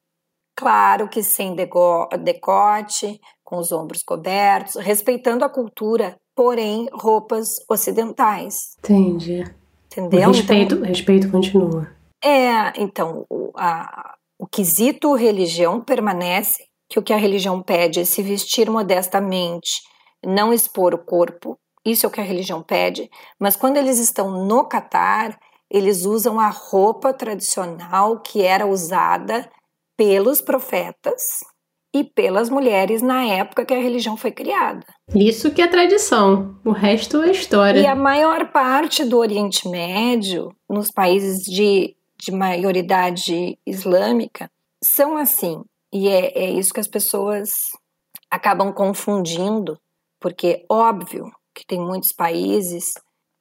Claro 0.56 1.10
que 1.10 1.24
sem 1.24 1.56
decote, 1.56 3.20
com 3.44 3.58
os 3.58 3.72
ombros 3.72 4.04
cobertos, 4.04 4.76
respeitando 4.76 5.44
a 5.44 5.50
cultura, 5.50 6.16
porém 6.36 6.88
roupas 6.94 7.56
ocidentais. 7.70 8.76
Entendi. 8.80 9.44
Entendeu? 9.86 10.30
O 10.30 10.32
respeito, 10.32 10.76
então, 10.76 10.88
respeito 10.88 11.32
continua. 11.32 11.88
É, 12.24 12.82
então, 12.82 13.26
o, 13.30 13.52
a, 13.56 14.16
o 14.40 14.48
quesito 14.48 15.14
religião 15.14 15.82
permanece, 15.82 16.66
que 16.94 17.00
o 17.00 17.02
que 17.02 17.12
a 17.12 17.18
religião 17.18 17.60
pede 17.60 18.02
é 18.02 18.06
se 18.06 18.22
vestir 18.22 18.70
modestamente, 18.70 19.82
não 20.24 20.54
expor 20.54 20.94
o 20.94 21.04
corpo, 21.04 21.58
isso 21.84 22.06
é 22.06 22.08
o 22.08 22.12
que 22.12 22.22
a 22.22 22.24
religião 22.24 22.62
pede, 22.62 23.10
mas 23.40 23.56
quando 23.56 23.78
eles 23.78 23.98
estão 23.98 24.46
no 24.46 24.64
Catar, 24.64 25.40
eles 25.72 26.06
usam 26.06 26.40
a 26.40 26.50
roupa 26.50 27.12
tradicional 27.12 28.20
que 28.20 28.44
era 28.44 28.68
usada 28.68 29.50
pelos 29.98 30.40
profetas 30.40 31.40
e 31.92 32.04
pelas 32.04 32.48
mulheres 32.48 33.02
na 33.02 33.26
época 33.26 33.66
que 33.66 33.74
a 33.74 33.82
religião 33.82 34.16
foi 34.16 34.32
criada. 34.32 34.86
Isso 35.16 35.52
que 35.52 35.64
é 35.64 35.68
tradição, 35.68 36.60
o 36.64 36.72
resto 36.72 37.24
é 37.24 37.32
história. 37.32 37.80
E 37.80 37.88
a 37.88 37.96
maior 37.96 38.52
parte 38.52 39.04
do 39.04 39.18
Oriente 39.18 39.68
Médio, 39.68 40.56
nos 40.70 40.92
países 40.92 41.40
de, 41.40 41.96
de 42.20 42.32
maioridade 42.32 43.58
islâmica, 43.66 44.48
são 44.84 45.18
assim. 45.18 45.60
E 45.94 46.10
é, 46.10 46.46
é 46.46 46.50
isso 46.50 46.74
que 46.74 46.80
as 46.80 46.88
pessoas 46.88 47.50
acabam 48.30 48.74
confundindo, 48.74 49.78
porque 50.20 50.66
óbvio 50.68 51.32
que 51.54 51.64
tem 51.68 51.80
muitos 51.80 52.12
países 52.12 52.94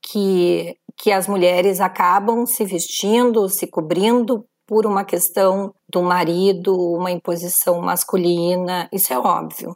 que, 0.05 0.77
que 0.95 1.11
as 1.11 1.27
mulheres 1.27 1.81
acabam 1.81 2.45
se 2.45 2.63
vestindo, 2.67 3.49
se 3.49 3.67
cobrindo 3.67 4.45
por 4.67 4.85
uma 4.85 5.03
questão 5.03 5.75
do 5.89 6.03
marido, 6.03 6.77
uma 6.77 7.11
imposição 7.11 7.81
masculina, 7.81 8.87
isso 8.93 9.15
é 9.15 9.19
óbvio, 9.19 9.75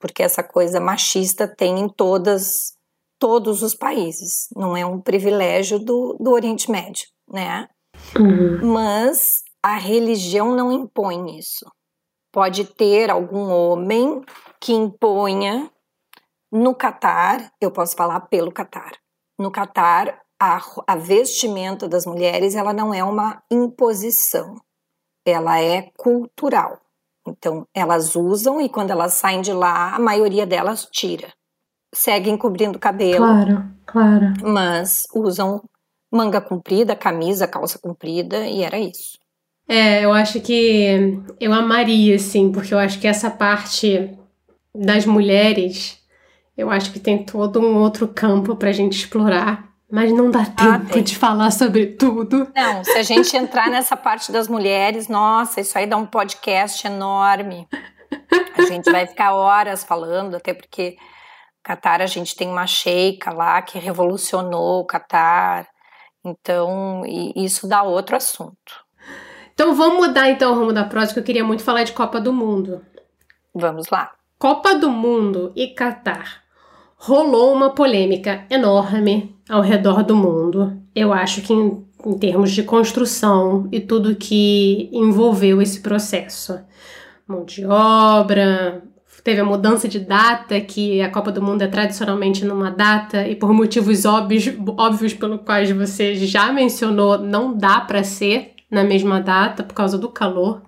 porque 0.00 0.22
essa 0.22 0.42
coisa 0.42 0.80
machista 0.80 1.46
tem 1.46 1.78
em 1.78 1.88
todas 1.88 2.74
todos 3.18 3.62
os 3.62 3.74
países, 3.74 4.48
não 4.54 4.76
é 4.76 4.84
um 4.84 5.00
privilégio 5.00 5.78
do, 5.78 6.18
do 6.20 6.32
Oriente 6.32 6.70
Médio, 6.70 7.06
né? 7.26 7.66
Uhum. 8.14 8.72
Mas 8.72 9.42
a 9.62 9.76
religião 9.78 10.54
não 10.54 10.70
impõe 10.70 11.38
isso. 11.38 11.64
Pode 12.36 12.66
ter 12.66 13.10
algum 13.10 13.50
homem 13.50 14.20
que 14.60 14.74
imponha 14.74 15.70
no 16.52 16.74
Catar, 16.74 17.50
eu 17.58 17.70
posso 17.70 17.96
falar 17.96 18.20
pelo 18.28 18.52
Catar. 18.52 18.92
No 19.38 19.50
Catar, 19.50 20.20
a, 20.38 20.60
a 20.86 20.96
vestimenta 20.96 21.88
das 21.88 22.04
mulheres 22.04 22.54
ela 22.54 22.74
não 22.74 22.92
é 22.92 23.02
uma 23.02 23.42
imposição, 23.50 24.60
ela 25.26 25.58
é 25.58 25.90
cultural. 25.96 26.78
Então, 27.26 27.66
elas 27.74 28.14
usam 28.14 28.60
e 28.60 28.68
quando 28.68 28.90
elas 28.90 29.14
saem 29.14 29.40
de 29.40 29.54
lá, 29.54 29.94
a 29.94 29.98
maioria 29.98 30.44
delas 30.44 30.86
tira. 30.92 31.32
Seguem 31.94 32.36
cobrindo 32.36 32.76
o 32.76 32.78
cabelo. 32.78 33.24
Claro, 33.24 33.64
claro. 33.86 34.34
Mas 34.42 35.04
usam 35.14 35.62
manga 36.12 36.42
comprida, 36.42 36.94
camisa, 36.94 37.48
calça 37.48 37.78
comprida, 37.78 38.46
e 38.46 38.62
era 38.62 38.78
isso. 38.78 39.16
É, 39.68 40.04
eu 40.04 40.12
acho 40.12 40.40
que 40.40 41.20
eu 41.40 41.52
amaria, 41.52 42.18
sim, 42.18 42.52
porque 42.52 42.72
eu 42.72 42.78
acho 42.78 43.00
que 43.00 43.06
essa 43.06 43.30
parte 43.30 44.16
das 44.74 45.04
mulheres, 45.04 45.98
eu 46.56 46.70
acho 46.70 46.92
que 46.92 47.00
tem 47.00 47.24
todo 47.24 47.60
um 47.60 47.76
outro 47.78 48.06
campo 48.06 48.54
pra 48.54 48.72
gente 48.72 48.98
explorar. 48.98 49.66
Mas 49.90 50.12
não 50.12 50.30
dá 50.30 50.42
ah, 50.42 50.78
tempo 50.80 50.98
ah, 50.98 51.02
de 51.02 51.16
falar 51.16 51.50
sobre 51.52 51.86
tudo. 51.86 52.50
Não, 52.54 52.82
se 52.82 52.98
a 52.98 53.02
gente 53.04 53.36
entrar 53.36 53.70
nessa 53.70 53.96
parte 53.96 54.32
das 54.32 54.48
mulheres, 54.48 55.06
nossa, 55.06 55.60
isso 55.60 55.78
aí 55.78 55.86
dá 55.86 55.96
um 55.96 56.06
podcast 56.06 56.84
enorme. 56.84 57.68
A 58.58 58.62
gente 58.62 58.90
vai 58.90 59.06
ficar 59.06 59.34
horas 59.34 59.84
falando, 59.84 60.34
até 60.34 60.52
porque 60.52 60.96
Catar 61.62 62.00
a 62.00 62.06
gente 62.06 62.34
tem 62.34 62.48
uma 62.48 62.66
sheika 62.66 63.32
lá 63.32 63.62
que 63.62 63.78
revolucionou 63.78 64.80
o 64.80 64.86
Catar. 64.86 65.68
Então, 66.24 67.02
isso 67.36 67.68
dá 67.68 67.84
outro 67.84 68.16
assunto. 68.16 68.85
Então 69.56 69.74
vamos 69.74 70.06
mudar 70.06 70.28
então 70.28 70.52
o 70.52 70.54
rumo 70.54 70.70
da 70.70 70.84
prosa, 70.84 71.14
que 71.14 71.18
eu 71.18 71.24
queria 71.24 71.42
muito 71.42 71.62
falar 71.62 71.82
de 71.82 71.92
Copa 71.92 72.20
do 72.20 72.30
Mundo. 72.30 72.82
Vamos 73.54 73.88
lá. 73.90 74.12
Copa 74.38 74.74
do 74.74 74.90
Mundo 74.90 75.50
e 75.56 75.68
Catar. 75.68 76.42
Rolou 76.98 77.54
uma 77.54 77.70
polêmica 77.70 78.44
enorme 78.50 79.34
ao 79.48 79.62
redor 79.62 80.02
do 80.02 80.14
mundo. 80.14 80.76
Eu 80.94 81.10
acho 81.10 81.40
que 81.40 81.54
em, 81.54 81.86
em 82.04 82.18
termos 82.18 82.52
de 82.52 82.64
construção 82.64 83.66
e 83.72 83.80
tudo 83.80 84.14
que 84.14 84.90
envolveu 84.92 85.62
esse 85.62 85.80
processo. 85.80 86.60
Mão 87.26 87.42
de 87.42 87.64
obra, 87.64 88.82
teve 89.24 89.40
a 89.40 89.44
mudança 89.44 89.88
de 89.88 90.00
data, 90.00 90.60
que 90.60 91.00
a 91.00 91.10
Copa 91.10 91.32
do 91.32 91.40
Mundo 91.40 91.62
é 91.62 91.66
tradicionalmente 91.66 92.44
numa 92.44 92.70
data, 92.70 93.26
e 93.26 93.34
por 93.34 93.54
motivos 93.54 94.04
óbvios, 94.04 94.54
óbvios 94.76 95.14
pelos 95.14 95.40
quais 95.46 95.70
você 95.70 96.14
já 96.14 96.52
mencionou, 96.52 97.16
não 97.16 97.56
dá 97.56 97.80
para 97.80 98.04
ser 98.04 98.55
na 98.70 98.84
mesma 98.84 99.20
data 99.20 99.62
por 99.62 99.74
causa 99.74 99.96
do 99.98 100.08
calor. 100.08 100.62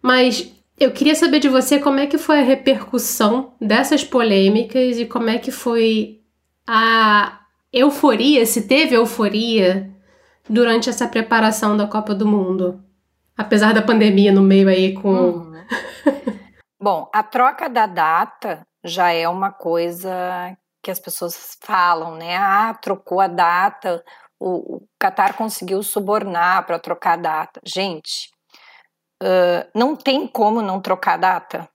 Mas 0.00 0.52
eu 0.78 0.90
queria 0.92 1.14
saber 1.14 1.38
de 1.38 1.48
você 1.48 1.78
como 1.78 2.00
é 2.00 2.06
que 2.06 2.18
foi 2.18 2.40
a 2.40 2.44
repercussão 2.44 3.54
dessas 3.60 4.02
polêmicas 4.02 4.98
e 4.98 5.06
como 5.06 5.30
é 5.30 5.38
que 5.38 5.50
foi 5.50 6.20
a 6.66 7.40
euforia, 7.72 8.44
se 8.44 8.66
teve 8.66 8.94
euforia 8.94 9.90
durante 10.48 10.90
essa 10.90 11.06
preparação 11.06 11.76
da 11.76 11.86
Copa 11.86 12.14
do 12.14 12.26
Mundo. 12.26 12.82
Apesar 13.36 13.72
da 13.72 13.80
pandemia 13.80 14.32
no 14.32 14.42
meio 14.42 14.68
aí 14.68 14.92
com. 14.92 15.08
Uhum. 15.08 15.52
Bom, 16.80 17.08
a 17.14 17.22
troca 17.22 17.68
da 17.68 17.86
data 17.86 18.66
já 18.84 19.12
é 19.12 19.28
uma 19.28 19.50
coisa 19.50 20.56
que 20.82 20.90
as 20.90 20.98
pessoas 20.98 21.56
falam, 21.60 22.16
né? 22.16 22.36
Ah, 22.36 22.74
trocou 22.74 23.20
a 23.20 23.28
data, 23.28 24.04
o, 24.42 24.76
o 24.76 24.88
Qatar 25.00 25.36
conseguiu 25.36 25.82
subornar 25.82 26.66
para 26.66 26.78
trocar 26.78 27.12
a 27.12 27.22
data. 27.22 27.60
Gente, 27.64 28.28
uh, 29.22 29.68
não 29.72 29.94
tem 29.94 30.26
como 30.26 30.60
não 30.60 30.80
trocar 30.80 31.14
a 31.14 31.18
data. 31.18 31.68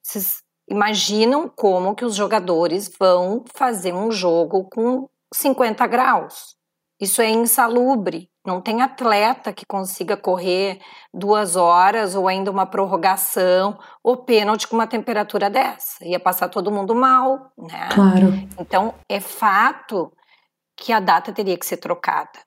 Vocês 0.00 0.42
imaginam 0.68 1.48
como 1.48 1.94
que 1.94 2.04
os 2.04 2.14
jogadores 2.14 2.90
vão 2.98 3.44
fazer 3.52 3.92
um 3.92 4.12
jogo 4.12 4.68
com 4.70 5.08
50 5.32 5.84
graus? 5.88 6.54
Isso 7.00 7.20
é 7.20 7.28
insalubre. 7.28 8.30
Não 8.46 8.60
tem 8.60 8.82
atleta 8.82 9.52
que 9.52 9.66
consiga 9.66 10.16
correr 10.16 10.78
duas 11.12 11.56
horas 11.56 12.14
ou 12.14 12.28
ainda 12.28 12.50
uma 12.50 12.66
prorrogação 12.66 13.78
ou 14.02 14.18
pênalti 14.18 14.68
com 14.68 14.76
uma 14.76 14.86
temperatura 14.86 15.50
dessa. 15.50 16.04
Ia 16.04 16.20
passar 16.20 16.48
todo 16.48 16.70
mundo 16.70 16.94
mal, 16.94 17.50
né? 17.58 17.88
Claro. 17.92 18.32
Então, 18.60 18.94
é 19.08 19.18
fato 19.18 20.12
que 20.76 20.92
a 20.92 21.00
data 21.00 21.32
teria 21.32 21.58
que 21.58 21.66
ser 21.66 21.78
trocada. 21.78 22.38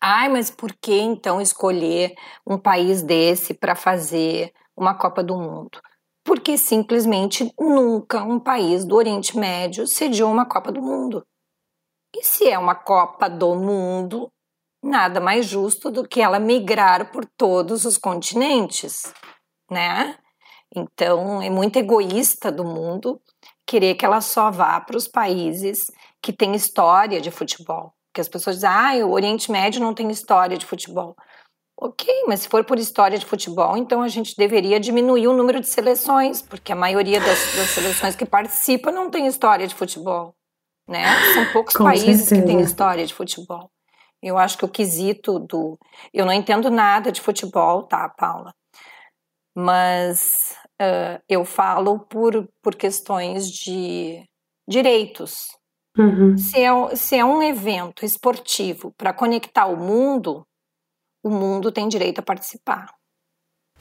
Ai, 0.00 0.28
mas 0.28 0.50
por 0.50 0.72
que 0.72 0.98
então 0.98 1.40
escolher 1.40 2.14
um 2.46 2.58
país 2.58 3.02
desse 3.02 3.52
para 3.52 3.74
fazer 3.74 4.52
uma 4.76 4.94
Copa 4.94 5.22
do 5.22 5.36
Mundo? 5.36 5.80
Porque 6.24 6.56
simplesmente 6.56 7.52
nunca 7.58 8.22
um 8.22 8.40
país 8.40 8.84
do 8.84 8.96
Oriente 8.96 9.36
Médio 9.36 9.86
sediou 9.86 10.30
uma 10.30 10.46
Copa 10.46 10.72
do 10.72 10.80
Mundo. 10.80 11.26
E 12.16 12.24
se 12.24 12.48
é 12.48 12.58
uma 12.58 12.74
Copa 12.74 13.28
do 13.28 13.54
Mundo, 13.54 14.30
nada 14.82 15.20
mais 15.20 15.46
justo 15.46 15.90
do 15.90 16.06
que 16.06 16.20
ela 16.20 16.38
migrar 16.38 17.12
por 17.12 17.24
todos 17.24 17.84
os 17.84 17.98
continentes, 17.98 19.12
né? 19.70 20.16
Então 20.74 21.42
é 21.42 21.50
muito 21.50 21.78
egoísta 21.78 22.50
do 22.50 22.64
mundo 22.64 23.20
querer 23.66 23.94
que 23.94 24.04
ela 24.04 24.20
só 24.20 24.50
vá 24.50 24.80
para 24.80 24.96
os 24.96 25.06
países 25.06 25.90
que 26.22 26.32
têm 26.32 26.54
história 26.54 27.20
de 27.20 27.30
futebol. 27.30 27.92
Que 28.12 28.20
as 28.20 28.28
pessoas 28.28 28.56
dizem, 28.56 28.70
ah, 28.70 29.06
o 29.06 29.12
Oriente 29.12 29.50
Médio 29.50 29.80
não 29.80 29.94
tem 29.94 30.10
história 30.10 30.56
de 30.56 30.66
futebol. 30.66 31.14
Ok, 31.82 32.06
mas 32.26 32.40
se 32.40 32.48
for 32.48 32.62
por 32.62 32.78
história 32.78 33.18
de 33.18 33.24
futebol, 33.24 33.74
então 33.74 34.02
a 34.02 34.08
gente 34.08 34.36
deveria 34.36 34.78
diminuir 34.78 35.28
o 35.28 35.32
número 35.32 35.60
de 35.60 35.66
seleções, 35.66 36.42
porque 36.42 36.72
a 36.72 36.76
maioria 36.76 37.18
das, 37.18 37.56
das 37.56 37.70
seleções 37.70 38.14
que 38.14 38.26
participam 38.26 38.90
não 38.90 39.10
tem 39.10 39.26
história 39.26 39.66
de 39.66 39.74
futebol. 39.74 40.34
Né? 40.86 41.04
São 41.32 41.52
poucos 41.52 41.74
Com 41.74 41.84
países 41.84 42.28
certeza. 42.28 42.42
que 42.42 42.46
têm 42.46 42.60
história 42.60 43.06
de 43.06 43.14
futebol. 43.14 43.70
Eu 44.22 44.36
acho 44.36 44.58
que 44.58 44.64
o 44.64 44.68
quesito 44.68 45.38
do. 45.38 45.78
Eu 46.12 46.26
não 46.26 46.32
entendo 46.32 46.68
nada 46.68 47.10
de 47.10 47.20
futebol, 47.20 47.84
tá, 47.84 48.08
Paula? 48.10 48.52
Mas 49.54 50.54
uh, 50.82 51.22
eu 51.26 51.44
falo 51.46 52.00
por, 52.00 52.46
por 52.62 52.74
questões 52.74 53.48
de 53.48 54.22
direitos. 54.68 55.46
Uhum. 55.98 56.36
Se, 56.38 56.58
é, 56.60 56.96
se 56.96 57.16
é 57.16 57.24
um 57.24 57.42
evento 57.42 58.04
esportivo 58.04 58.92
para 58.96 59.12
conectar 59.12 59.66
o 59.66 59.76
mundo, 59.76 60.46
o 61.22 61.30
mundo 61.30 61.72
tem 61.72 61.88
direito 61.88 62.20
a 62.20 62.22
participar. 62.22 62.94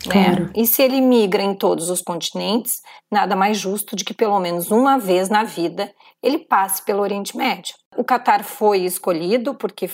Né? 0.05 0.25
Claro. 0.25 0.45
Né? 0.45 0.51
E 0.55 0.65
se 0.65 0.81
ele 0.81 1.01
migra 1.01 1.41
em 1.41 1.53
todos 1.53 1.89
os 1.89 2.01
continentes, 2.01 2.81
nada 3.11 3.35
mais 3.35 3.57
justo 3.57 3.95
de 3.95 4.03
que 4.03 4.13
pelo 4.13 4.39
menos 4.39 4.71
uma 4.71 4.97
vez 4.97 5.29
na 5.29 5.43
vida 5.43 5.93
ele 6.21 6.39
passe 6.39 6.83
pelo 6.83 7.01
Oriente 7.01 7.35
Médio. 7.35 7.75
O 7.95 8.03
Catar 8.03 8.43
foi 8.43 8.79
escolhido 8.79 9.55
porque 9.55 9.89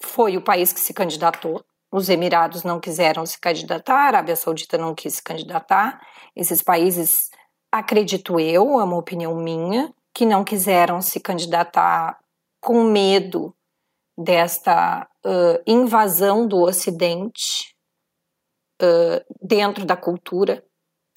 foi 0.00 0.36
o 0.36 0.42
país 0.42 0.72
que 0.72 0.80
se 0.80 0.92
candidatou. 0.92 1.64
Os 1.92 2.08
Emirados 2.08 2.62
não 2.62 2.80
quiseram 2.80 3.24
se 3.24 3.40
candidatar, 3.40 3.94
a 3.94 4.06
Arábia 4.06 4.36
Saudita 4.36 4.76
não 4.76 4.94
quis 4.94 5.14
se 5.14 5.22
candidatar. 5.22 6.00
Esses 6.34 6.60
países, 6.60 7.30
acredito 7.72 8.38
eu, 8.38 8.80
é 8.80 8.84
uma 8.84 8.96
opinião 8.96 9.34
minha, 9.36 9.92
que 10.16 10.24
não 10.24 10.42
quiseram 10.42 11.02
se 11.02 11.20
candidatar 11.20 12.18
com 12.58 12.84
medo 12.84 13.54
desta 14.16 15.06
uh, 15.22 15.62
invasão 15.66 16.48
do 16.48 16.62
Ocidente 16.62 17.74
uh, 18.80 19.22
dentro 19.42 19.84
da 19.84 19.94
cultura 19.94 20.64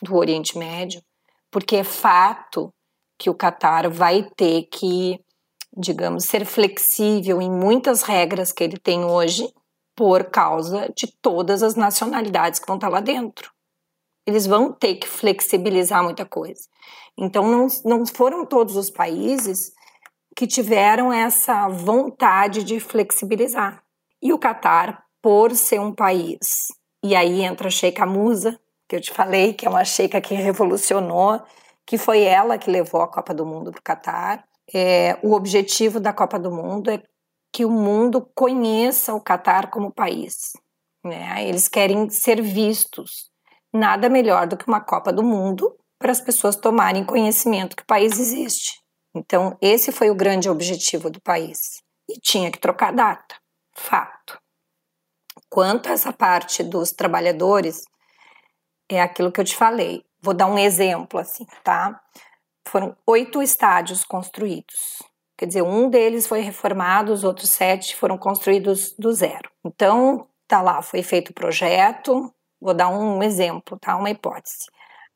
do 0.03 0.17
Oriente 0.17 0.57
Médio, 0.57 1.01
porque 1.49 1.77
é 1.77 1.83
fato 1.85 2.73
que 3.17 3.29
o 3.29 3.33
Catar 3.33 3.89
vai 3.89 4.29
ter 4.35 4.63
que, 4.63 5.17
digamos, 5.77 6.25
ser 6.25 6.43
flexível 6.43 7.41
em 7.41 7.49
muitas 7.49 8.01
regras 8.01 8.51
que 8.51 8.65
ele 8.65 8.77
tem 8.77 9.05
hoje 9.05 9.47
por 9.95 10.25
causa 10.25 10.91
de 10.93 11.07
todas 11.21 11.63
as 11.63 11.75
nacionalidades 11.75 12.59
que 12.59 12.67
vão 12.67 12.75
estar 12.75 12.89
lá 12.89 12.99
dentro. 12.99 13.49
Eles 14.29 14.45
vão 14.45 14.71
ter 14.71 14.95
que 14.95 15.07
flexibilizar 15.07 16.03
muita 16.03 16.25
coisa. 16.25 16.61
Então, 17.17 17.47
não, 17.47 17.67
não 17.83 18.05
foram 18.05 18.45
todos 18.45 18.75
os 18.75 18.89
países 18.89 19.73
que 20.35 20.47
tiveram 20.47 21.11
essa 21.11 21.67
vontade 21.67 22.63
de 22.63 22.79
flexibilizar. 22.79 23.83
E 24.21 24.31
o 24.31 24.39
Catar, 24.39 25.03
por 25.21 25.55
ser 25.55 25.79
um 25.79 25.93
país, 25.93 26.39
e 27.03 27.15
aí 27.15 27.41
entra 27.41 27.67
a 27.67 27.71
Sheikha 27.71 28.05
Musa, 28.05 28.59
que 28.87 28.95
eu 28.95 29.01
te 29.01 29.11
falei, 29.11 29.53
que 29.53 29.65
é 29.65 29.69
uma 29.69 29.83
sheikha 29.83 30.19
que 30.21 30.33
revolucionou 30.33 31.41
que 31.89 31.97
foi 31.97 32.21
ela 32.21 32.59
que 32.59 32.69
levou 32.69 33.01
a 33.01 33.07
Copa 33.07 33.33
do 33.33 33.43
Mundo 33.43 33.71
para 33.71 33.79
o 33.79 33.83
Catar. 33.83 34.45
É, 34.71 35.17
o 35.23 35.33
objetivo 35.33 35.99
da 35.99 36.13
Copa 36.13 36.37
do 36.37 36.51
Mundo 36.51 36.91
é 36.91 37.01
que 37.51 37.65
o 37.65 37.71
mundo 37.71 38.29
conheça 38.35 39.11
o 39.15 39.19
Catar 39.19 39.71
como 39.71 39.91
país. 39.91 40.53
Né? 41.03 41.47
Eles 41.47 41.67
querem 41.67 42.07
ser 42.11 42.43
vistos. 42.43 43.28
Nada 43.73 44.09
melhor 44.09 44.47
do 44.47 44.57
que 44.57 44.67
uma 44.67 44.81
Copa 44.81 45.13
do 45.13 45.23
Mundo 45.23 45.75
para 45.99 46.11
as 46.11 46.21
pessoas 46.21 46.55
tomarem 46.55 47.03
conhecimento 47.03 47.75
que 47.75 47.83
o 47.83 47.87
país 47.87 48.19
existe. 48.19 48.79
Então, 49.15 49.57
esse 49.61 49.91
foi 49.91 50.09
o 50.09 50.15
grande 50.15 50.49
objetivo 50.49 51.09
do 51.09 51.21
país. 51.21 51.59
E 52.09 52.19
tinha 52.19 52.51
que 52.51 52.59
trocar 52.59 52.93
data. 52.93 53.35
Fato. 53.75 54.39
Quanto 55.49 55.89
a 55.89 55.93
essa 55.93 56.13
parte 56.13 56.63
dos 56.63 56.91
trabalhadores, 56.91 57.83
é 58.89 59.01
aquilo 59.01 59.31
que 59.31 59.39
eu 59.39 59.45
te 59.45 59.55
falei. 59.55 60.03
Vou 60.21 60.33
dar 60.33 60.47
um 60.47 60.57
exemplo 60.57 61.19
assim, 61.19 61.45
tá? 61.63 61.99
Foram 62.67 62.95
oito 63.05 63.41
estádios 63.41 64.03
construídos. 64.03 65.01
Quer 65.37 65.45
dizer, 65.45 65.61
um 65.61 65.89
deles 65.89 66.27
foi 66.27 66.41
reformado, 66.41 67.13
os 67.13 67.23
outros 67.23 67.49
sete 67.49 67.95
foram 67.95 68.17
construídos 68.17 68.93
do 68.97 69.13
zero. 69.13 69.49
Então, 69.65 70.27
tá 70.47 70.61
lá, 70.61 70.81
foi 70.81 71.01
feito 71.01 71.29
o 71.29 71.33
projeto. 71.33 72.33
Vou 72.61 72.73
dar 72.73 72.89
um 72.89 73.23
exemplo, 73.23 73.77
tá? 73.79 73.95
Uma 73.95 74.09
hipótese. 74.09 74.65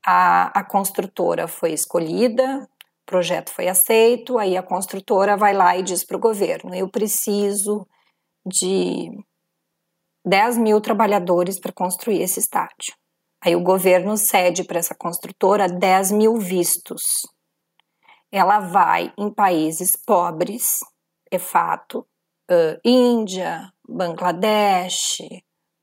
A, 0.05 0.59
a 0.59 0.63
construtora 0.63 1.47
foi 1.47 1.73
escolhida, 1.73 2.67
o 3.03 3.05
projeto 3.05 3.49
foi 3.51 3.67
aceito, 3.67 4.37
aí 4.37 4.55
a 4.55 4.63
construtora 4.63 5.35
vai 5.35 5.53
lá 5.53 5.77
e 5.77 5.83
diz 5.83 6.05
para 6.05 6.17
o 6.17 6.19
governo: 6.19 6.73
eu 6.73 6.89
preciso 6.89 7.87
de 8.45 9.09
10 10.25 10.57
mil 10.57 10.79
trabalhadores 10.79 11.59
para 11.59 11.71
construir 11.71 12.21
esse 12.21 12.39
estádio. 12.39 12.95
Aí 13.43 13.55
o 13.55 13.63
governo 13.63 14.15
cede 14.15 14.63
para 14.63 14.79
essa 14.79 14.95
construtora 14.95 15.67
10 15.67 16.11
mil 16.11 16.37
vistos. 16.37 17.27
Ela 18.31 18.59
vai 18.59 19.13
em 19.17 19.29
países 19.29 19.97
pobres, 19.97 20.79
é 21.29 21.37
fato, 21.37 22.07
uh, 22.49 22.79
Índia, 22.83 23.71
Bangladesh, 23.87 25.19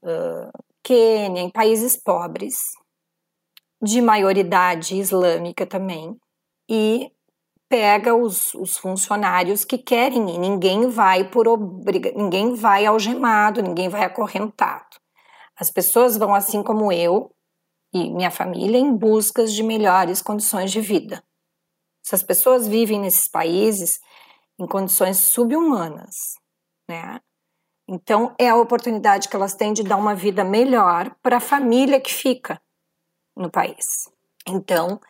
uh, 0.02 0.70
Quênia, 0.83 1.43
em 1.43 1.51
países 1.51 1.97
pobres, 1.97 2.57
de 3.83 4.01
maioridade 4.01 4.97
islâmica 4.97 5.66
também, 5.66 6.16
e 6.68 7.11
pega 7.68 8.14
os, 8.14 8.53
os, 8.55 8.76
funcionários 8.76 9.64
que 9.64 9.78
querem 9.78 10.35
ir. 10.35 10.39
Ninguém 10.39 10.89
vai 10.89 11.31
por 11.31 11.47
obriga, 11.47 12.12
ninguém 12.12 12.55
vai 12.55 12.85
algemado, 12.85 13.62
ninguém 13.62 13.89
vai 13.89 14.05
acorrentado. 14.05 14.97
As 15.57 15.70
pessoas 15.70 16.16
vão 16.16 16.35
assim 16.35 16.62
como 16.62 16.93
eu 16.93 17.31
e 17.93 18.11
minha 18.11 18.31
família 18.31 18.78
em 18.78 18.95
busca 18.95 19.47
de 19.47 19.62
melhores 19.62 20.20
condições 20.20 20.70
de 20.72 20.81
vida. 20.81 21.22
Essas 22.05 22.22
pessoas 22.22 22.66
vivem 22.66 22.99
nesses 22.99 23.28
países 23.28 24.01
em 24.59 24.66
condições 24.66 25.18
subhumanas, 25.18 26.16
né? 26.89 27.20
Então 27.93 28.32
é 28.38 28.49
a 28.49 28.55
oportunidade 28.55 29.28
que 29.28 29.34
elas 29.34 29.53
têm 29.53 29.72
de 29.72 29.82
dar 29.82 29.97
uma 29.97 30.14
vida 30.14 30.45
melhor 30.45 31.12
para 31.20 31.38
a 31.38 31.41
família 31.41 32.01
que 32.01 32.14
fica 32.14 32.62
no 33.36 33.51
país. 33.51 34.09
Então 34.47 35.01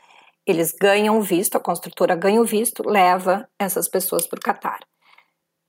eles 0.47 0.72
ganham 0.72 1.20
visto, 1.20 1.57
a 1.57 1.61
construtora 1.61 2.16
ganha 2.16 2.41
o 2.41 2.45
visto, 2.45 2.83
leva 2.83 3.47
essas 3.59 3.87
pessoas 3.87 4.26
para 4.26 4.39
o 4.39 4.43
Catar. 4.43 4.81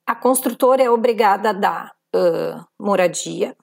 A 0.08 0.16
construtora 0.16 0.82
é 0.82 0.90
obrigada 0.90 1.50
a 1.50 1.54
dar 1.54 1.92
uh, 2.16 2.66
moradia, 2.80 3.58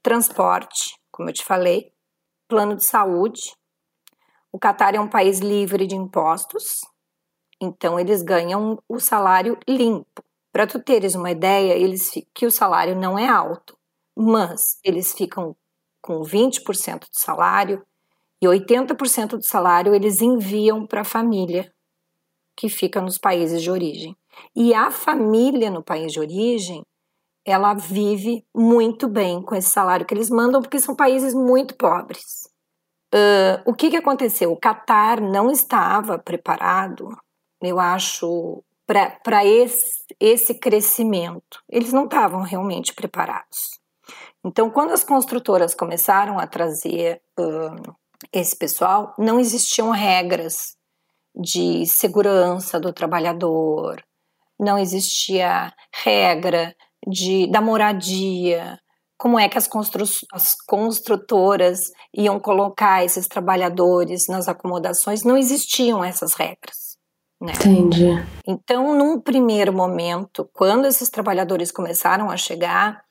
transporte, 0.00 0.96
como 1.10 1.28
eu 1.28 1.34
te 1.34 1.44
falei, 1.44 1.92
plano 2.46 2.76
de 2.76 2.84
saúde. 2.84 3.56
O 4.52 4.58
Catar 4.58 4.94
é 4.94 5.00
um 5.00 5.08
país 5.08 5.40
livre 5.40 5.84
de 5.84 5.96
impostos, 5.96 6.82
então 7.60 7.98
eles 7.98 8.22
ganham 8.22 8.78
o 8.88 9.00
salário 9.00 9.58
limpo. 9.66 10.22
Para 10.54 10.68
tu 10.68 10.78
teres 10.78 11.16
uma 11.16 11.32
ideia, 11.32 11.72
eles 11.72 12.12
que 12.32 12.46
o 12.46 12.50
salário 12.50 12.94
não 12.94 13.18
é 13.18 13.26
alto, 13.28 13.76
mas 14.16 14.78
eles 14.84 15.12
ficam 15.12 15.56
com 16.00 16.22
20% 16.22 17.00
do 17.00 17.18
salário 17.18 17.84
e 18.40 18.46
80% 18.46 19.30
do 19.30 19.44
salário 19.44 19.92
eles 19.92 20.20
enviam 20.20 20.86
para 20.86 21.00
a 21.00 21.04
família 21.04 21.74
que 22.56 22.68
fica 22.68 23.00
nos 23.00 23.18
países 23.18 23.60
de 23.60 23.68
origem. 23.68 24.16
E 24.54 24.72
a 24.72 24.92
família 24.92 25.72
no 25.72 25.82
país 25.82 26.12
de 26.12 26.20
origem, 26.20 26.82
ela 27.44 27.74
vive 27.74 28.46
muito 28.54 29.08
bem 29.08 29.42
com 29.42 29.56
esse 29.56 29.70
salário 29.70 30.06
que 30.06 30.14
eles 30.14 30.30
mandam, 30.30 30.62
porque 30.62 30.78
são 30.78 30.94
países 30.94 31.34
muito 31.34 31.74
pobres. 31.74 32.48
Uh, 33.12 33.58
o 33.66 33.74
que, 33.74 33.90
que 33.90 33.96
aconteceu? 33.96 34.52
O 34.52 34.56
Catar 34.56 35.20
não 35.20 35.50
estava 35.50 36.16
preparado, 36.16 37.08
eu 37.60 37.80
acho, 37.80 38.62
para 38.86 39.44
esse, 39.44 40.04
esse 40.20 40.54
crescimento. 40.54 41.62
Eles 41.68 41.92
não 41.92 42.04
estavam 42.04 42.42
realmente 42.42 42.92
preparados. 42.94 43.80
Então, 44.44 44.70
quando 44.70 44.92
as 44.92 45.02
construtoras 45.02 45.74
começaram 45.74 46.38
a 46.38 46.46
trazer 46.46 47.22
uh, 47.38 47.94
esse 48.32 48.56
pessoal, 48.56 49.14
não 49.18 49.40
existiam 49.40 49.90
regras 49.90 50.76
de 51.34 51.86
segurança 51.86 52.78
do 52.78 52.92
trabalhador, 52.92 54.04
não 54.60 54.78
existia 54.78 55.72
regra 56.02 56.74
de, 57.06 57.50
da 57.50 57.60
moradia, 57.60 58.78
como 59.18 59.38
é 59.38 59.48
que 59.48 59.56
as, 59.56 59.66
constru 59.66 60.04
as 60.32 60.54
construtoras 60.66 61.90
iam 62.14 62.38
colocar 62.38 63.04
esses 63.04 63.26
trabalhadores 63.26 64.28
nas 64.28 64.48
acomodações, 64.48 65.24
não 65.24 65.36
existiam 65.36 66.04
essas 66.04 66.34
regras. 66.34 66.93
Né? 67.40 67.52
Entendi. 67.52 68.24
Então, 68.46 68.96
num 68.96 69.20
primeiro 69.20 69.72
momento, 69.72 70.48
quando 70.52 70.86
esses 70.86 71.10
trabalhadores 71.10 71.70
começaram 71.70 72.30
a 72.30 72.36
chegar, 72.36 73.04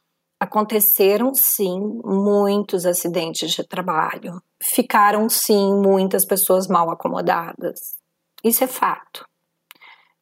Aconteceram 0.44 1.34
sim 1.34 1.80
muitos 2.04 2.86
acidentes 2.86 3.52
de 3.52 3.64
trabalho. 3.66 4.42
Ficaram 4.62 5.30
sim 5.30 5.74
muitas 5.74 6.26
pessoas 6.26 6.68
mal 6.68 6.92
acomodadas. 6.92 7.80
Isso 8.44 8.62
é 8.62 8.68
fato. 8.68 9.26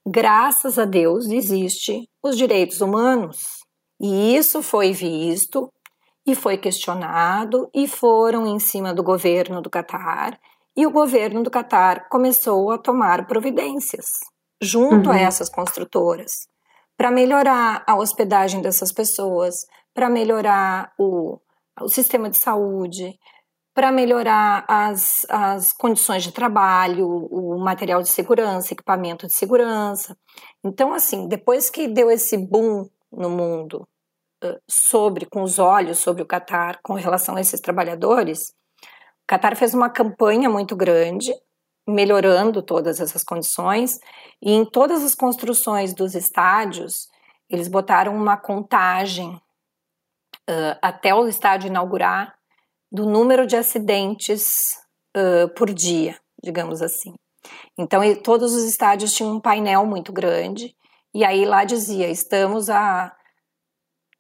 Graças 0.06 0.78
a 0.78 0.86
Deus 0.86 1.26
existe 1.26 2.08
os 2.22 2.38
direitos 2.38 2.82
humanos. 2.82 3.66
E 4.00 4.36
isso 4.36 4.62
foi 4.62 4.92
visto 4.92 5.74
e 6.24 6.36
foi 6.36 6.56
questionado 6.56 7.68
e 7.74 7.88
foram 7.88 8.46
em 8.46 8.60
cima 8.60 8.94
do 8.94 9.02
governo 9.02 9.60
do 9.60 9.72
Catar 9.72 10.40
e 10.76 10.86
o 10.86 10.92
governo 10.92 11.44
do 11.44 11.52
Catar 11.52 12.08
começou 12.10 12.72
a 12.72 12.78
tomar 12.78 13.28
providências 13.28 14.06
junto 14.62 15.10
uhum. 15.10 15.16
a 15.16 15.20
essas 15.20 15.50
construtoras 15.50 16.48
para 16.96 17.10
melhorar 17.10 17.84
a 17.88 17.96
hospedagem 17.96 18.62
dessas 18.62 18.92
pessoas, 18.92 19.56
para 19.94 20.10
melhorar 20.10 20.94
o, 21.00 21.40
o 21.82 21.90
sistema 21.90 22.30
de 22.30 22.38
saúde, 22.38 23.18
para 23.74 23.92
melhorar 23.92 24.66
as, 24.68 25.26
as 25.30 25.74
condições 25.74 26.24
de 26.24 26.32
trabalho, 26.32 27.08
o 27.08 27.58
material 27.58 28.02
de 28.02 28.10
segurança, 28.10 28.74
equipamento 28.74 29.26
de 29.26 29.34
segurança. 29.34 30.16
Então, 30.64 30.94
assim, 30.94 31.28
depois 31.28 31.70
que 31.70 31.88
deu 31.88 32.12
esse 32.12 32.38
boom 32.38 32.88
no 33.12 33.30
mundo 33.30 33.88
sobre, 34.70 35.26
com 35.26 35.44
os 35.44 35.60
olhos 35.60 36.00
sobre 36.00 36.22
o 36.22 36.26
Catar 36.26 36.80
com 36.84 36.94
relação 36.94 37.36
a 37.36 37.42
esses 37.42 37.60
trabalhadores, 37.60 38.54
o 39.24 39.28
Catar 39.28 39.56
fez 39.56 39.74
uma 39.74 39.90
campanha 39.90 40.50
muito 40.50 40.76
grande, 40.76 41.34
melhorando 41.88 42.62
todas 42.62 43.00
essas 43.00 43.24
condições, 43.24 44.00
e 44.42 44.52
em 44.52 44.66
todas 44.66 45.04
as 45.04 45.16
construções 45.16 45.94
dos 45.94 46.16
estádios, 46.16 47.08
eles 47.50 47.68
botaram 47.68 48.16
uma 48.16 48.38
contagem 48.38 49.30
uh, 50.50 50.78
até 50.82 51.14
o 51.14 51.28
estádio 51.28 51.68
inaugurar 51.68 52.36
do 52.92 53.06
número 53.06 53.48
de 53.48 53.56
acidentes 53.56 54.78
uh, 55.16 55.48
por 55.56 55.74
dia, 55.74 56.18
digamos 56.44 56.82
assim. 56.82 57.14
Então, 57.78 58.02
todos 58.22 58.54
os 58.54 58.64
estádios 58.64 59.14
tinham 59.14 59.34
um 59.34 59.40
painel 59.40 59.86
muito 59.86 60.12
grande, 60.12 60.76
e 61.14 61.24
aí 61.26 61.46
lá 61.46 61.64
dizia: 61.64 62.10
estamos 62.10 62.70
a, 62.70 63.16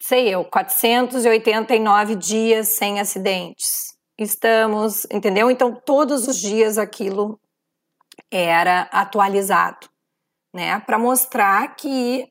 sei 0.02 0.30
eu, 0.30 0.44
489 0.46 2.16
dias 2.16 2.70
sem 2.70 3.00
acidentes. 3.00 3.91
Estamos, 4.22 5.08
entendeu? 5.12 5.50
Então, 5.50 5.74
todos 5.74 6.28
os 6.28 6.38
dias 6.38 6.78
aquilo 6.78 7.40
era 8.30 8.82
atualizado, 8.92 9.90
né, 10.54 10.80
para 10.82 11.00
mostrar 11.00 11.76
que 11.76 12.28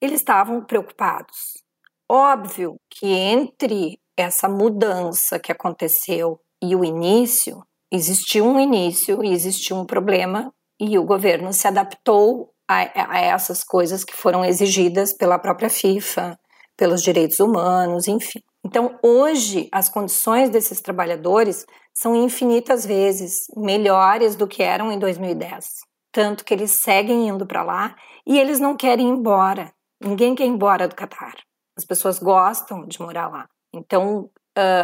eles 0.00 0.20
estavam 0.20 0.64
preocupados. 0.64 1.62
Óbvio 2.10 2.80
que 2.88 3.06
entre 3.06 4.00
essa 4.16 4.48
mudança 4.48 5.38
que 5.38 5.52
aconteceu 5.52 6.40
e 6.62 6.74
o 6.74 6.82
início, 6.82 7.62
existiu 7.92 8.46
um 8.46 8.58
início 8.58 9.22
e 9.22 9.30
existiu 9.30 9.76
um 9.76 9.84
problema, 9.84 10.50
e 10.80 10.98
o 10.98 11.04
governo 11.04 11.52
se 11.52 11.68
adaptou 11.68 12.50
a, 12.66 13.14
a 13.14 13.20
essas 13.20 13.62
coisas 13.62 14.04
que 14.04 14.16
foram 14.16 14.42
exigidas 14.42 15.12
pela 15.12 15.38
própria 15.38 15.68
FIFA, 15.68 16.38
pelos 16.78 17.02
direitos 17.02 17.40
humanos, 17.40 18.08
enfim. 18.08 18.40
Então, 18.66 18.98
hoje, 19.00 19.68
as 19.70 19.88
condições 19.88 20.50
desses 20.50 20.80
trabalhadores 20.80 21.64
são 21.94 22.16
infinitas 22.16 22.84
vezes 22.84 23.46
melhores 23.56 24.34
do 24.34 24.48
que 24.48 24.60
eram 24.60 24.90
em 24.90 24.98
2010. 24.98 25.68
Tanto 26.10 26.44
que 26.44 26.52
eles 26.52 26.72
seguem 26.72 27.28
indo 27.28 27.46
para 27.46 27.62
lá 27.62 27.94
e 28.26 28.36
eles 28.36 28.58
não 28.58 28.76
querem 28.76 29.06
ir 29.06 29.12
embora. 29.12 29.72
Ninguém 30.02 30.34
quer 30.34 30.46
ir 30.46 30.48
embora 30.48 30.88
do 30.88 30.96
Catar. 30.96 31.36
As 31.78 31.84
pessoas 31.84 32.18
gostam 32.18 32.84
de 32.88 33.00
morar 33.00 33.28
lá. 33.28 33.48
Então, 33.72 34.28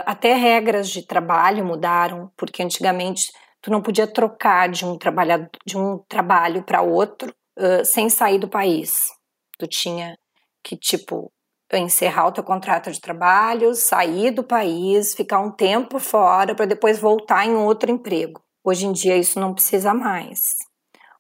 até 0.07 0.35
regras 0.35 0.89
de 0.89 1.05
trabalho 1.05 1.65
mudaram, 1.65 2.31
porque 2.37 2.63
antigamente 2.63 3.33
tu 3.61 3.69
não 3.69 3.83
podia 3.83 4.07
trocar 4.07 4.69
de 4.69 4.87
um, 4.87 4.97
trabalho 4.97 5.51
de 5.67 5.77
um 5.77 5.99
trabalho 6.09 6.63
para 6.63 6.83
outro 6.83 7.35
sem 7.85 8.09
sair 8.09 8.39
do 8.39 8.47
país. 8.47 9.07
Tu 9.59 9.67
tinha 9.67 10.17
que, 10.63 10.77
tipo, 10.77 11.33
encerrar 11.79 12.27
o 12.27 12.33
teu 12.33 12.45
contrato 12.45 12.91
de 12.91 13.01
trabalho, 13.01 13.75
sair 13.75 14.31
do 14.31 14.45
país, 14.45 15.15
ficar 15.15 15.41
um 15.41 15.51
tempo 15.51 15.99
fora 15.99 16.55
para 16.55 16.67
depois 16.67 16.99
voltar 16.99 17.47
em 17.47 17.55
outro 17.55 17.91
emprego. 17.91 18.43
Hoje 18.65 18.87
em 18.87 18.93
dia 18.93 19.17
isso 19.17 19.41
não 19.41 19.55
precisa 19.55 19.95
mais. 19.95 20.39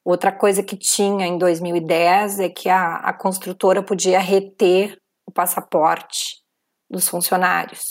Outra 0.04 0.32
coisa 0.32 0.62
que 0.62 0.76
tinha 0.76 1.26
em 1.26 1.38
2010 1.38 2.40
é 2.40 2.48
que 2.48 2.68
a, 2.68 2.96
a 2.96 3.12
construtora 3.12 3.82
podia 3.82 4.18
reter 4.18 4.98
o 5.26 5.32
passaporte 5.32 6.42
dos 6.90 7.08
funcionários. 7.08 7.82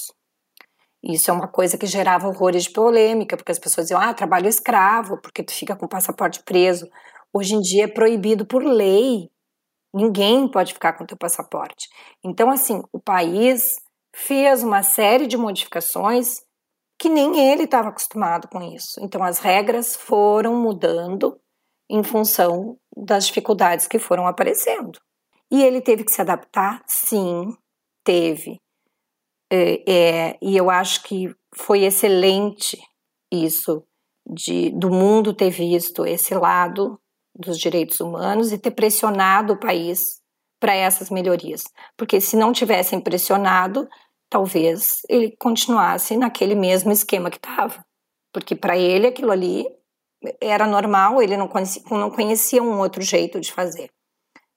Isso 1.04 1.32
é 1.32 1.34
uma 1.34 1.48
coisa 1.48 1.78
que 1.78 1.88
gerava 1.88 2.28
horrores 2.28 2.66
de 2.66 2.72
polêmica, 2.72 3.36
porque 3.36 3.52
as 3.52 3.58
pessoas 3.58 3.88
diziam, 3.88 4.00
ah, 4.00 4.14
trabalho 4.14 4.48
escravo, 4.48 5.20
porque 5.20 5.42
tu 5.42 5.52
fica 5.52 5.76
com 5.76 5.86
o 5.86 5.90
passaporte 5.90 6.44
preso. 6.44 6.88
Hoje 7.34 7.56
em 7.56 7.60
dia 7.60 7.86
é 7.86 7.88
proibido 7.88 8.46
por 8.46 8.64
lei 8.64 9.31
Ninguém 9.94 10.48
pode 10.48 10.74
ficar 10.74 10.94
com 10.94 11.04
o 11.04 11.08
teu 11.08 11.18
passaporte. 11.18 11.90
Então, 12.24 12.50
assim, 12.50 12.82
o 12.94 13.00
país 13.00 13.76
fez 14.16 14.64
uma 14.64 14.84
série 14.84 15.28
de 15.28 15.38
modificações 15.38 16.42
que 16.98 17.10
nem 17.10 17.52
ele 17.52 17.64
estava 17.64 17.90
acostumado 17.90 18.48
com 18.48 18.62
isso. 18.62 19.00
Então, 19.02 19.24
as 19.24 19.40
regras 19.40 19.96
foram 19.96 20.56
mudando 20.56 21.40
em 21.90 22.04
função 22.04 22.78
das 22.96 23.28
dificuldades 23.28 23.88
que 23.88 24.00
foram 24.00 24.28
aparecendo. 24.28 25.00
E 25.52 25.62
ele 25.64 25.82
teve 25.82 26.06
que 26.06 26.12
se 26.12 26.22
adaptar? 26.22 26.82
Sim, 26.88 27.54
teve. 28.04 28.58
É, 29.52 29.92
é, 29.92 30.38
e 30.42 30.56
eu 30.56 30.70
acho 30.70 31.04
que 31.04 31.36
foi 31.54 31.82
excelente 31.82 32.82
isso 33.30 33.84
de, 34.26 34.70
do 34.70 34.90
mundo 34.90 35.34
ter 35.34 35.50
visto 35.50 36.06
esse 36.06 36.34
lado 36.34 36.98
dos 37.36 37.58
direitos 37.58 38.00
humanos 38.00 38.52
e 38.52 38.58
ter 38.58 38.72
pressionado 38.72 39.54
o 39.54 39.60
país 39.60 40.22
para 40.60 40.76
essas 40.76 41.10
melhorias. 41.10 41.64
Porque 41.98 42.22
se 42.22 42.36
não 42.36 42.54
tivessem 42.54 43.00
pressionado, 43.02 43.88
talvez 44.30 45.02
ele 45.10 45.36
continuasse 45.38 46.16
naquele 46.16 46.56
mesmo 46.56 46.92
esquema 46.92 47.30
que 47.30 47.38
estava. 47.38 47.84
Porque 48.32 48.56
para 48.56 48.78
ele 48.78 49.08
aquilo 49.08 49.32
ali 49.32 49.66
era 50.40 50.68
normal, 50.68 51.22
ele 51.22 51.36
não 51.36 51.48
conhecia, 51.48 51.82
não 51.90 52.12
conhecia 52.12 52.62
um 52.62 52.80
outro 52.80 53.02
jeito 53.02 53.40
de 53.40 53.52
fazer. 53.52 53.90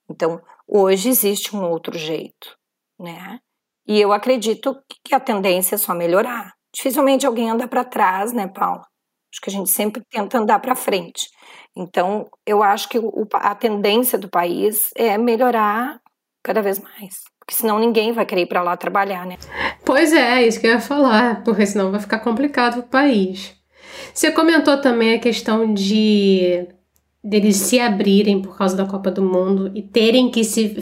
Então, 0.09 0.39
hoje 0.67 1.09
existe 1.09 1.55
um 1.55 1.67
outro 1.69 1.97
jeito, 1.97 2.55
né? 2.99 3.39
E 3.87 3.99
eu 3.99 4.13
acredito 4.13 4.75
que 5.03 5.13
a 5.13 5.19
tendência 5.19 5.75
é 5.75 5.77
só 5.77 5.93
melhorar. 5.93 6.53
Dificilmente 6.73 7.25
alguém 7.25 7.49
anda 7.49 7.67
para 7.67 7.83
trás, 7.83 8.31
né, 8.31 8.47
Paula? 8.47 8.85
Acho 9.31 9.41
que 9.41 9.49
a 9.49 9.53
gente 9.53 9.69
sempre 9.69 10.03
tenta 10.09 10.37
andar 10.37 10.59
para 10.59 10.75
frente. 10.75 11.29
Então, 11.75 12.27
eu 12.45 12.63
acho 12.63 12.87
que 12.87 12.97
o, 12.97 13.27
a 13.33 13.53
tendência 13.53 14.17
do 14.17 14.29
país 14.29 14.91
é 14.95 15.17
melhorar 15.17 15.99
cada 16.41 16.61
vez 16.61 16.79
mais. 16.79 17.23
Porque 17.39 17.53
senão 17.53 17.77
ninguém 17.77 18.11
vai 18.11 18.25
querer 18.25 18.43
ir 18.43 18.45
para 18.45 18.61
lá 18.61 18.77
trabalhar, 18.77 19.25
né? 19.25 19.37
Pois 19.83 20.13
é, 20.13 20.39
é, 20.39 20.47
isso 20.47 20.59
que 20.59 20.67
eu 20.67 20.71
ia 20.71 20.79
falar, 20.79 21.43
porque 21.43 21.65
senão 21.65 21.91
vai 21.91 21.99
ficar 21.99 22.19
complicado 22.19 22.79
o 22.79 22.83
país. 22.83 23.53
Você 24.13 24.31
comentou 24.31 24.79
também 24.81 25.13
a 25.13 25.19
questão 25.19 25.73
de 25.73 26.67
deles 27.23 27.57
se 27.57 27.79
abrirem 27.79 28.41
por 28.41 28.57
causa 28.57 28.77
da 28.77 28.85
Copa 28.85 29.11
do 29.11 29.21
Mundo 29.21 29.71
e 29.75 29.81
terem 29.81 30.29
que 30.29 30.43
se 30.43 30.75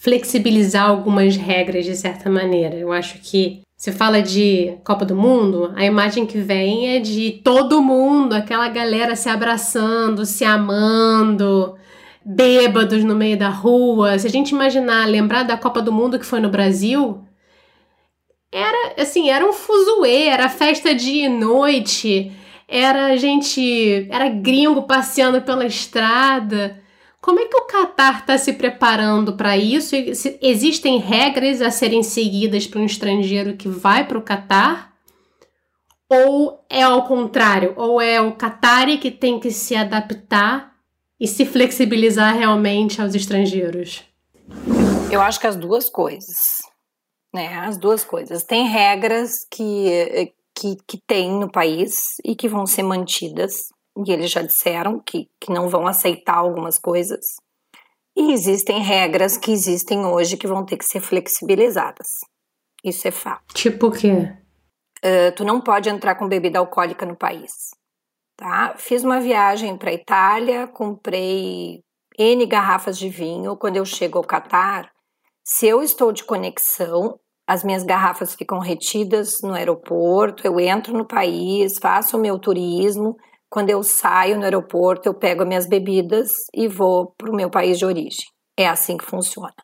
flexibilizar 0.00 0.88
algumas 0.88 1.36
regras 1.36 1.84
de 1.84 1.94
certa 1.94 2.28
maneira. 2.28 2.74
Eu 2.74 2.92
acho 2.92 3.18
que 3.20 3.60
você 3.82 3.90
fala 3.90 4.22
de 4.22 4.76
Copa 4.84 5.04
do 5.04 5.16
Mundo, 5.16 5.72
a 5.74 5.84
imagem 5.84 6.24
que 6.24 6.38
vem 6.38 6.94
é 6.94 7.00
de 7.00 7.40
todo 7.42 7.82
mundo, 7.82 8.32
aquela 8.32 8.68
galera 8.68 9.16
se 9.16 9.28
abraçando, 9.28 10.24
se 10.24 10.44
amando, 10.44 11.74
bêbados 12.24 13.02
no 13.02 13.16
meio 13.16 13.36
da 13.36 13.48
rua. 13.48 14.16
Se 14.20 14.28
a 14.28 14.30
gente 14.30 14.50
imaginar, 14.50 15.08
lembrar 15.08 15.42
da 15.42 15.56
Copa 15.56 15.82
do 15.82 15.90
Mundo 15.90 16.16
que 16.16 16.24
foi 16.24 16.38
no 16.38 16.48
Brasil, 16.48 17.24
era 18.52 19.02
assim, 19.02 19.30
era 19.30 19.44
um 19.44 19.52
fuzuê, 19.52 20.26
era 20.28 20.48
festa 20.48 20.94
de 20.94 21.28
noite, 21.28 22.30
era 22.68 23.16
gente, 23.16 24.06
era 24.12 24.28
gringo 24.28 24.82
passeando 24.82 25.42
pela 25.42 25.66
estrada. 25.66 26.80
Como 27.22 27.38
é 27.38 27.46
que 27.46 27.56
o 27.56 27.66
Catar 27.66 28.18
está 28.18 28.36
se 28.36 28.52
preparando 28.52 29.36
para 29.36 29.56
isso? 29.56 29.94
Existem 30.42 30.98
regras 30.98 31.62
a 31.62 31.70
serem 31.70 32.02
seguidas 32.02 32.66
para 32.66 32.80
um 32.80 32.84
estrangeiro 32.84 33.56
que 33.56 33.68
vai 33.68 34.04
para 34.04 34.18
o 34.18 34.22
Catar? 34.22 34.92
Ou 36.10 36.66
é 36.68 36.82
ao 36.82 37.06
contrário? 37.06 37.74
Ou 37.76 38.00
é 38.00 38.20
o 38.20 38.32
Qatari 38.32 38.98
que 38.98 39.08
tem 39.08 39.38
que 39.38 39.52
se 39.52 39.76
adaptar 39.76 40.74
e 41.18 41.28
se 41.28 41.46
flexibilizar 41.46 42.34
realmente 42.36 43.00
aos 43.00 43.14
estrangeiros? 43.14 44.02
Eu 45.08 45.20
acho 45.20 45.38
que 45.38 45.46
as 45.46 45.54
duas 45.54 45.88
coisas. 45.88 46.58
Né? 47.32 47.54
As 47.60 47.78
duas 47.78 48.02
coisas. 48.02 48.42
Tem 48.42 48.66
regras 48.66 49.46
que, 49.48 50.34
que, 50.52 50.76
que 50.88 50.98
tem 51.06 51.30
no 51.30 51.48
país 51.48 52.16
e 52.24 52.34
que 52.34 52.48
vão 52.48 52.66
ser 52.66 52.82
mantidas 52.82 53.68
e 53.96 54.12
eles 54.12 54.30
já 54.30 54.42
disseram 54.42 54.98
que, 54.98 55.28
que 55.40 55.52
não 55.52 55.68
vão 55.68 55.86
aceitar 55.86 56.36
algumas 56.36 56.78
coisas. 56.78 57.36
E 58.16 58.32
existem 58.32 58.82
regras 58.82 59.36
que 59.36 59.52
existem 59.52 60.04
hoje 60.04 60.36
que 60.36 60.46
vão 60.46 60.64
ter 60.64 60.76
que 60.76 60.84
ser 60.84 61.00
flexibilizadas. 61.00 62.08
Isso 62.84 63.06
é 63.08 63.10
fato. 63.10 63.54
Tipo 63.54 63.86
o 63.86 63.92
quê? 63.92 64.32
Uh, 65.04 65.32
tu 65.36 65.44
não 65.44 65.60
pode 65.60 65.88
entrar 65.88 66.14
com 66.14 66.28
bebida 66.28 66.58
alcoólica 66.58 67.06
no 67.06 67.16
país. 67.16 67.52
Tá? 68.36 68.74
Fiz 68.76 69.02
uma 69.02 69.20
viagem 69.20 69.76
para 69.76 69.92
Itália, 69.92 70.66
comprei 70.66 71.82
N 72.18 72.46
garrafas 72.46 72.98
de 72.98 73.08
vinho. 73.08 73.56
Quando 73.56 73.76
eu 73.76 73.84
chego 73.84 74.18
ao 74.18 74.24
Catar, 74.24 74.90
se 75.44 75.66
eu 75.66 75.82
estou 75.82 76.12
de 76.12 76.24
conexão, 76.24 77.18
as 77.46 77.64
minhas 77.64 77.82
garrafas 77.82 78.34
ficam 78.34 78.58
retidas 78.58 79.40
no 79.42 79.54
aeroporto, 79.54 80.46
eu 80.46 80.58
entro 80.60 80.96
no 80.96 81.06
país, 81.06 81.78
faço 81.78 82.16
o 82.16 82.20
meu 82.20 82.38
turismo 82.38 83.16
quando 83.52 83.68
eu 83.68 83.82
saio 83.82 84.38
no 84.38 84.44
aeroporto, 84.44 85.06
eu 85.06 85.12
pego 85.12 85.42
as 85.42 85.48
minhas 85.48 85.66
bebidas 85.66 86.46
e 86.54 86.66
vou 86.66 87.12
para 87.18 87.30
o 87.30 87.36
meu 87.36 87.50
país 87.50 87.78
de 87.78 87.84
origem. 87.84 88.24
É 88.58 88.66
assim 88.66 88.96
que 88.96 89.04
funciona. 89.04 89.54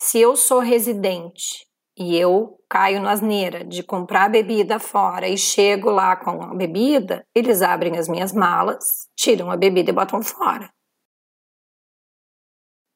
Se 0.00 0.20
eu 0.20 0.36
sou 0.36 0.60
residente 0.60 1.66
e 1.98 2.16
eu 2.16 2.56
caio 2.70 3.02
na 3.02 3.10
asneira 3.10 3.64
de 3.64 3.82
comprar 3.82 4.30
bebida 4.30 4.78
fora 4.78 5.26
e 5.26 5.36
chego 5.36 5.90
lá 5.90 6.14
com 6.14 6.44
a 6.44 6.54
bebida, 6.54 7.26
eles 7.34 7.60
abrem 7.60 7.98
as 7.98 8.08
minhas 8.08 8.32
malas, 8.32 8.84
tiram 9.18 9.50
a 9.50 9.56
bebida 9.56 9.90
e 9.90 9.94
botam 9.94 10.22
fora. 10.22 10.72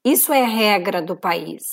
Isso 0.04 0.32
é 0.32 0.44
regra 0.44 1.02
do 1.02 1.18
país. 1.18 1.64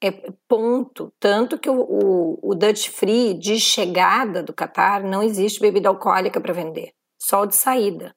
É 0.00 0.12
ponto. 0.46 1.12
Tanto 1.18 1.58
que 1.58 1.68
o, 1.68 1.80
o, 1.80 2.50
o 2.52 2.54
Dutch 2.54 2.90
Free 2.90 3.34
de 3.34 3.58
chegada 3.58 4.40
do 4.40 4.54
Catar 4.54 5.02
não 5.02 5.20
existe 5.20 5.58
bebida 5.58 5.88
alcoólica 5.88 6.40
para 6.40 6.54
vender 6.54 6.96
só 7.18 7.44
de 7.44 7.56
saída. 7.56 8.14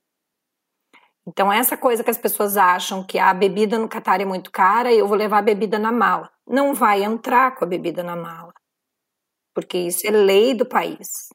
Então, 1.28 1.52
essa 1.52 1.78
coisa 1.78 2.04
que 2.04 2.10
as 2.10 2.18
pessoas 2.18 2.58
acham 2.58 3.06
que 3.06 3.20
a 3.20 3.34
bebida 3.34 3.78
no 3.78 3.88
Catar 3.88 4.22
é 4.22 4.26
muito 4.26 4.52
cara 4.52 4.92
e 4.92 5.00
eu 5.00 5.08
vou 5.08 5.18
levar 5.18 5.38
a 5.40 5.44
bebida 5.44 5.78
na 5.78 5.92
mala. 5.92 6.32
Não 6.48 6.74
vai 6.74 7.04
entrar 7.04 7.56
com 7.56 7.64
a 7.64 7.68
bebida 7.68 8.04
na 8.04 8.16
mala, 8.16 8.54
porque 9.54 9.78
isso 9.78 10.06
é 10.08 10.12
lei 10.12 10.54
do 10.54 10.66
país. 10.66 11.30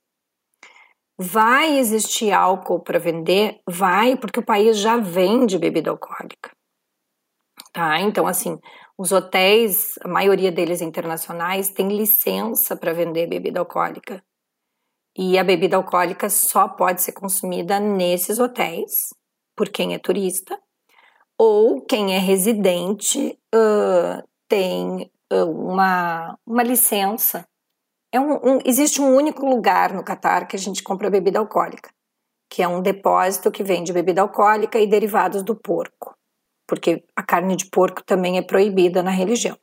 Vai 1.18 1.78
existir 1.78 2.32
álcool 2.32 2.80
para 2.80 2.98
vender? 2.98 3.60
Vai, 3.66 4.16
porque 4.16 4.40
o 4.40 4.44
país 4.44 4.78
já 4.78 4.96
vende 4.96 5.58
bebida 5.58 5.90
alcoólica. 5.90 6.50
Tá? 7.72 8.00
Então, 8.00 8.26
assim, 8.26 8.58
os 8.98 9.12
hotéis, 9.12 9.92
a 10.02 10.08
maioria 10.08 10.50
deles 10.50 10.82
internacionais, 10.82 11.70
tem 11.70 11.88
licença 11.88 12.76
para 12.76 12.92
vender 12.92 13.28
bebida 13.28 13.60
alcoólica. 13.60 14.22
E 15.18 15.38
a 15.38 15.44
bebida 15.44 15.78
alcoólica 15.78 16.28
só 16.28 16.68
pode 16.68 17.00
ser 17.00 17.12
consumida 17.12 17.80
nesses 17.80 18.38
hotéis, 18.38 18.92
por 19.56 19.70
quem 19.70 19.94
é 19.94 19.98
turista, 19.98 20.60
ou 21.38 21.80
quem 21.80 22.14
é 22.14 22.18
residente 22.18 23.38
uh, 23.54 24.28
tem 24.46 25.10
uh, 25.32 25.44
uma, 25.44 26.38
uma 26.46 26.62
licença. 26.62 27.48
É 28.12 28.20
um, 28.20 28.34
um, 28.34 28.58
existe 28.64 29.00
um 29.00 29.14
único 29.14 29.46
lugar 29.46 29.94
no 29.94 30.04
Catar 30.04 30.46
que 30.46 30.56
a 30.56 30.58
gente 30.58 30.82
compra 30.82 31.08
bebida 31.08 31.38
alcoólica, 31.38 31.90
que 32.50 32.62
é 32.62 32.68
um 32.68 32.82
depósito 32.82 33.50
que 33.50 33.64
vende 33.64 33.94
bebida 33.94 34.20
alcoólica 34.20 34.78
e 34.78 34.86
derivados 34.86 35.42
do 35.42 35.56
porco, 35.56 36.14
porque 36.66 37.02
a 37.16 37.22
carne 37.22 37.56
de 37.56 37.70
porco 37.70 38.04
também 38.04 38.36
é 38.36 38.42
proibida 38.42 39.02
na 39.02 39.10
religião. 39.10 39.56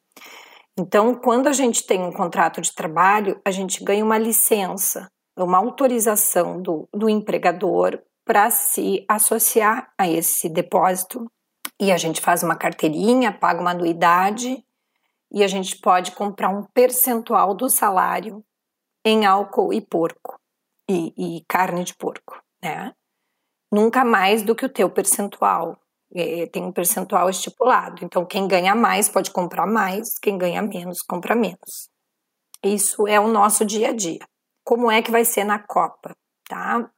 Então, 0.76 1.14
quando 1.14 1.46
a 1.46 1.54
gente 1.54 1.86
tem 1.86 2.02
um 2.02 2.12
contrato 2.12 2.60
de 2.60 2.74
trabalho, 2.74 3.40
a 3.46 3.52
gente 3.52 3.84
ganha 3.84 4.04
uma 4.04 4.18
licença 4.18 5.13
uma 5.38 5.58
autorização 5.58 6.62
do, 6.62 6.88
do 6.94 7.10
empregador 7.10 8.00
para 8.26 8.50
se 8.50 9.06
associar 9.10 9.92
a 9.98 10.08
esse 10.08 10.48
depósito 10.48 11.30
e 11.80 11.92
a 11.92 11.98
gente 11.98 12.22
faz 12.22 12.44
uma 12.44 12.56
carteirinha, 12.56 13.32
paga 13.32 13.60
uma 13.60 13.72
anuidade 13.72 14.64
e 15.32 15.44
a 15.44 15.48
gente 15.48 15.78
pode 15.80 16.12
comprar 16.12 16.50
um 16.50 16.64
percentual 16.64 17.56
do 17.56 17.70
salário 17.70 18.44
em 19.04 19.26
álcool 19.26 19.74
e 19.74 19.82
porco 19.82 20.40
e, 20.90 21.14
e 21.18 21.46
carne 21.48 21.84
de 21.84 21.96
porco, 21.96 22.42
né? 22.64 22.94
Nunca 23.72 24.06
mais 24.06 24.44
do 24.44 24.56
que 24.56 24.66
o 24.66 24.70
teu 24.70 24.90
percentual. 24.90 25.78
É, 26.16 26.46
tem 26.46 26.64
um 26.64 26.72
percentual 26.72 27.28
estipulado. 27.28 28.06
Então, 28.06 28.24
quem 28.24 28.48
ganha 28.48 28.76
mais 28.76 29.10
pode 29.10 29.32
comprar 29.32 29.66
mais, 29.66 30.20
quem 30.20 30.38
ganha 30.38 30.62
menos 30.62 31.02
compra 31.02 31.34
menos. 31.36 31.90
Isso 32.64 33.08
é 33.08 33.20
o 33.20 33.28
nosso 33.28 33.66
dia 33.66 33.90
a 33.90 33.94
dia 33.94 34.20
como 34.64 34.90
é 34.90 35.02
que 35.02 35.12
vai 35.12 35.26
ser 35.26 35.44
na 35.44 35.60
Copa, 35.60 36.16
tá? 36.48 36.90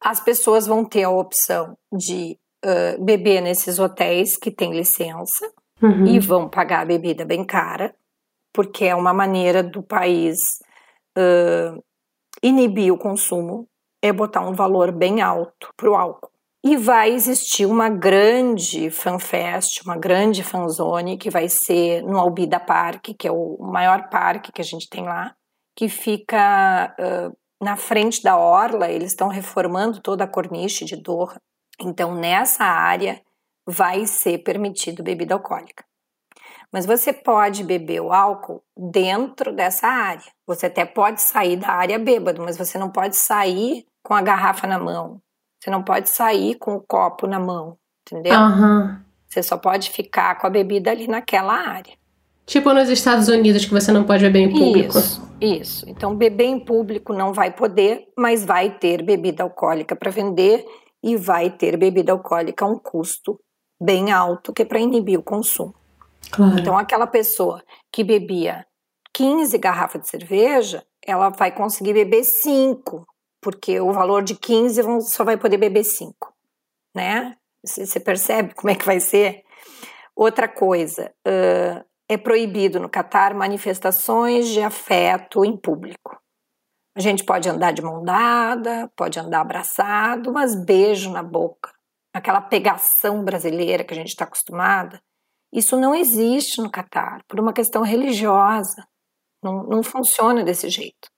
As 0.00 0.20
pessoas 0.20 0.66
vão 0.66 0.84
ter 0.84 1.04
a 1.04 1.10
opção 1.10 1.76
de 1.92 2.38
uh, 2.64 3.04
beber 3.04 3.40
nesses 3.40 3.78
hotéis 3.78 4.36
que 4.36 4.50
têm 4.50 4.72
licença 4.72 5.50
uhum. 5.82 6.06
e 6.06 6.20
vão 6.20 6.48
pagar 6.48 6.80
a 6.80 6.86
bebida 6.86 7.24
bem 7.24 7.44
cara, 7.44 7.94
porque 8.52 8.84
é 8.84 8.94
uma 8.94 9.12
maneira 9.12 9.62
do 9.62 9.82
país 9.82 10.60
uh, 11.16 11.82
inibir 12.42 12.92
o 12.92 12.98
consumo, 12.98 13.68
é 14.02 14.12
botar 14.12 14.40
um 14.40 14.52
valor 14.52 14.92
bem 14.92 15.20
alto 15.20 15.72
para 15.76 15.90
o 15.90 15.94
álcool. 15.94 16.30
E 16.62 16.76
vai 16.76 17.10
existir 17.10 17.66
uma 17.66 17.88
grande 17.88 18.90
fanfest, 18.90 19.80
uma 19.84 19.96
grande 19.96 20.42
fanzone, 20.42 21.16
que 21.16 21.30
vai 21.30 21.48
ser 21.48 22.02
no 22.02 22.18
Albida 22.18 22.58
Park, 22.58 23.10
que 23.18 23.28
é 23.28 23.32
o 23.32 23.56
maior 23.60 24.08
parque 24.08 24.52
que 24.52 24.60
a 24.60 24.64
gente 24.64 24.88
tem 24.88 25.04
lá, 25.04 25.34
que 25.78 25.88
fica 25.88 26.92
uh, 26.98 27.36
na 27.62 27.76
frente 27.76 28.20
da 28.20 28.36
orla, 28.36 28.88
eles 28.88 29.12
estão 29.12 29.28
reformando 29.28 30.00
toda 30.00 30.24
a 30.24 30.26
corniche 30.26 30.84
de 30.84 30.96
Doha. 30.96 31.40
Então, 31.80 32.16
nessa 32.16 32.64
área 32.64 33.22
vai 33.64 34.04
ser 34.04 34.38
permitido 34.38 35.04
bebida 35.04 35.34
alcoólica. 35.34 35.84
Mas 36.72 36.84
você 36.84 37.12
pode 37.12 37.62
beber 37.62 38.00
o 38.00 38.12
álcool 38.12 38.60
dentro 38.76 39.54
dessa 39.54 39.86
área. 39.86 40.26
Você 40.48 40.66
até 40.66 40.84
pode 40.84 41.22
sair 41.22 41.56
da 41.56 41.68
área 41.68 41.96
bêbado, 41.96 42.42
mas 42.42 42.58
você 42.58 42.76
não 42.76 42.90
pode 42.90 43.14
sair 43.14 43.86
com 44.02 44.14
a 44.14 44.20
garrafa 44.20 44.66
na 44.66 44.80
mão. 44.80 45.22
Você 45.62 45.70
não 45.70 45.84
pode 45.84 46.10
sair 46.10 46.56
com 46.56 46.74
o 46.74 46.80
copo 46.82 47.24
na 47.28 47.38
mão, 47.38 47.78
entendeu? 48.04 48.36
Uhum. 48.36 48.98
Você 49.28 49.44
só 49.44 49.56
pode 49.56 49.90
ficar 49.90 50.40
com 50.40 50.46
a 50.48 50.50
bebida 50.50 50.90
ali 50.90 51.06
naquela 51.06 51.54
área. 51.54 51.96
Tipo 52.48 52.72
nos 52.72 52.88
Estados 52.88 53.28
Unidos, 53.28 53.66
que 53.66 53.72
você 53.72 53.92
não 53.92 54.04
pode 54.04 54.22
beber 54.24 54.38
em 54.38 54.50
público. 54.50 54.98
Isso, 54.98 55.22
isso. 55.38 55.84
Então, 55.86 56.16
beber 56.16 56.46
em 56.46 56.58
público 56.58 57.12
não 57.12 57.30
vai 57.30 57.54
poder, 57.54 58.08
mas 58.16 58.42
vai 58.42 58.70
ter 58.78 59.02
bebida 59.02 59.42
alcoólica 59.42 59.94
para 59.94 60.10
vender 60.10 60.64
e 61.02 61.14
vai 61.14 61.50
ter 61.50 61.76
bebida 61.76 62.10
alcoólica 62.10 62.64
a 62.64 62.68
um 62.68 62.78
custo 62.78 63.38
bem 63.78 64.10
alto, 64.10 64.54
que 64.54 64.62
é 64.62 64.64
para 64.64 64.80
inibir 64.80 65.18
o 65.18 65.22
consumo. 65.22 65.74
Claro. 66.30 66.58
Então, 66.58 66.78
aquela 66.78 67.06
pessoa 67.06 67.62
que 67.92 68.02
bebia 68.02 68.64
15 69.12 69.58
garrafas 69.58 70.00
de 70.00 70.08
cerveja, 70.08 70.82
ela 71.06 71.28
vai 71.28 71.54
conseguir 71.54 71.92
beber 71.92 72.24
5, 72.24 73.06
porque 73.42 73.78
o 73.78 73.92
valor 73.92 74.22
de 74.22 74.34
15 74.34 75.02
só 75.02 75.22
vai 75.22 75.36
poder 75.36 75.58
beber 75.58 75.84
5, 75.84 76.14
né? 76.96 77.36
Você 77.62 78.00
percebe 78.00 78.54
como 78.54 78.70
é 78.70 78.74
que 78.74 78.86
vai 78.86 79.00
ser? 79.00 79.42
Outra 80.16 80.48
coisa, 80.48 81.12
uh, 81.26 81.84
é 82.08 82.16
proibido 82.16 82.80
no 82.80 82.88
Catar 82.88 83.34
manifestações 83.34 84.48
de 84.48 84.60
afeto 84.60 85.44
em 85.44 85.56
público. 85.56 86.18
A 86.96 87.00
gente 87.00 87.22
pode 87.22 87.48
andar 87.48 87.72
de 87.72 87.82
mão 87.82 88.02
dada, 88.02 88.90
pode 88.96 89.20
andar 89.20 89.42
abraçado, 89.42 90.32
mas 90.32 90.54
beijo 90.54 91.12
na 91.12 91.22
boca, 91.22 91.72
aquela 92.12 92.40
pegação 92.40 93.22
brasileira 93.22 93.84
que 93.84 93.92
a 93.92 93.96
gente 93.96 94.08
está 94.08 94.24
acostumada, 94.24 95.00
isso 95.52 95.76
não 95.78 95.94
existe 95.94 96.60
no 96.60 96.70
Catar, 96.70 97.22
por 97.26 97.40
uma 97.40 97.52
questão 97.52 97.82
religiosa. 97.82 98.86
Não, 99.42 99.62
não 99.64 99.82
funciona 99.82 100.42
desse 100.42 100.68
jeito. 100.68 101.08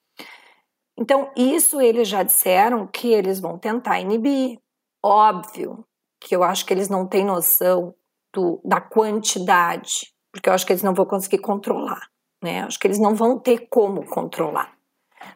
Então, 0.98 1.32
isso 1.34 1.80
eles 1.80 2.06
já 2.06 2.22
disseram 2.22 2.86
que 2.86 3.08
eles 3.08 3.40
vão 3.40 3.58
tentar 3.58 4.00
inibir. 4.00 4.58
Óbvio 5.02 5.84
que 6.20 6.36
eu 6.36 6.42
acho 6.42 6.66
que 6.66 6.74
eles 6.74 6.88
não 6.88 7.08
têm 7.08 7.24
noção 7.24 7.94
do, 8.32 8.60
da 8.62 8.80
quantidade, 8.80 10.12
porque 10.32 10.48
eu 10.48 10.52
acho 10.52 10.66
que 10.66 10.72
eles 10.72 10.82
não 10.82 10.94
vão 10.94 11.06
conseguir 11.06 11.38
controlar. 11.38 12.08
Né? 12.42 12.62
Acho 12.62 12.78
que 12.78 12.86
eles 12.86 12.98
não 12.98 13.14
vão 13.14 13.38
ter 13.38 13.66
como 13.68 14.04
controlar. 14.06 14.72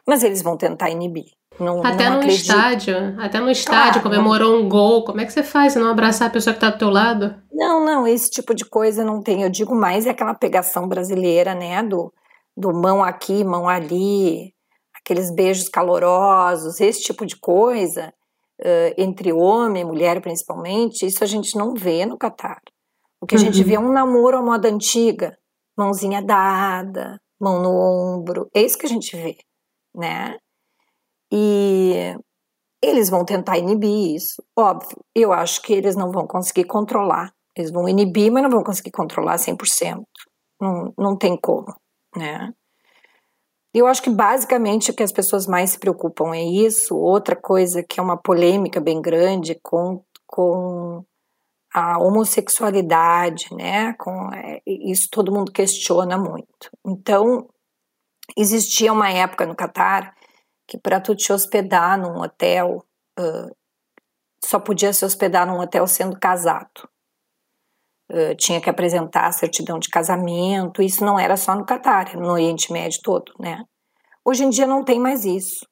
Mas 0.07 0.23
eles 0.23 0.41
vão 0.41 0.57
tentar 0.57 0.89
inibir. 0.89 1.31
Não, 1.59 1.85
até 1.85 2.05
não 2.05 2.13
no 2.13 2.17
acredito. 2.19 2.41
estádio, 2.41 3.15
até 3.17 3.39
no 3.39 3.49
estádio, 3.49 4.01
claro, 4.01 4.03
comemorou 4.03 4.59
um 4.59 4.67
gol. 4.67 5.05
Como 5.05 5.21
é 5.21 5.25
que 5.25 5.31
você 5.31 5.43
faz 5.43 5.73
se 5.73 5.79
não 5.79 5.89
abraçar 5.89 6.27
a 6.27 6.31
pessoa 6.31 6.53
que 6.53 6.57
está 6.57 6.69
do 6.69 6.77
teu 6.77 6.89
lado? 6.89 7.35
Não, 7.53 7.85
não, 7.85 8.05
esse 8.05 8.29
tipo 8.29 8.53
de 8.53 8.65
coisa 8.65 9.05
não 9.05 9.21
tem. 9.21 9.41
Eu 9.41 9.49
digo 9.49 9.73
mais 9.73 10.05
é 10.05 10.09
aquela 10.09 10.33
pegação 10.33 10.87
brasileira, 10.87 11.55
né? 11.55 11.81
Do, 11.81 12.13
do 12.57 12.73
mão 12.73 13.01
aqui, 13.01 13.43
mão 13.43 13.69
ali, 13.69 14.53
aqueles 14.93 15.33
beijos 15.33 15.69
calorosos, 15.69 16.81
esse 16.81 17.01
tipo 17.01 17.25
de 17.25 17.37
coisa, 17.37 18.13
uh, 18.59 18.93
entre 18.97 19.31
homem 19.31 19.83
e 19.83 19.85
mulher 19.85 20.19
principalmente, 20.19 21.05
isso 21.05 21.23
a 21.23 21.27
gente 21.27 21.57
não 21.57 21.73
vê 21.73 22.05
no 22.05 22.17
Catar. 22.17 22.59
O 23.21 23.25
que 23.25 23.35
a 23.35 23.37
uhum. 23.37 23.45
gente 23.45 23.63
vê 23.63 23.75
é 23.75 23.79
um 23.79 23.91
namoro 23.91 24.37
à 24.37 24.41
moda 24.41 24.69
antiga, 24.69 25.37
mãozinha 25.77 26.21
dada, 26.21 27.19
mão 27.39 27.61
no 27.61 27.69
ombro, 27.69 28.49
é 28.53 28.61
isso 28.61 28.77
que 28.77 28.85
a 28.85 28.89
gente 28.89 29.15
vê, 29.15 29.37
né? 29.93 30.37
E 31.31 32.15
eles 32.81 33.09
vão 33.09 33.25
tentar 33.25 33.57
inibir 33.57 34.15
isso, 34.15 34.43
óbvio. 34.57 34.97
Eu 35.13 35.33
acho 35.33 35.61
que 35.61 35.73
eles 35.73 35.95
não 35.95 36.11
vão 36.11 36.27
conseguir 36.27 36.65
controlar. 36.65 37.33
Eles 37.55 37.71
vão 37.71 37.87
inibir, 37.87 38.31
mas 38.31 38.43
não 38.43 38.49
vão 38.49 38.63
conseguir 38.63 38.91
controlar 38.91 39.37
100%. 39.37 40.03
Não, 40.59 40.93
não 40.97 41.17
tem 41.17 41.37
como, 41.37 41.73
né? 42.15 42.51
Eu 43.73 43.87
acho 43.87 44.01
que 44.01 44.09
basicamente 44.09 44.91
o 44.91 44.93
que 44.93 45.03
as 45.03 45.11
pessoas 45.11 45.47
mais 45.47 45.71
se 45.71 45.79
preocupam 45.79 46.33
é 46.33 46.43
isso. 46.43 46.95
Outra 46.95 47.35
coisa 47.35 47.83
que 47.83 47.99
é 47.99 48.03
uma 48.03 48.17
polêmica 48.17 48.79
bem 48.79 49.01
grande 49.01 49.59
com, 49.61 50.01
com 50.25 51.03
a 51.75 51.99
homossexualidade, 51.99 53.53
né? 53.53 53.93
Com 53.95 54.33
é, 54.33 54.61
isso 54.65 55.09
todo 55.11 55.31
mundo 55.31 55.51
questiona 55.51 56.17
muito. 56.17 56.71
Então 56.85 57.49
existia 58.37 58.93
uma 58.93 59.09
época 59.09 59.45
no 59.45 59.53
Catar 59.53 60.15
que 60.65 60.77
para 60.77 61.01
tu 61.01 61.13
te 61.13 61.33
hospedar 61.33 61.99
num 61.99 62.21
hotel 62.21 62.81
uh, 63.19 63.55
só 64.43 64.57
podia 64.57 64.93
se 64.93 65.03
hospedar 65.03 65.45
num 65.45 65.59
hotel 65.59 65.85
sendo 65.85 66.17
casado. 66.17 66.87
Uh, 68.09 68.33
tinha 68.37 68.61
que 68.61 68.69
apresentar 68.69 69.29
certidão 69.33 69.77
de 69.77 69.89
casamento. 69.89 70.81
Isso 70.81 71.03
não 71.03 71.19
era 71.19 71.35
só 71.35 71.53
no 71.55 71.65
Catar, 71.65 72.15
no 72.15 72.31
Oriente 72.31 72.71
Médio 72.71 73.01
todo, 73.03 73.33
né? 73.37 73.65
Hoje 74.23 74.45
em 74.45 74.49
dia 74.49 74.65
não 74.65 74.81
tem 74.81 74.97
mais 74.97 75.25
isso. 75.25 75.67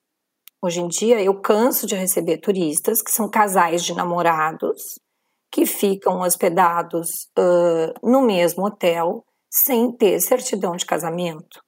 Hoje 0.62 0.82
em 0.82 0.88
dia 0.90 1.22
eu 1.22 1.40
canso 1.40 1.88
de 1.88 1.96
receber 1.96 2.40
turistas 2.40 3.02
que 3.02 3.10
são 3.10 3.30
casais 3.30 3.86
de 3.86 3.96
namorados 3.96 5.00
que 5.54 5.68
ficam 5.68 6.22
hospedados 6.22 7.30
uh, 7.38 7.94
no 8.10 8.24
mesmo 8.24 8.66
hotel 8.66 9.24
sem 9.52 9.96
ter 9.96 10.20
certidão 10.20 10.76
de 10.76 10.84
casamento. 10.84 11.62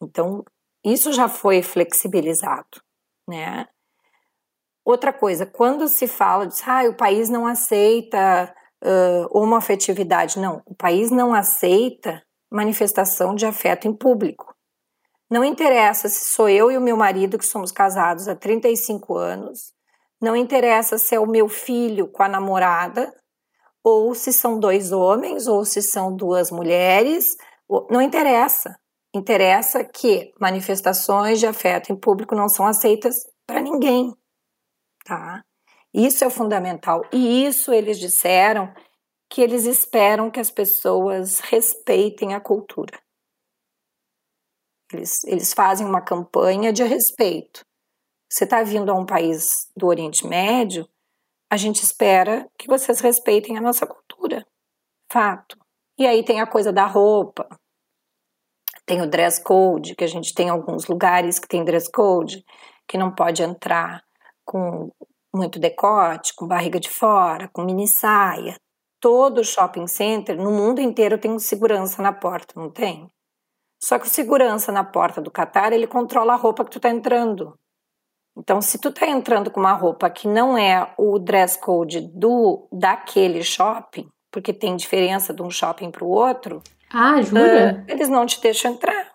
Então 0.00 0.44
isso 0.84 1.12
já 1.12 1.28
foi 1.28 1.60
flexibilizado, 1.60 2.80
né? 3.28 3.66
Outra 4.84 5.12
coisa, 5.12 5.44
quando 5.44 5.88
se 5.88 6.06
fala 6.06 6.46
de 6.46 6.54
ah, 6.64 6.88
o 6.88 6.94
país 6.94 7.28
não 7.28 7.44
aceita 7.44 8.54
uh, 8.84 9.36
homoafetividade, 9.36 10.38
não, 10.38 10.62
o 10.64 10.76
país 10.76 11.10
não 11.10 11.34
aceita 11.34 12.22
manifestação 12.48 13.34
de 13.34 13.44
afeto 13.44 13.88
em 13.88 13.92
público. 13.92 14.54
Não 15.28 15.42
interessa 15.42 16.08
se 16.08 16.30
sou 16.30 16.48
eu 16.48 16.70
e 16.70 16.78
o 16.78 16.80
meu 16.80 16.96
marido 16.96 17.36
que 17.36 17.44
somos 17.44 17.72
casados 17.72 18.28
há 18.28 18.36
35 18.36 19.16
anos, 19.16 19.74
não 20.20 20.36
interessa 20.36 20.98
se 20.98 21.14
é 21.14 21.20
o 21.20 21.26
meu 21.26 21.48
filho 21.48 22.08
com 22.08 22.22
a 22.22 22.28
namorada, 22.28 23.12
ou 23.84 24.14
se 24.14 24.32
são 24.32 24.58
dois 24.58 24.90
homens, 24.90 25.46
ou 25.46 25.64
se 25.64 25.80
são 25.80 26.14
duas 26.14 26.50
mulheres, 26.50 27.36
não 27.90 28.02
interessa. 28.02 28.76
Interessa 29.14 29.84
que 29.84 30.32
manifestações 30.40 31.38
de 31.38 31.46
afeto 31.46 31.92
em 31.92 31.96
público 31.96 32.34
não 32.34 32.48
são 32.48 32.66
aceitas 32.66 33.14
para 33.46 33.60
ninguém, 33.60 34.12
tá? 35.04 35.42
Isso 35.94 36.24
é 36.24 36.30
fundamental. 36.30 37.02
E 37.12 37.46
isso 37.46 37.72
eles 37.72 37.98
disseram 37.98 38.74
que 39.30 39.40
eles 39.40 39.64
esperam 39.64 40.30
que 40.30 40.40
as 40.40 40.50
pessoas 40.50 41.40
respeitem 41.40 42.34
a 42.34 42.40
cultura. 42.40 43.00
Eles, 44.92 45.24
eles 45.24 45.52
fazem 45.52 45.86
uma 45.86 46.00
campanha 46.00 46.72
de 46.72 46.84
respeito. 46.84 47.64
Você 48.28 48.44
está 48.44 48.62
vindo 48.62 48.90
a 48.90 48.94
um 48.94 49.06
país 49.06 49.70
do 49.76 49.86
Oriente 49.86 50.26
Médio, 50.26 50.88
a 51.50 51.56
gente 51.56 51.82
espera 51.82 52.48
que 52.58 52.66
vocês 52.66 53.00
respeitem 53.00 53.56
a 53.56 53.60
nossa 53.60 53.86
cultura. 53.86 54.44
Fato. 55.10 55.56
E 55.98 56.06
aí 56.06 56.24
tem 56.24 56.40
a 56.40 56.46
coisa 56.46 56.72
da 56.72 56.84
roupa, 56.84 57.48
tem 58.84 59.02
o 59.02 59.10
dress 59.10 59.42
code, 59.42 59.94
que 59.94 60.04
a 60.04 60.08
gente 60.08 60.32
tem 60.34 60.48
alguns 60.48 60.86
lugares 60.86 61.38
que 61.38 61.48
tem 61.48 61.64
dress 61.64 61.90
code, 61.90 62.44
que 62.86 62.96
não 62.96 63.12
pode 63.14 63.42
entrar 63.42 64.02
com 64.44 64.90
muito 65.34 65.58
decote, 65.58 66.34
com 66.34 66.46
barriga 66.46 66.78
de 66.78 66.88
fora, 66.88 67.48
com 67.52 67.64
mini 67.64 67.88
saia. 67.88 68.56
Todo 69.00 69.44
shopping 69.44 69.86
center 69.86 70.36
no 70.36 70.50
mundo 70.50 70.80
inteiro 70.80 71.18
tem 71.18 71.30
um 71.30 71.38
segurança 71.38 72.00
na 72.00 72.12
porta, 72.12 72.54
não 72.56 72.70
tem? 72.70 73.10
Só 73.82 73.98
que 73.98 74.06
o 74.06 74.10
segurança 74.10 74.72
na 74.72 74.84
porta 74.84 75.20
do 75.20 75.30
Qatar, 75.30 75.72
ele 75.72 75.86
controla 75.86 76.32
a 76.32 76.36
roupa 76.36 76.64
que 76.64 76.70
tu 76.70 76.80
tá 76.80 76.88
entrando. 76.88 77.58
Então, 78.36 78.60
se 78.60 78.78
tu 78.78 78.92
tá 78.92 79.06
entrando 79.06 79.50
com 79.50 79.60
uma 79.60 79.72
roupa 79.72 80.10
que 80.10 80.28
não 80.28 80.58
é 80.58 80.92
o 80.98 81.18
dress 81.18 81.58
code 81.58 82.00
do 82.00 82.68
daquele 82.70 83.42
shopping, 83.42 84.08
porque 84.30 84.52
tem 84.52 84.76
diferença 84.76 85.32
de 85.32 85.42
um 85.42 85.50
shopping 85.50 85.90
para 85.90 86.04
o 86.04 86.08
outro, 86.08 86.62
ah, 86.92 87.20
jura? 87.22 87.84
Uh, 87.86 87.90
eles 87.90 88.08
não 88.08 88.26
te 88.26 88.40
deixam 88.40 88.72
entrar. 88.72 89.12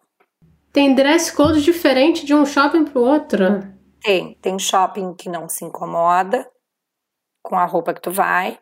Tem 0.74 0.94
dress 0.96 1.32
code 1.32 1.62
diferente 1.62 2.26
de 2.26 2.34
um 2.34 2.46
shopping 2.46 2.86
para 2.86 3.00
o 3.00 3.04
outro? 3.04 3.60
Tem. 4.02 4.36
Tem 4.42 4.58
shopping 4.58 5.14
que 5.14 5.30
não 5.30 5.48
se 5.48 5.64
incomoda 5.64 6.50
com 7.44 7.56
a 7.56 7.66
roupa 7.66 7.94
que 7.94 8.02
tu 8.02 8.12
vai. 8.12 8.60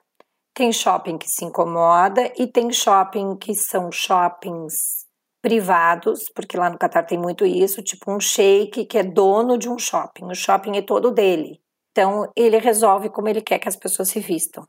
Tem 0.53 0.71
shopping 0.73 1.17
que 1.17 1.29
se 1.29 1.45
incomoda 1.45 2.31
e 2.37 2.47
tem 2.47 2.71
shopping 2.71 3.37
que 3.37 3.55
são 3.55 3.91
shoppings 3.91 4.98
privados, 5.41 6.25
porque 6.35 6.57
lá 6.57 6.69
no 6.69 6.77
Catar 6.77 7.03
tem 7.03 7.17
muito 7.17 7.45
isso, 7.45 7.81
tipo 7.81 8.11
um 8.11 8.19
sheik 8.19 8.85
que 8.85 8.97
é 8.97 9.03
dono 9.03 9.57
de 9.57 9.69
um 9.69 9.77
shopping. 9.77 10.25
O 10.25 10.35
shopping 10.35 10.77
é 10.77 10.81
todo 10.81 11.11
dele. 11.11 11.61
Então, 11.91 12.31
ele 12.35 12.57
resolve 12.57 13.09
como 13.09 13.27
ele 13.27 13.41
quer 13.41 13.59
que 13.59 13.67
as 13.67 13.75
pessoas 13.75 14.09
se 14.09 14.19
vistam. 14.19 14.67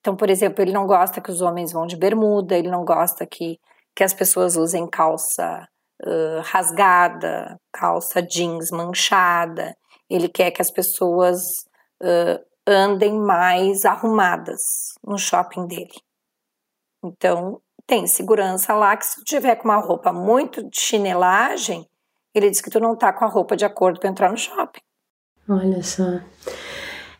Então, 0.00 0.16
por 0.16 0.30
exemplo, 0.30 0.62
ele 0.62 0.72
não 0.72 0.86
gosta 0.86 1.20
que 1.20 1.30
os 1.30 1.40
homens 1.40 1.72
vão 1.72 1.86
de 1.86 1.96
bermuda, 1.96 2.56
ele 2.56 2.70
não 2.70 2.84
gosta 2.84 3.26
que, 3.26 3.58
que 3.96 4.04
as 4.04 4.12
pessoas 4.12 4.56
usem 4.56 4.86
calça 4.86 5.66
uh, 6.02 6.40
rasgada, 6.42 7.58
calça 7.72 8.22
jeans 8.22 8.70
manchada. 8.70 9.76
Ele 10.08 10.28
quer 10.28 10.50
que 10.50 10.60
as 10.60 10.70
pessoas 10.70 11.40
uh, 12.02 12.44
andem 12.66 13.18
mais 13.18 13.84
arrumadas 13.84 14.60
no 15.02 15.18
shopping 15.18 15.66
dele. 15.66 16.00
Então, 17.02 17.60
tem 17.86 18.06
segurança 18.06 18.74
lá 18.74 18.96
que 18.96 19.06
se 19.06 19.16
tu 19.16 19.24
tiver 19.24 19.56
com 19.56 19.68
uma 19.68 19.78
roupa 19.78 20.12
muito 20.12 20.62
de 20.62 20.80
chinelagem, 20.80 21.86
ele 22.34 22.50
diz 22.50 22.60
que 22.60 22.70
tu 22.70 22.80
não 22.80 22.96
tá 22.96 23.12
com 23.12 23.24
a 23.24 23.28
roupa 23.28 23.56
de 23.56 23.64
acordo 23.64 24.00
para 24.00 24.10
entrar 24.10 24.30
no 24.30 24.36
shopping. 24.36 24.80
Olha 25.48 25.82
só. 25.82 26.20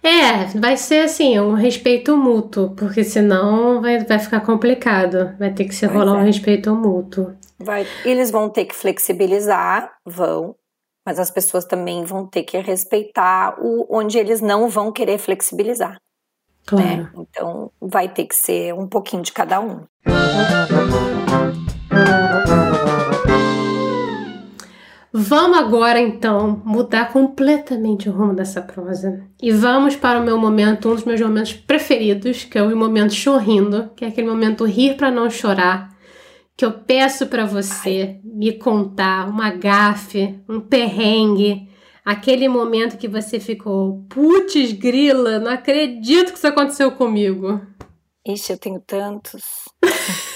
É, 0.02 0.46
vai 0.58 0.76
ser 0.76 1.04
assim, 1.04 1.38
um 1.38 1.54
respeito 1.54 2.14
mútuo, 2.16 2.74
porque 2.74 3.02
senão 3.02 3.80
vai, 3.80 4.04
vai 4.04 4.18
ficar 4.18 4.40
complicado. 4.40 5.34
Vai 5.38 5.52
ter 5.52 5.64
que 5.64 5.74
se 5.74 5.86
rolar 5.86 6.18
é. 6.18 6.22
um 6.22 6.24
respeito 6.24 6.74
mútuo. 6.74 7.34
Vai, 7.58 7.86
eles 8.04 8.30
vão 8.30 8.50
ter 8.50 8.66
que 8.66 8.74
flexibilizar, 8.74 9.90
vão, 10.04 10.54
mas 11.06 11.18
as 11.18 11.30
pessoas 11.30 11.64
também 11.64 12.04
vão 12.04 12.26
ter 12.26 12.42
que 12.42 12.58
respeitar 12.58 13.56
o 13.58 13.86
onde 13.88 14.18
eles 14.18 14.40
não 14.40 14.68
vão 14.68 14.92
querer 14.92 15.18
flexibilizar. 15.18 15.98
Claro. 16.66 16.84
Né? 16.84 17.10
Então 17.16 17.70
vai 17.80 18.08
ter 18.08 18.24
que 18.24 18.34
ser 18.34 18.74
um 18.74 18.86
pouquinho 18.86 19.22
de 19.22 19.32
cada 19.32 19.60
um. 19.60 19.84
Vamos 25.16 25.58
agora 25.58 26.00
então 26.00 26.60
mudar 26.64 27.12
completamente 27.12 28.08
o 28.08 28.12
rumo 28.12 28.34
dessa 28.34 28.60
prosa 28.60 29.22
e 29.40 29.52
vamos 29.52 29.94
para 29.94 30.20
o 30.20 30.24
meu 30.24 30.36
momento, 30.36 30.90
um 30.90 30.94
dos 30.96 31.04
meus 31.04 31.20
momentos 31.20 31.52
preferidos, 31.52 32.42
que 32.44 32.58
é 32.58 32.62
o 32.62 32.76
momento 32.76 33.14
chorrindo, 33.14 33.90
que 33.94 34.04
é 34.04 34.08
aquele 34.08 34.28
momento 34.28 34.64
rir 34.64 34.96
para 34.96 35.12
não 35.12 35.30
chorar, 35.30 35.94
que 36.56 36.64
eu 36.64 36.72
peço 36.72 37.28
para 37.28 37.46
você 37.46 38.18
me 38.24 38.54
contar 38.54 39.28
uma 39.28 39.50
gafe, 39.50 40.40
um 40.48 40.58
perrengue, 40.58 41.68
aquele 42.04 42.48
momento 42.48 42.98
que 42.98 43.08
você 43.08 43.40
ficou, 43.40 44.04
putz 44.08 44.72
grila, 44.72 45.38
não 45.38 45.50
acredito 45.50 46.32
que 46.32 46.38
isso 46.38 46.46
aconteceu 46.46 46.92
comigo. 46.92 47.60
Ixi, 48.26 48.52
eu 48.52 48.58
tenho 48.58 48.80
tantos. 48.80 49.44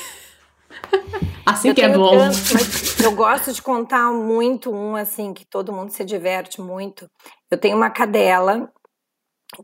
Assim 1.45 1.69
eu 1.69 1.75
que 1.75 1.83
é 1.83 1.89
bom. 1.89 2.11
Tanto, 2.11 2.37
mas 2.53 3.01
eu 3.01 3.13
gosto 3.15 3.53
de 3.53 3.63
contar 3.63 4.13
muito 4.13 4.71
um, 4.71 4.95
assim, 4.95 5.33
que 5.33 5.47
todo 5.47 5.73
mundo 5.73 5.91
se 5.91 6.05
diverte 6.05 6.61
muito. 6.61 7.09
Eu 7.51 7.57
tenho 7.57 7.75
uma 7.75 7.89
cadela 7.89 8.71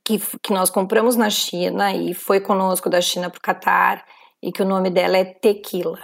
que, 0.02 0.18
que 0.42 0.52
nós 0.52 0.70
compramos 0.70 1.14
na 1.14 1.28
China 1.28 1.92
e 1.92 2.14
foi 2.14 2.40
conosco 2.40 2.88
da 2.88 3.02
China 3.02 3.28
para 3.28 3.38
o 3.38 3.42
Catar 3.42 4.04
e 4.42 4.50
que 4.50 4.62
o 4.62 4.66
nome 4.66 4.88
dela 4.88 5.18
é 5.18 5.24
Tequila. 5.24 5.98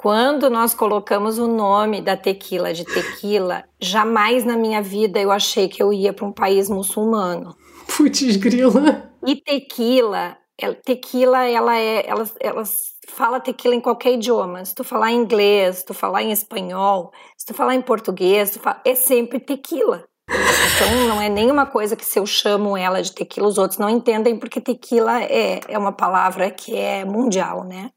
Quando 0.00 0.48
nós 0.48 0.72
colocamos 0.72 1.38
o 1.38 1.46
nome 1.46 2.00
da 2.00 2.16
tequila 2.16 2.72
de 2.72 2.86
tequila, 2.86 3.64
jamais 3.78 4.46
na 4.46 4.56
minha 4.56 4.80
vida 4.80 5.20
eu 5.20 5.30
achei 5.30 5.68
que 5.68 5.82
eu 5.82 5.92
ia 5.92 6.10
para 6.10 6.24
um 6.24 6.32
país 6.32 6.70
muçulmano. 6.70 7.54
Putz, 7.86 8.36
grila. 8.36 9.12
E 9.26 9.36
tequila, 9.36 10.38
tequila, 10.86 11.46
ela 11.46 11.76
é, 11.76 12.08
ela, 12.08 12.24
ela 12.40 12.62
fala 13.08 13.40
tequila 13.40 13.74
em 13.74 13.80
qualquer 13.82 14.14
idioma. 14.14 14.64
Se 14.64 14.74
tu 14.74 14.82
falar 14.82 15.12
em 15.12 15.16
inglês, 15.16 15.76
se 15.76 15.84
tu 15.84 15.92
falar 15.92 16.22
em 16.22 16.32
espanhol, 16.32 17.12
se 17.36 17.44
tu 17.44 17.52
falar 17.52 17.74
em 17.74 17.82
português, 17.82 18.56
fala, 18.56 18.80
é 18.86 18.94
sempre 18.94 19.38
tequila. 19.38 20.02
Então 20.30 21.08
não 21.08 21.20
é 21.20 21.28
nenhuma 21.28 21.66
coisa 21.66 21.94
que 21.94 22.06
se 22.06 22.18
eu 22.18 22.24
chamo 22.24 22.74
ela 22.74 23.02
de 23.02 23.12
tequila, 23.12 23.48
os 23.48 23.58
outros 23.58 23.78
não 23.78 23.90
entendem, 23.90 24.38
porque 24.38 24.62
tequila 24.62 25.22
é, 25.22 25.60
é 25.68 25.78
uma 25.78 25.92
palavra 25.92 26.50
que 26.50 26.74
é 26.74 27.04
mundial, 27.04 27.64
né? 27.64 27.90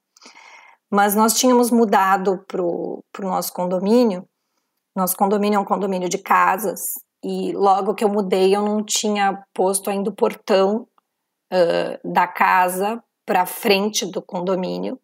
Mas 0.93 1.15
nós 1.15 1.33
tínhamos 1.33 1.71
mudado 1.71 2.45
para 2.47 2.61
o 2.61 3.03
nosso 3.21 3.51
condomínio. 3.51 4.27
Nosso 4.95 5.17
condomínio 5.17 5.57
é 5.57 5.59
um 5.59 5.65
condomínio 5.65 6.07
de 6.07 6.19
casas, 6.19 6.81
e 7.23 7.53
logo 7.53 7.95
que 7.95 8.03
eu 8.03 8.09
mudei, 8.09 8.53
eu 8.53 8.61
não 8.61 8.83
tinha 8.83 9.43
posto 9.53 9.89
ainda 9.89 10.09
o 10.09 10.13
portão 10.13 10.85
uh, 11.51 12.11
da 12.13 12.27
casa 12.27 13.01
para 13.25 13.45
frente 13.45 14.05
do 14.05 14.21
condomínio. 14.21 14.99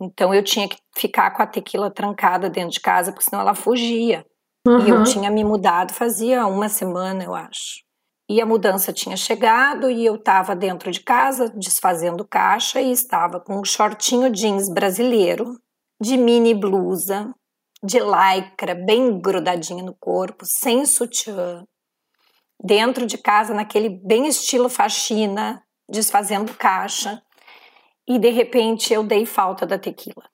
Então 0.00 0.32
eu 0.32 0.44
tinha 0.44 0.68
que 0.68 0.78
ficar 0.96 1.32
com 1.32 1.42
a 1.42 1.46
tequila 1.46 1.90
trancada 1.90 2.48
dentro 2.48 2.70
de 2.70 2.80
casa, 2.80 3.10
porque 3.10 3.28
senão 3.28 3.42
ela 3.42 3.54
fugia. 3.54 4.24
Uhum. 4.64 4.86
E 4.86 4.88
eu 4.88 5.02
tinha 5.02 5.30
me 5.30 5.42
mudado 5.42 5.92
fazia 5.92 6.46
uma 6.46 6.68
semana, 6.68 7.24
eu 7.24 7.34
acho. 7.34 7.82
E 8.30 8.42
a 8.42 8.46
mudança 8.46 8.92
tinha 8.92 9.16
chegado 9.16 9.90
e 9.90 10.04
eu 10.04 10.16
estava 10.16 10.54
dentro 10.54 10.90
de 10.90 11.00
casa, 11.00 11.48
desfazendo 11.48 12.28
caixa, 12.28 12.78
e 12.78 12.92
estava 12.92 13.40
com 13.40 13.58
um 13.58 13.64
shortinho 13.64 14.28
jeans 14.28 14.68
brasileiro, 14.68 15.58
de 15.98 16.18
mini 16.18 16.54
blusa, 16.54 17.34
de 17.82 17.98
lycra, 17.98 18.74
bem 18.74 19.18
grudadinha 19.18 19.82
no 19.82 19.96
corpo, 19.98 20.44
sem 20.44 20.84
sutiã, 20.84 21.64
dentro 22.62 23.06
de 23.06 23.16
casa, 23.16 23.54
naquele 23.54 23.88
bem 23.88 24.26
estilo 24.26 24.68
faxina, 24.68 25.62
desfazendo 25.90 26.52
caixa 26.52 27.22
e 28.06 28.18
de 28.18 28.28
repente 28.28 28.92
eu 28.92 29.02
dei 29.02 29.24
falta 29.24 29.64
da 29.64 29.78
tequila. 29.78 30.24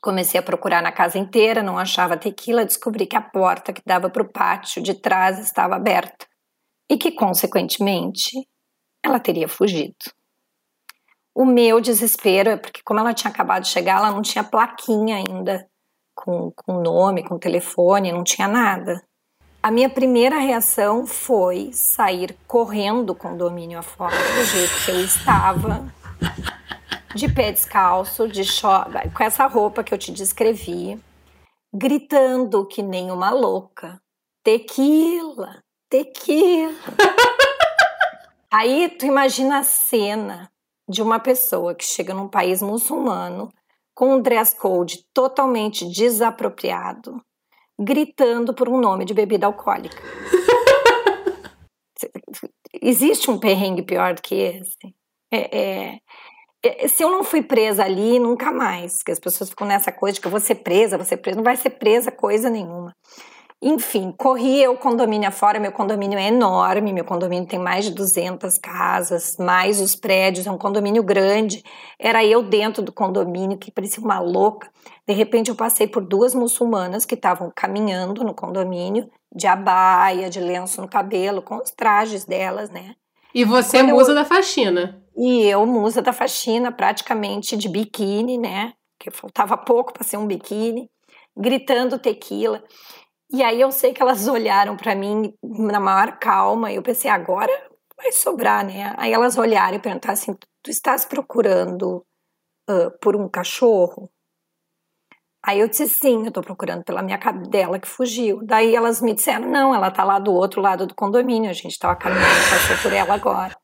Comecei 0.00 0.38
a 0.38 0.42
procurar 0.42 0.80
na 0.80 0.92
casa 0.92 1.18
inteira, 1.18 1.62
não 1.62 1.76
achava 1.76 2.16
tequila, 2.16 2.64
descobri 2.64 3.04
que 3.04 3.16
a 3.16 3.20
porta 3.20 3.72
que 3.72 3.82
dava 3.84 4.08
para 4.08 4.22
o 4.22 4.32
pátio 4.32 4.80
de 4.80 4.94
trás 4.94 5.40
estava 5.40 5.74
aberta 5.74 6.31
e 6.90 6.96
que, 6.96 7.12
consequentemente, 7.12 8.30
ela 9.02 9.18
teria 9.18 9.48
fugido. 9.48 9.94
O 11.34 11.44
meu 11.44 11.80
desespero 11.80 12.50
é 12.50 12.56
porque, 12.56 12.82
como 12.84 13.00
ela 13.00 13.14
tinha 13.14 13.30
acabado 13.30 13.62
de 13.62 13.70
chegar, 13.70 13.98
ela 13.98 14.10
não 14.10 14.20
tinha 14.20 14.44
plaquinha 14.44 15.16
ainda 15.16 15.66
com, 16.14 16.52
com 16.54 16.80
nome, 16.80 17.26
com 17.26 17.38
telefone, 17.38 18.12
não 18.12 18.22
tinha 18.22 18.46
nada. 18.46 19.02
A 19.62 19.70
minha 19.70 19.88
primeira 19.88 20.38
reação 20.38 21.06
foi 21.06 21.70
sair 21.72 22.36
correndo 22.46 23.04
do 23.04 23.14
condomínio 23.14 23.78
afora, 23.78 24.16
do 24.16 24.44
jeito 24.44 24.84
que 24.84 24.90
eu 24.90 25.04
estava, 25.04 25.86
de 27.14 27.32
pé 27.32 27.52
descalço, 27.52 28.28
de 28.28 28.42
com 29.16 29.22
essa 29.22 29.46
roupa 29.46 29.84
que 29.84 29.94
eu 29.94 29.98
te 29.98 30.10
descrevi, 30.10 31.00
gritando 31.72 32.66
que 32.66 32.82
nem 32.82 33.10
uma 33.10 33.30
louca: 33.30 34.02
tequila, 34.42 35.61
tequila. 35.92 36.72
Aí 38.50 38.88
tu 38.88 39.04
imagina 39.04 39.58
a 39.58 39.62
cena 39.62 40.50
de 40.88 41.02
uma 41.02 41.20
pessoa 41.20 41.74
que 41.74 41.84
chega 41.84 42.14
num 42.14 42.28
país 42.28 42.62
muçulmano 42.62 43.52
com 43.94 44.14
um 44.14 44.22
dress 44.22 44.56
code 44.56 45.04
totalmente 45.12 45.86
desapropriado, 45.86 47.22
gritando 47.78 48.54
por 48.54 48.70
um 48.70 48.80
nome 48.80 49.04
de 49.04 49.12
bebida 49.12 49.46
alcoólica. 49.46 50.02
Existe 52.80 53.30
um 53.30 53.38
perrengue 53.38 53.82
pior 53.82 54.14
do 54.14 54.22
que 54.22 54.34
esse? 54.34 54.94
É, 55.30 55.58
é, 55.58 55.98
é, 56.64 56.88
se 56.88 57.02
eu 57.02 57.10
não 57.10 57.22
fui 57.22 57.42
presa 57.42 57.84
ali, 57.84 58.18
nunca 58.18 58.50
mais. 58.50 59.02
Que 59.02 59.12
as 59.12 59.20
pessoas 59.20 59.50
ficam 59.50 59.66
nessa 59.66 59.92
coisa 59.92 60.14
de 60.14 60.20
que 60.22 60.26
eu 60.26 60.30
vou 60.30 60.40
ser 60.40 60.56
presa, 60.56 60.96
vou 60.96 61.06
ser 61.06 61.18
presa. 61.18 61.36
Não 61.36 61.44
vai 61.44 61.56
ser 61.56 61.70
presa 61.70 62.10
coisa 62.10 62.48
nenhuma. 62.48 62.94
Enfim, 63.64 64.12
corri 64.18 64.60
eu 64.60 64.76
condomínio 64.76 65.28
afora, 65.28 65.60
meu 65.60 65.70
condomínio 65.70 66.18
é 66.18 66.26
enorme, 66.26 66.92
meu 66.92 67.04
condomínio 67.04 67.46
tem 67.46 67.60
mais 67.60 67.84
de 67.84 67.92
200 67.92 68.58
casas, 68.58 69.36
mais 69.38 69.80
os 69.80 69.94
prédios, 69.94 70.48
é 70.48 70.50
um 70.50 70.58
condomínio 70.58 71.00
grande. 71.04 71.62
Era 71.96 72.24
eu 72.24 72.42
dentro 72.42 72.82
do 72.82 72.90
condomínio, 72.90 73.56
que 73.56 73.70
parecia 73.70 74.02
uma 74.02 74.18
louca. 74.18 74.68
De 75.06 75.14
repente 75.14 75.48
eu 75.48 75.54
passei 75.54 75.86
por 75.86 76.04
duas 76.04 76.34
muçulmanas 76.34 77.04
que 77.04 77.14
estavam 77.14 77.52
caminhando 77.54 78.24
no 78.24 78.34
condomínio, 78.34 79.08
de 79.32 79.46
abaia, 79.46 80.28
de 80.28 80.40
lenço 80.40 80.82
no 80.82 80.88
cabelo, 80.88 81.40
com 81.40 81.58
os 81.58 81.70
trajes 81.70 82.24
delas, 82.24 82.68
né? 82.68 82.96
E 83.32 83.44
você 83.44 83.78
é 83.78 83.82
musa 83.84 84.10
eu... 84.10 84.14
da 84.16 84.24
faxina. 84.24 85.00
E 85.16 85.44
eu, 85.44 85.64
musa 85.66 86.02
da 86.02 86.12
faxina, 86.12 86.72
praticamente 86.72 87.56
de 87.56 87.68
biquíni, 87.68 88.38
né? 88.38 88.72
Que 88.98 89.08
faltava 89.08 89.56
pouco 89.56 89.92
para 89.92 90.02
ser 90.02 90.16
um 90.16 90.26
biquíni, 90.26 90.90
gritando 91.36 91.96
tequila. 91.96 92.60
E 93.32 93.42
aí 93.42 93.60
eu 93.60 93.72
sei 93.72 93.94
que 93.94 94.02
elas 94.02 94.28
olharam 94.28 94.76
para 94.76 94.94
mim 94.94 95.32
na 95.42 95.80
maior 95.80 96.18
calma 96.18 96.70
e 96.70 96.76
eu 96.76 96.82
pensei, 96.82 97.10
agora 97.10 97.50
vai 97.96 98.12
sobrar, 98.12 98.64
né? 98.64 98.94
Aí 98.98 99.10
elas 99.10 99.38
olharam 99.38 99.76
e 99.76 99.80
perguntaram 99.80 100.12
assim: 100.12 100.34
tu 100.62 100.70
estás 100.70 101.06
procurando 101.06 102.04
uh, 102.68 102.90
por 103.00 103.16
um 103.16 103.28
cachorro? 103.28 104.10
Aí 105.44 105.58
eu 105.60 105.68
disse 105.68 105.88
sim, 105.88 106.26
eu 106.26 106.30
tô 106.30 106.40
procurando 106.40 106.84
pela 106.84 107.02
minha 107.02 107.18
cadela 107.18 107.78
que 107.78 107.88
fugiu. 107.88 108.40
Daí 108.44 108.76
elas 108.76 109.00
me 109.00 109.12
disseram, 109.12 109.48
não, 109.48 109.74
ela 109.74 109.90
tá 109.90 110.04
lá 110.04 110.18
do 110.20 110.32
outro 110.32 110.60
lado 110.60 110.86
do 110.86 110.94
condomínio, 110.94 111.50
a 111.50 111.52
gente 111.52 111.76
tava 111.78 111.96
caminhando, 111.96 112.50
passou 112.50 112.76
por 112.80 112.92
ela 112.92 113.14
agora. 113.14 113.56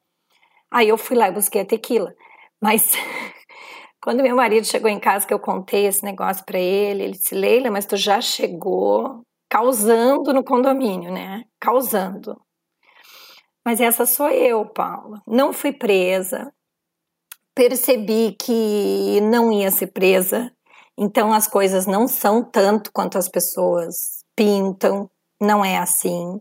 Aí 0.73 0.89
eu 0.89 0.99
fui 0.99 1.17
lá 1.17 1.29
e 1.29 1.33
busquei 1.33 1.61
a 1.61 1.65
tequila. 1.67 2.13
Mas 2.61 2.93
quando 4.03 4.23
meu 4.23 4.35
marido 4.35 4.67
chegou 4.67 4.91
em 4.91 4.99
casa, 4.99 5.27
que 5.27 5.33
eu 5.33 5.39
contei 5.39 5.87
esse 5.87 6.05
negócio 6.05 6.45
para 6.45 6.59
ele, 6.59 7.05
ele 7.05 7.13
disse: 7.13 7.35
Leila, 7.35 7.71
mas 7.71 7.87
tu 7.87 7.97
já 7.97 8.21
chegou 8.21 9.25
causando 9.49 10.33
no 10.33 10.45
condomínio, 10.45 11.13
né? 11.13 11.45
Causando. 11.61 12.41
Mas 13.65 13.81
essa 13.81 14.07
sou 14.07 14.29
eu, 14.29 14.67
Paula. 14.67 15.23
Não 15.27 15.53
fui 15.53 15.73
presa. 15.73 16.53
Percebi 17.55 18.37
que 18.41 19.21
não 19.23 19.53
ia 19.53 19.71
ser 19.71 19.89
presa. 19.89 20.53
Então 20.97 21.33
as 21.33 21.47
coisas 21.47 21.87
não 21.87 22.07
são 22.09 22.43
tanto 22.43 22.91
quanto 22.93 23.19
as 23.19 23.29
pessoas 23.29 23.95
pintam. 24.37 25.11
Não 25.41 25.65
é 25.65 25.79
assim. 25.79 26.41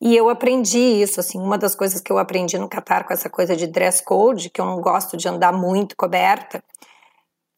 E 0.00 0.16
eu 0.16 0.28
aprendi 0.28 0.78
isso, 0.78 1.18
assim, 1.18 1.38
uma 1.40 1.58
das 1.58 1.74
coisas 1.74 2.00
que 2.00 2.12
eu 2.12 2.18
aprendi 2.18 2.56
no 2.56 2.68
Catar 2.68 3.04
com 3.04 3.12
essa 3.12 3.28
coisa 3.28 3.56
de 3.56 3.66
dress 3.66 4.04
code, 4.04 4.48
que 4.48 4.60
eu 4.60 4.64
não 4.64 4.80
gosto 4.80 5.16
de 5.16 5.28
andar 5.28 5.52
muito 5.52 5.96
coberta, 5.96 6.62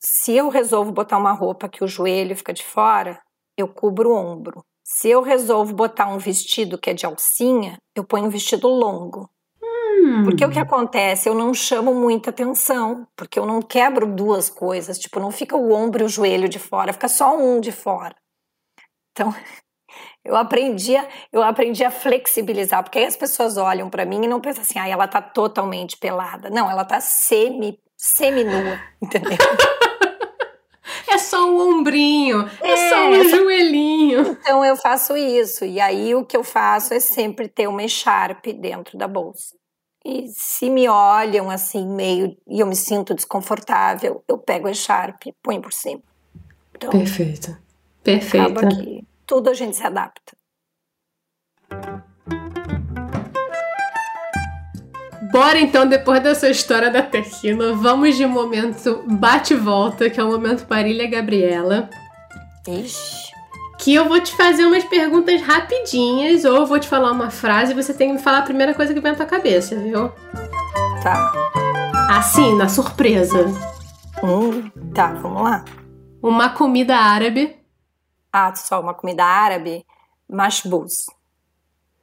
se 0.03 0.35
eu 0.35 0.49
resolvo 0.49 0.91
botar 0.91 1.19
uma 1.19 1.33
roupa 1.33 1.69
que 1.69 1.85
o 1.85 1.89
joelho 1.89 2.35
fica 2.35 2.55
de 2.55 2.65
fora, 2.65 3.21
eu 3.57 3.69
cubro 3.69 4.11
o 4.11 4.17
ombro. 4.17 4.65
Se 4.93 5.09
eu 5.09 5.23
resolvo 5.23 5.73
botar 5.73 6.09
um 6.09 6.19
vestido 6.19 6.77
que 6.77 6.91
é 6.91 6.93
de 6.93 7.07
alcinha, 7.07 7.79
eu 7.95 8.03
ponho 8.03 8.25
um 8.27 8.29
vestido 8.29 8.67
longo. 8.67 9.31
Hum. 9.63 10.25
Porque 10.25 10.45
o 10.45 10.51
que 10.51 10.59
acontece? 10.59 11.29
Eu 11.29 11.35
não 11.35 11.55
chamo 11.55 11.95
muita 11.95 12.31
atenção, 12.31 13.07
porque 13.15 13.39
eu 13.39 13.47
não 13.47 13.63
quebro 13.63 14.05
duas 14.05 14.51
coisas, 14.51 14.99
tipo, 14.99 15.21
não 15.21 15.31
fica 15.31 15.57
o 15.57 15.73
ombro 15.73 16.03
e 16.03 16.07
o 16.07 16.09
joelho 16.09 16.49
de 16.49 16.59
fora, 16.59 16.93
fica 16.93 17.07
só 17.07 17.39
um 17.39 17.61
de 17.61 17.71
fora. 17.71 18.17
Então, 19.13 19.33
eu 20.25 20.35
aprendi, 20.35 20.97
a, 20.97 21.09
eu 21.33 21.41
aprendi 21.41 21.85
a 21.85 21.91
flexibilizar, 21.93 22.83
porque 22.83 22.99
aí 22.99 23.07
as 23.07 23.17
pessoas 23.17 23.57
olham 23.57 23.89
para 23.89 24.05
mim 24.05 24.25
e 24.25 24.29
não 24.29 24.41
pensam 24.41 24.63
assim, 24.63 24.79
ah, 24.81 24.89
ela 24.89 25.07
tá 25.07 25.23
totalmente 25.23 25.97
pelada. 25.99 26.51
Não, 26.51 26.69
ela 26.69 26.85
tá 26.85 27.01
semi, 27.01 27.79
semi-nua, 27.97 28.81
entendeu? 29.01 29.39
É 31.11 31.19
só 31.19 31.51
um 31.51 31.79
ombrinho, 31.79 32.49
é, 32.63 32.71
é 32.71 32.89
só 32.89 33.09
um 33.09 33.29
joelhinho. 33.29 34.39
Então 34.41 34.65
eu 34.65 34.77
faço 34.77 35.17
isso. 35.17 35.65
E 35.65 35.81
aí 35.81 36.15
o 36.15 36.25
que 36.25 36.37
eu 36.37 36.45
faço 36.45 36.95
é 36.95 37.01
sempre 37.01 37.49
ter 37.49 37.67
uma 37.67 37.83
echarpe 37.83 38.53
dentro 38.53 38.97
da 38.97 39.09
bolsa. 39.09 39.55
E 40.05 40.29
se 40.29 40.71
me 40.71 40.89
olham 40.89 41.51
assim 41.51 41.87
meio 41.87 42.37
e 42.49 42.61
eu 42.61 42.67
me 42.67 42.77
sinto 42.77 43.15
desconfortável, 43.15 44.25
eu 44.27 44.39
pego 44.39 44.69
a 44.69 44.71
echarpe 44.71 45.31
e 45.31 45.35
ponho 45.43 45.61
por 45.61 45.73
cima. 45.73 46.03
Então, 46.75 46.91
Perfeito. 46.91 47.57
Perfeito. 48.03 49.05
Tudo 49.27 49.51
a 49.51 49.55
gente 49.55 49.77
se 49.77 49.85
adapta. 49.85 50.33
Bora 55.31 55.61
então, 55.61 55.87
depois 55.87 56.21
dessa 56.23 56.49
história 56.51 56.91
da 56.91 57.03
tequila, 57.03 57.73
vamos 57.75 58.17
de 58.17 58.27
momento 58.27 59.05
bate-volta, 59.07 60.11
que 60.11 60.19
é 60.19 60.25
o 60.25 60.29
momento 60.29 60.67
Parilha 60.67 61.09
Gabriela. 61.09 61.89
Ixi. 62.67 63.31
Que 63.79 63.95
eu 63.95 64.09
vou 64.09 64.21
te 64.21 64.35
fazer 64.37 64.67
umas 64.67 64.85
perguntas 64.85 65.41
rapidinhas, 65.41 66.45
ou 66.45 66.57
eu 66.57 66.67
vou 66.67 66.79
te 66.79 66.89
falar 66.89 67.13
uma 67.13 67.31
frase 67.31 67.73
e 67.73 67.75
você 67.75 67.95
tem 67.95 68.09
que 68.09 68.15
me 68.15 68.19
falar 68.19 68.39
a 68.39 68.43
primeira 68.43 68.75
coisa 68.75 68.93
que 68.93 69.01
vem 69.01 69.13
na 69.13 69.17
tua 69.17 69.27
cabeça, 69.27 69.77
viu? 69.77 70.11
Tá. 71.03 71.33
Assim, 72.11 72.57
na 72.57 72.69
surpresa. 72.69 73.47
Hum, 74.23 74.69
tá, 74.93 75.13
vamos 75.15 75.43
lá. 75.43 75.65
Uma 76.21 76.51
comida 76.51 76.97
árabe. 76.97 77.57
Ah, 78.33 78.55
só 78.55 78.81
uma 78.81 78.93
comida 78.93 79.25
árabe? 79.25 79.87
Mashbuz. 80.29 81.07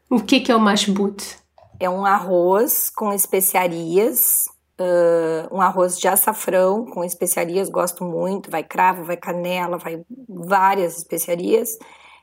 O 0.09 0.21
que, 0.21 0.39
que 0.39 0.51
é 0.51 0.55
o 0.55 0.59
mashbut? 0.59 1.37
É 1.79 1.89
um 1.89 2.05
arroz 2.05 2.89
com 2.89 3.13
especiarias, 3.13 4.45
uh, 4.79 5.55
um 5.55 5.61
arroz 5.61 5.97
de 5.97 6.07
açafrão 6.07 6.85
com 6.85 7.03
especiarias, 7.03 7.69
gosto 7.69 8.03
muito. 8.03 8.49
Vai 8.49 8.63
cravo, 8.63 9.03
vai 9.03 9.17
canela, 9.17 9.77
vai 9.77 10.01
várias 10.27 10.97
especiarias. 10.97 11.69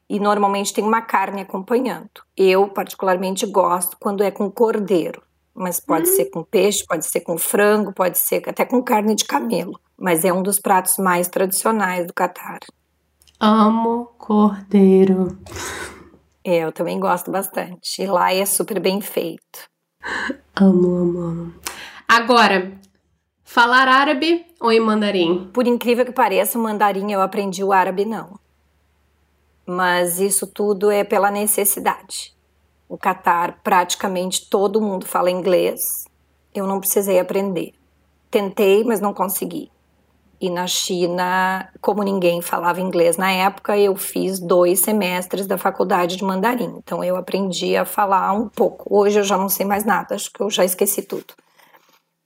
E 0.09 0.21
normalmente 0.21 0.73
tem 0.73 0.85
uma 0.85 1.01
carne 1.01 1.43
acompanhando. 1.43 2.11
Eu, 2.37 2.69
particularmente, 2.69 3.47
gosto 3.47 3.97
quando 3.99 4.23
é 4.23 4.31
com 4.31 4.51
cordeiro. 4.51 5.23
Mas 5.55 5.79
pode 5.79 6.11
uhum. 6.11 6.17
ser 6.17 6.25
com 6.27 6.43
peixe, 6.43 6.85
pode 6.87 7.07
ser 7.07 7.21
com 7.21 7.39
frango, 7.39 7.93
pode 7.93 8.19
ser 8.19 8.43
até 8.49 8.65
com 8.65 8.83
carne 8.83 9.15
de 9.15 9.25
camelo. 9.25 9.79
Mas 9.97 10.25
é 10.25 10.33
um 10.33 10.43
dos 10.43 10.59
pratos 10.59 10.99
mais 10.99 11.29
tradicionais 11.29 12.07
do 12.07 12.13
Catar. 12.13 12.59
Amo 13.39 14.07
cordeiro. 14.19 15.39
É, 16.45 16.59
eu 16.59 16.73
também 16.73 17.01
gosto 17.01 17.31
bastante. 17.31 18.03
E 18.03 18.07
lá 18.07 18.33
é 18.33 18.45
super 18.45 18.79
bem 18.79 19.01
feito. 19.01 19.69
Amo, 20.55 20.97
amo, 20.97 21.19
amo. 21.21 21.55
Agora, 22.07 22.79
falar 23.43 23.89
árabe 23.89 24.45
ou 24.61 24.71
em 24.71 24.79
mandarim? 24.79 25.51
Por 25.53 25.67
incrível 25.67 26.05
que 26.05 26.13
pareça, 26.13 26.59
o 26.59 26.63
mandarim 26.63 27.11
eu 27.11 27.23
aprendi 27.23 27.65
o 27.65 27.73
árabe 27.73 28.05
não. 28.05 28.39
Mas 29.67 30.21
isso 30.21 30.47
tudo 30.47 30.91
é 30.91 31.03
pela 31.03 31.31
necessidade. 31.31 32.35
O 32.87 32.99
Catar, 32.99 33.61
praticamente 33.65 34.49
todo 34.51 34.81
mundo 34.81 35.07
fala 35.07 35.31
inglês. 35.31 36.05
Eu 36.55 36.67
não 36.67 36.79
precisei 36.79 37.19
aprender. 37.19 37.73
Tentei, 38.31 38.85
mas 38.85 39.01
não 39.01 39.15
consegui. 39.15 39.71
E 40.41 40.51
na 40.51 40.67
China, 40.67 41.69
como 41.81 42.03
ninguém 42.03 42.43
falava 42.43 42.81
inglês 42.81 43.17
na 43.17 43.31
época, 43.31 43.79
eu 43.79 43.95
fiz 43.97 44.41
dois 44.41 44.81
semestres 44.81 45.47
da 45.47 45.57
faculdade 45.57 46.17
de 46.17 46.25
mandarim. 46.25 46.75
Então 46.77 47.03
eu 47.03 47.17
aprendi 47.17 47.77
a 47.77 47.85
falar 47.85 48.33
um 48.33 48.49
pouco. 48.49 48.95
Hoje 48.95 49.21
eu 49.21 49.25
já 49.25 49.37
não 49.37 49.49
sei 49.49 49.65
mais 49.65 49.85
nada, 49.85 50.15
acho 50.15 50.33
que 50.33 50.41
eu 50.41 50.51
já 50.51 50.65
esqueci 50.65 51.03
tudo. 51.03 51.35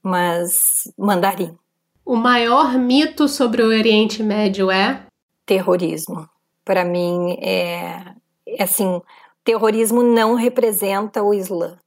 Mas 0.01 0.59
mandarim. 0.97 1.57
O 2.05 2.15
maior 2.15 2.77
mito 2.77 3.27
sobre 3.27 3.61
o 3.61 3.67
Oriente 3.67 4.23
Médio 4.23 4.71
é? 4.71 5.05
Terrorismo. 5.45 6.27
Para 6.65 6.83
mim 6.83 7.37
é, 7.41 8.13
é 8.47 8.63
assim, 8.63 9.01
terrorismo 9.43 10.01
não 10.01 10.35
representa 10.35 11.21
o 11.21 11.33
Islã. 11.33 11.77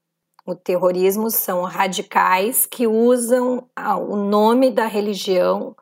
O 0.45 0.55
terrorismo 0.55 1.31
são 1.31 1.63
radicais 1.63 2.67
que 2.67 2.87
usam 2.87 3.65
o 4.09 4.17
nome 4.17 4.71
da 4.71 4.87
religião 4.87 5.77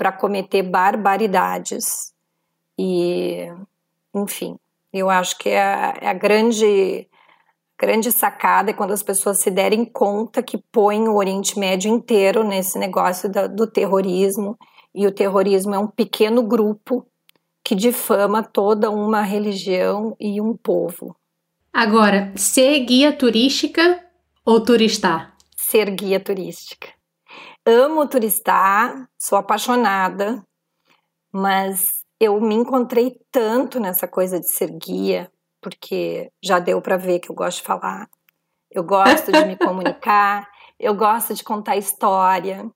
para 0.00 0.10
cometer 0.10 0.62
barbaridades. 0.62 2.14
E, 2.78 3.52
enfim, 4.14 4.56
eu 4.90 5.10
acho 5.10 5.36
que 5.36 5.50
é 5.50 5.60
a, 5.60 5.94
é 6.00 6.08
a 6.08 6.14
grande 6.14 7.06
grande 7.78 8.10
sacada 8.10 8.70
é 8.70 8.74
quando 8.74 8.92
as 8.92 9.02
pessoas 9.02 9.38
se 9.38 9.50
derem 9.50 9.84
conta 9.84 10.42
que 10.42 10.56
põem 10.72 11.06
o 11.06 11.16
Oriente 11.16 11.58
Médio 11.58 11.90
inteiro 11.90 12.42
nesse 12.44 12.78
negócio 12.78 13.30
do, 13.30 13.46
do 13.48 13.66
terrorismo 13.66 14.56
e 14.94 15.06
o 15.06 15.12
terrorismo 15.12 15.74
é 15.74 15.78
um 15.78 15.86
pequeno 15.86 16.42
grupo 16.42 17.06
que 17.62 17.74
difama 17.74 18.42
toda 18.42 18.90
uma 18.90 19.20
religião 19.20 20.16
e 20.18 20.40
um 20.40 20.56
povo. 20.56 21.14
Agora, 21.70 22.32
ser 22.36 22.80
guia 22.80 23.12
turística 23.12 24.02
ou 24.46 24.62
turistar? 24.62 25.34
Ser 25.56 25.90
guia 25.90 26.18
turística 26.18 26.99
amo 27.66 28.06
turistar, 28.08 29.08
sou 29.18 29.38
apaixonada, 29.38 30.44
mas 31.32 32.04
eu 32.18 32.40
me 32.40 32.54
encontrei 32.54 33.18
tanto 33.30 33.80
nessa 33.80 34.06
coisa 34.06 34.40
de 34.40 34.48
ser 34.48 34.70
guia, 34.70 35.30
porque 35.60 36.30
já 36.42 36.58
deu 36.58 36.80
para 36.82 36.96
ver 36.96 37.20
que 37.20 37.30
eu 37.30 37.34
gosto 37.34 37.58
de 37.58 37.64
falar, 37.64 38.08
eu 38.70 38.82
gosto 38.82 39.32
de 39.32 39.44
me 39.44 39.56
comunicar, 39.58 40.48
eu 40.78 40.94
gosto 40.94 41.34
de 41.34 41.44
contar 41.44 41.76
história 41.76 42.70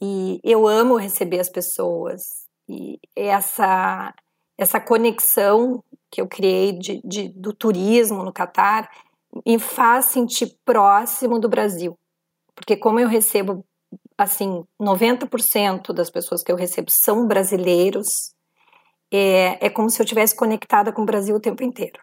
e 0.00 0.40
eu 0.42 0.66
amo 0.66 0.96
receber 0.96 1.40
as 1.40 1.48
pessoas. 1.48 2.44
E 2.68 2.98
essa 3.14 4.14
essa 4.56 4.80
conexão 4.80 5.82
que 6.10 6.20
eu 6.20 6.28
criei 6.28 6.72
de, 6.78 7.00
de 7.04 7.28
do 7.28 7.52
turismo 7.52 8.22
no 8.22 8.32
Catar 8.32 8.88
me 9.44 9.58
faz 9.58 10.06
sentir 10.06 10.56
próximo 10.64 11.40
do 11.40 11.48
Brasil, 11.48 11.98
porque 12.54 12.76
como 12.76 13.00
eu 13.00 13.08
recebo 13.08 13.64
assim, 14.16 14.64
90% 14.80 15.92
das 15.92 16.10
pessoas 16.10 16.42
que 16.42 16.50
eu 16.50 16.56
recebo 16.56 16.88
são 16.90 17.26
brasileiros, 17.26 18.06
é, 19.12 19.66
é 19.66 19.70
como 19.70 19.90
se 19.90 20.00
eu 20.00 20.06
tivesse 20.06 20.36
conectada 20.36 20.92
com 20.92 21.02
o 21.02 21.06
Brasil 21.06 21.36
o 21.36 21.40
tempo 21.40 21.62
inteiro. 21.62 22.00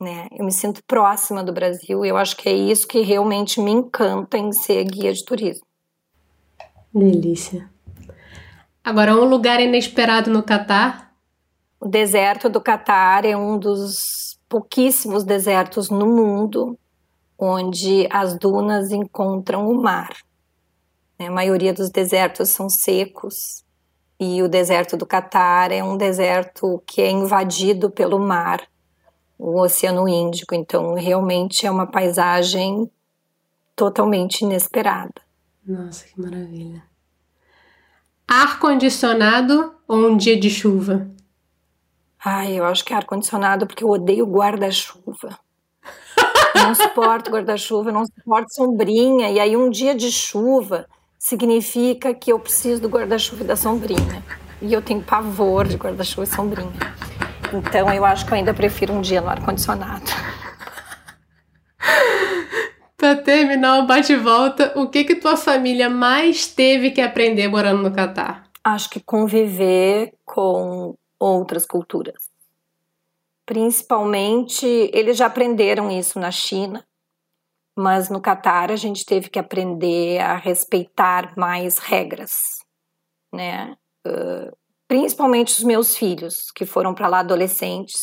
Né? 0.00 0.26
Eu 0.32 0.44
me 0.44 0.52
sinto 0.52 0.82
próxima 0.84 1.44
do 1.44 1.52
Brasil 1.52 2.04
e 2.04 2.08
eu 2.08 2.16
acho 2.16 2.36
que 2.36 2.48
é 2.48 2.52
isso 2.52 2.88
que 2.88 3.00
realmente 3.02 3.60
me 3.60 3.70
encanta 3.70 4.36
em 4.36 4.52
ser 4.52 4.84
guia 4.84 5.12
de 5.12 5.24
turismo. 5.24 5.66
Delícia. 6.92 7.70
Agora, 8.84 9.14
um 9.14 9.24
lugar 9.24 9.60
inesperado 9.60 10.30
no 10.30 10.42
Catar? 10.42 11.14
O 11.80 11.88
deserto 11.88 12.48
do 12.48 12.60
Catar 12.60 13.24
é 13.24 13.36
um 13.36 13.58
dos 13.58 14.38
pouquíssimos 14.48 15.24
desertos 15.24 15.88
no 15.88 16.06
mundo 16.06 16.78
onde 17.38 18.06
as 18.10 18.36
dunas 18.36 18.90
encontram 18.92 19.68
o 19.68 19.80
mar. 19.80 20.14
Né? 21.22 21.28
A 21.28 21.30
maioria 21.30 21.72
dos 21.72 21.90
desertos 21.90 22.50
são 22.50 22.68
secos 22.68 23.64
e 24.18 24.42
o 24.42 24.48
deserto 24.48 24.96
do 24.96 25.06
Catar 25.06 25.70
é 25.70 25.82
um 25.82 25.96
deserto 25.96 26.82
que 26.86 27.00
é 27.00 27.10
invadido 27.10 27.90
pelo 27.90 28.18
mar, 28.18 28.66
o 29.38 29.60
Oceano 29.60 30.08
Índico. 30.08 30.54
Então, 30.54 30.94
realmente 30.94 31.66
é 31.66 31.70
uma 31.70 31.86
paisagem 31.86 32.90
totalmente 33.74 34.42
inesperada. 34.42 35.14
Nossa, 35.66 36.06
que 36.06 36.20
maravilha. 36.20 36.82
Ar-condicionado 38.26 39.74
ou 39.86 40.10
um 40.10 40.16
dia 40.16 40.38
de 40.38 40.50
chuva? 40.50 41.08
Ai, 42.24 42.58
eu 42.58 42.64
acho 42.64 42.84
que 42.84 42.92
é 42.92 42.96
ar-condicionado 42.96 43.66
porque 43.66 43.84
eu 43.84 43.88
odeio 43.88 44.24
guarda-chuva. 44.26 45.38
não 46.54 46.74
suporto 46.74 47.30
guarda-chuva, 47.30 47.90
não 47.90 48.04
suporto 48.06 48.54
sombrinha. 48.54 49.30
E 49.30 49.40
aí 49.40 49.56
um 49.56 49.68
dia 49.68 49.94
de 49.94 50.10
chuva 50.10 50.86
significa 51.22 52.12
que 52.12 52.32
eu 52.32 52.40
preciso 52.40 52.82
do 52.82 52.88
guarda-chuva 52.88 53.44
e 53.44 53.46
da 53.46 53.54
sombrinha. 53.54 54.24
E 54.60 54.72
eu 54.72 54.82
tenho 54.82 55.00
pavor 55.00 55.68
de 55.68 55.76
guarda-chuva 55.76 56.24
e 56.24 56.26
sombrinha. 56.26 56.72
Então 57.52 57.92
eu 57.94 58.04
acho 58.04 58.26
que 58.26 58.32
eu 58.32 58.36
ainda 58.36 58.52
prefiro 58.52 58.92
um 58.92 59.00
dia 59.00 59.20
no 59.20 59.28
ar-condicionado. 59.28 60.04
Para 62.96 63.16
terminar 63.22 63.78
o 63.78 63.86
bate-volta, 63.86 64.72
o 64.74 64.88
que 64.88 65.04
que 65.04 65.14
tua 65.14 65.36
família 65.36 65.88
mais 65.88 66.48
teve 66.48 66.90
que 66.90 67.00
aprender 67.00 67.46
morando 67.46 67.84
no 67.84 67.94
Catar? 67.94 68.48
Acho 68.64 68.90
que 68.90 68.98
conviver 68.98 70.14
com 70.24 70.96
outras 71.20 71.64
culturas. 71.64 72.30
Principalmente, 73.46 74.66
eles 74.92 75.16
já 75.16 75.26
aprenderam 75.26 75.88
isso 75.88 76.18
na 76.18 76.32
China, 76.32 76.84
mas 77.76 78.08
no 78.08 78.20
Catar 78.20 78.70
a 78.70 78.76
gente 78.76 79.04
teve 79.04 79.28
que 79.28 79.38
aprender 79.38 80.20
a 80.20 80.36
respeitar 80.36 81.32
mais 81.36 81.78
regras, 81.78 82.32
né? 83.32 83.76
Uh, 84.06 84.54
principalmente 84.86 85.52
os 85.52 85.64
meus 85.64 85.96
filhos, 85.96 86.50
que 86.54 86.66
foram 86.66 86.94
para 86.94 87.08
lá 87.08 87.20
adolescentes, 87.20 88.00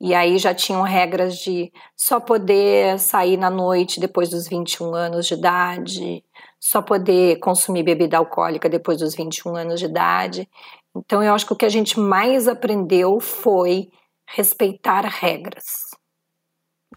e 0.00 0.14
aí 0.14 0.38
já 0.38 0.54
tinham 0.54 0.82
regras 0.82 1.38
de 1.38 1.72
só 1.96 2.20
poder 2.20 3.00
sair 3.00 3.36
na 3.36 3.50
noite 3.50 3.98
depois 3.98 4.30
dos 4.30 4.46
21 4.46 4.94
anos 4.94 5.26
de 5.26 5.34
idade, 5.34 6.24
só 6.60 6.80
poder 6.80 7.40
consumir 7.40 7.82
bebida 7.82 8.16
alcoólica 8.16 8.68
depois 8.68 8.98
dos 8.98 9.14
21 9.16 9.56
anos 9.56 9.80
de 9.80 9.86
idade. 9.86 10.48
Então 10.94 11.22
eu 11.22 11.34
acho 11.34 11.46
que 11.46 11.52
o 11.52 11.56
que 11.56 11.66
a 11.66 11.70
gente 11.70 11.98
mais 11.98 12.46
aprendeu 12.46 13.18
foi 13.18 13.90
respeitar 14.28 15.00
regras. 15.00 15.87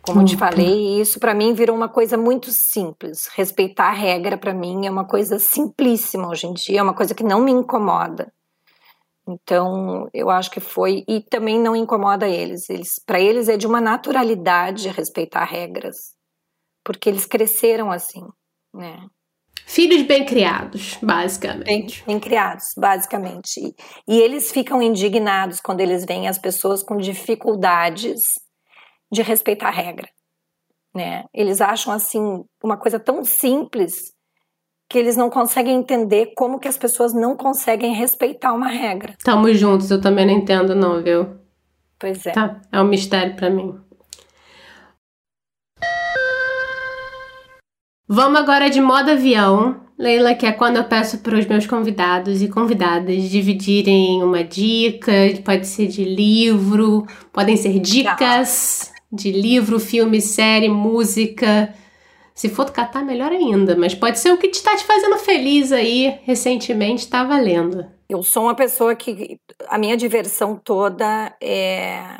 Como 0.03 0.21
eu 0.21 0.25
te 0.25 0.35
falei, 0.35 0.99
isso 0.99 1.19
para 1.19 1.33
mim 1.33 1.53
virou 1.53 1.75
uma 1.75 1.87
coisa 1.87 2.17
muito 2.17 2.49
simples. 2.51 3.29
Respeitar 3.35 3.89
a 3.89 3.93
regra 3.93 4.37
para 4.37 4.53
mim 4.53 4.85
é 4.87 4.91
uma 4.91 5.05
coisa 5.05 5.37
simplíssima 5.37 6.27
hoje 6.27 6.47
em 6.47 6.53
dia, 6.53 6.79
é 6.79 6.83
uma 6.83 6.95
coisa 6.95 7.13
que 7.13 7.23
não 7.23 7.41
me 7.41 7.51
incomoda. 7.51 8.33
Então, 9.27 10.09
eu 10.13 10.29
acho 10.29 10.49
que 10.49 10.59
foi 10.59 11.03
e 11.07 11.21
também 11.21 11.59
não 11.59 11.75
incomoda 11.75 12.27
eles. 12.27 12.69
Eles 12.69 12.89
para 13.05 13.19
eles 13.19 13.47
é 13.47 13.55
de 13.55 13.67
uma 13.67 13.79
naturalidade 13.79 14.89
respeitar 14.89 15.45
regras, 15.45 15.95
porque 16.83 17.07
eles 17.07 17.25
cresceram 17.25 17.91
assim, 17.91 18.25
né? 18.73 19.05
Filhos 19.67 20.01
bem 20.01 20.25
criados, 20.25 20.97
basicamente. 21.01 22.03
Bem, 22.03 22.15
bem 22.15 22.19
criados, 22.19 22.65
basicamente. 22.75 23.59
E, 23.59 23.75
e 24.07 24.19
eles 24.19 24.51
ficam 24.51 24.81
indignados 24.81 25.61
quando 25.61 25.79
eles 25.79 26.03
veem 26.03 26.27
as 26.27 26.39
pessoas 26.39 26.81
com 26.83 26.97
dificuldades 26.97 28.23
de 29.11 29.21
respeitar 29.21 29.67
a 29.67 29.71
regra. 29.71 30.07
Né? 30.93 31.25
Eles 31.33 31.61
acham 31.61 31.93
assim 31.93 32.43
uma 32.63 32.77
coisa 32.77 32.99
tão 32.99 33.23
simples 33.23 34.13
que 34.89 34.97
eles 34.97 35.15
não 35.15 35.29
conseguem 35.29 35.77
entender 35.77 36.33
como 36.35 36.59
que 36.59 36.67
as 36.67 36.77
pessoas 36.77 37.13
não 37.13 37.35
conseguem 37.35 37.93
respeitar 37.93 38.53
uma 38.53 38.67
regra. 38.67 39.15
Tamo 39.23 39.53
juntos, 39.53 39.89
eu 39.89 40.01
também 40.01 40.25
não 40.25 40.33
entendo 40.33 40.75
não, 40.75 41.01
viu? 41.01 41.39
Pois 41.97 42.25
é. 42.25 42.31
Tá, 42.31 42.61
é 42.71 42.81
um 42.81 42.87
mistério 42.87 43.35
para 43.35 43.49
mim. 43.49 43.79
Vamos 48.05 48.41
agora 48.41 48.69
de 48.69 48.81
modo 48.81 49.11
avião. 49.11 49.79
Leila, 49.97 50.35
que 50.35 50.45
é 50.45 50.51
quando 50.51 50.77
eu 50.77 50.83
peço 50.83 51.19
para 51.19 51.37
os 51.37 51.45
meus 51.45 51.65
convidados 51.65 52.41
e 52.41 52.49
convidadas 52.49 53.29
dividirem 53.29 54.21
uma 54.21 54.43
dica, 54.43 55.13
pode 55.45 55.67
ser 55.67 55.87
de 55.87 56.03
livro, 56.03 57.05
podem 57.31 57.55
ser 57.55 57.79
dicas 57.79 58.91
de 59.11 59.31
livro, 59.31 59.79
filme, 59.79 60.21
série, 60.21 60.69
música. 60.69 61.73
Se 62.33 62.47
for 62.47 62.65
do 62.65 62.71
Catar, 62.71 63.03
melhor 63.03 63.31
ainda, 63.31 63.75
mas 63.75 63.93
pode 63.93 64.17
ser 64.17 64.31
o 64.31 64.37
que 64.37 64.47
está 64.47 64.75
te 64.75 64.83
fazendo 64.83 65.17
feliz 65.17 65.71
aí 65.71 66.19
recentemente, 66.23 67.03
está 67.03 67.23
valendo. 67.23 67.85
Eu 68.07 68.23
sou 68.23 68.43
uma 68.43 68.55
pessoa 68.55 68.95
que 68.95 69.39
a 69.67 69.77
minha 69.77 69.97
diversão 69.97 70.55
toda 70.55 71.35
é. 71.41 72.19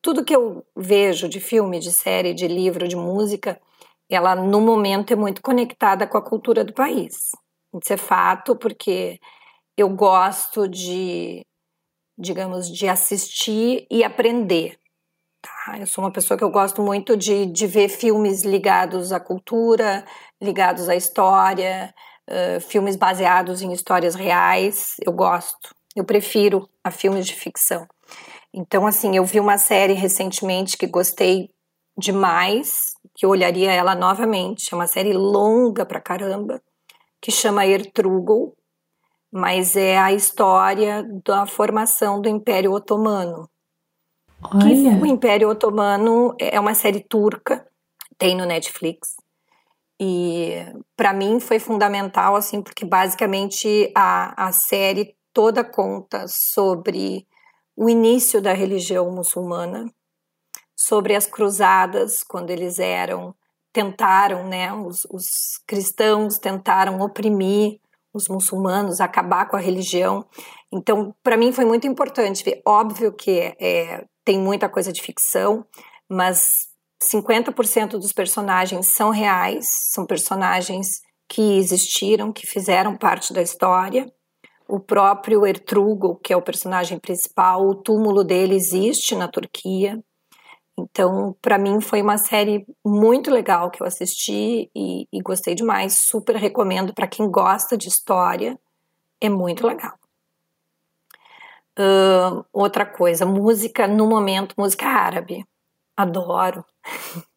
Tudo 0.00 0.24
que 0.24 0.34
eu 0.34 0.64
vejo 0.76 1.28
de 1.28 1.40
filme, 1.40 1.80
de 1.80 1.90
série, 1.90 2.32
de 2.32 2.46
livro, 2.46 2.86
de 2.86 2.94
música, 2.94 3.60
ela 4.08 4.36
no 4.36 4.60
momento 4.60 5.12
é 5.12 5.16
muito 5.16 5.42
conectada 5.42 6.06
com 6.06 6.16
a 6.16 6.22
cultura 6.22 6.64
do 6.64 6.72
país. 6.72 7.32
Isso 7.82 7.92
é 7.92 7.96
fato, 7.96 8.54
porque 8.54 9.18
eu 9.76 9.88
gosto 9.88 10.68
de, 10.68 11.44
digamos, 12.16 12.70
de 12.70 12.88
assistir 12.88 13.86
e 13.90 14.04
aprender. 14.04 14.78
Tá? 15.68 15.78
Eu 15.78 15.86
sou 15.86 16.02
uma 16.02 16.10
pessoa 16.10 16.38
que 16.38 16.44
eu 16.44 16.50
gosto 16.50 16.82
muito 16.82 17.16
de, 17.16 17.44
de 17.44 17.66
ver 17.66 17.88
filmes 17.88 18.42
ligados 18.42 19.12
à 19.12 19.20
cultura, 19.20 20.04
ligados 20.40 20.88
à 20.88 20.96
história, 20.96 21.94
uh, 22.28 22.60
filmes 22.60 22.96
baseados 22.96 23.60
em 23.60 23.72
histórias 23.72 24.14
reais. 24.14 24.94
Eu 25.04 25.12
gosto. 25.12 25.74
Eu 25.94 26.04
prefiro 26.04 26.66
a 26.82 26.90
filmes 26.90 27.26
de 27.26 27.34
ficção. 27.34 27.86
Então, 28.54 28.86
assim, 28.86 29.16
eu 29.16 29.24
vi 29.24 29.40
uma 29.40 29.58
série 29.58 29.92
recentemente 29.92 30.76
que 30.76 30.86
gostei 30.86 31.50
demais, 31.98 32.94
que 33.14 33.26
eu 33.26 33.30
olharia 33.30 33.70
ela 33.70 33.94
novamente. 33.94 34.72
É 34.72 34.74
uma 34.74 34.86
série 34.86 35.12
longa 35.12 35.84
pra 35.84 36.00
caramba, 36.00 36.62
que 37.20 37.30
chama 37.30 37.66
Ertugrul, 37.66 38.56
mas 39.30 39.76
é 39.76 39.98
a 39.98 40.12
história 40.12 41.04
da 41.26 41.44
formação 41.44 42.22
do 42.22 42.28
Império 42.28 42.72
Otomano. 42.72 43.50
Olha. 44.42 45.00
o 45.00 45.06
Império 45.06 45.48
Otomano 45.48 46.34
é 46.38 46.58
uma 46.58 46.74
série 46.74 47.00
turca, 47.00 47.66
tem 48.16 48.36
no 48.36 48.44
Netflix. 48.44 49.16
E 50.00 50.54
para 50.96 51.12
mim 51.12 51.40
foi 51.40 51.58
fundamental, 51.58 52.36
assim, 52.36 52.62
porque 52.62 52.84
basicamente 52.84 53.92
a, 53.96 54.48
a 54.48 54.52
série 54.52 55.16
toda 55.32 55.64
conta 55.64 56.26
sobre 56.28 57.26
o 57.76 57.88
início 57.88 58.40
da 58.40 58.52
religião 58.52 59.10
muçulmana, 59.10 59.86
sobre 60.76 61.14
as 61.16 61.26
cruzadas, 61.26 62.22
quando 62.22 62.50
eles 62.50 62.78
eram, 62.78 63.34
tentaram, 63.72 64.46
né, 64.46 64.72
os, 64.72 65.04
os 65.10 65.26
cristãos 65.66 66.38
tentaram 66.38 67.00
oprimir 67.00 67.80
os 68.12 68.28
muçulmanos, 68.28 69.00
acabar 69.00 69.46
com 69.48 69.56
a 69.56 69.60
religião. 69.60 70.24
Então, 70.72 71.14
para 71.22 71.36
mim 71.36 71.52
foi 71.52 71.64
muito 71.64 71.86
importante 71.86 72.44
ver. 72.44 72.62
Óbvio 72.66 73.12
que 73.12 73.54
é, 73.60 74.04
tem 74.28 74.38
muita 74.38 74.68
coisa 74.68 74.92
de 74.92 75.00
ficção, 75.00 75.64
mas 76.06 76.68
50% 77.02 77.92
dos 77.92 78.12
personagens 78.12 78.88
são 78.88 79.08
reais, 79.08 79.66
são 79.90 80.04
personagens 80.04 81.00
que 81.26 81.56
existiram, 81.56 82.30
que 82.30 82.46
fizeram 82.46 82.94
parte 82.94 83.32
da 83.32 83.40
história. 83.40 84.12
O 84.68 84.78
próprio 84.78 85.46
Ertugrul, 85.46 86.16
que 86.16 86.30
é 86.30 86.36
o 86.36 86.42
personagem 86.42 86.98
principal, 86.98 87.66
o 87.66 87.74
túmulo 87.74 88.22
dele 88.22 88.54
existe 88.54 89.16
na 89.16 89.28
Turquia. 89.28 89.98
Então, 90.78 91.34
para 91.40 91.56
mim, 91.56 91.80
foi 91.80 92.02
uma 92.02 92.18
série 92.18 92.66
muito 92.84 93.30
legal 93.30 93.70
que 93.70 93.82
eu 93.82 93.86
assisti 93.86 94.70
e, 94.76 95.08
e 95.10 95.22
gostei 95.22 95.54
demais. 95.54 95.94
Super 95.94 96.36
recomendo 96.36 96.92
para 96.92 97.08
quem 97.08 97.30
gosta 97.30 97.78
de 97.78 97.88
história. 97.88 98.60
É 99.22 99.30
muito 99.30 99.66
legal. 99.66 99.98
Uh, 101.78 102.44
outra 102.52 102.84
coisa, 102.84 103.24
música 103.24 103.86
no 103.86 104.06
momento, 104.08 104.54
música 104.58 104.86
árabe. 104.86 105.44
Adoro. 105.96 106.64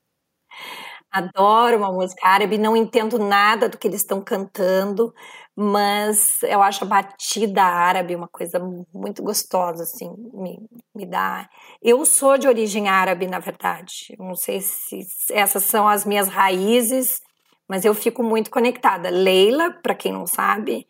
Adoro 1.11 1.77
uma 1.77 1.91
música 1.91 2.25
árabe, 2.25 2.57
não 2.57 2.75
entendo 2.75 3.19
nada 3.19 3.67
do 3.67 3.77
que 3.77 3.85
eles 3.87 3.99
estão 4.01 4.21
cantando, 4.21 5.13
mas 5.53 6.41
eu 6.43 6.61
acho 6.61 6.85
a 6.85 6.87
batida 6.87 7.61
árabe 7.63 8.15
uma 8.15 8.29
coisa 8.29 8.59
muito 8.93 9.21
gostosa, 9.21 9.83
assim, 9.83 10.09
me, 10.33 10.57
me 10.95 11.05
dá. 11.05 11.49
Eu 11.81 12.05
sou 12.05 12.37
de 12.37 12.47
origem 12.47 12.87
árabe, 12.87 13.27
na 13.27 13.39
verdade. 13.39 14.15
Não 14.17 14.35
sei 14.35 14.61
se 14.61 15.05
essas 15.31 15.63
são 15.65 15.85
as 15.85 16.05
minhas 16.05 16.29
raízes, 16.29 17.19
mas 17.67 17.83
eu 17.83 17.93
fico 17.93 18.23
muito 18.23 18.49
conectada. 18.49 19.09
Leila, 19.09 19.71
para 19.83 19.93
quem 19.95 20.13
não 20.13 20.25
sabe, 20.25 20.87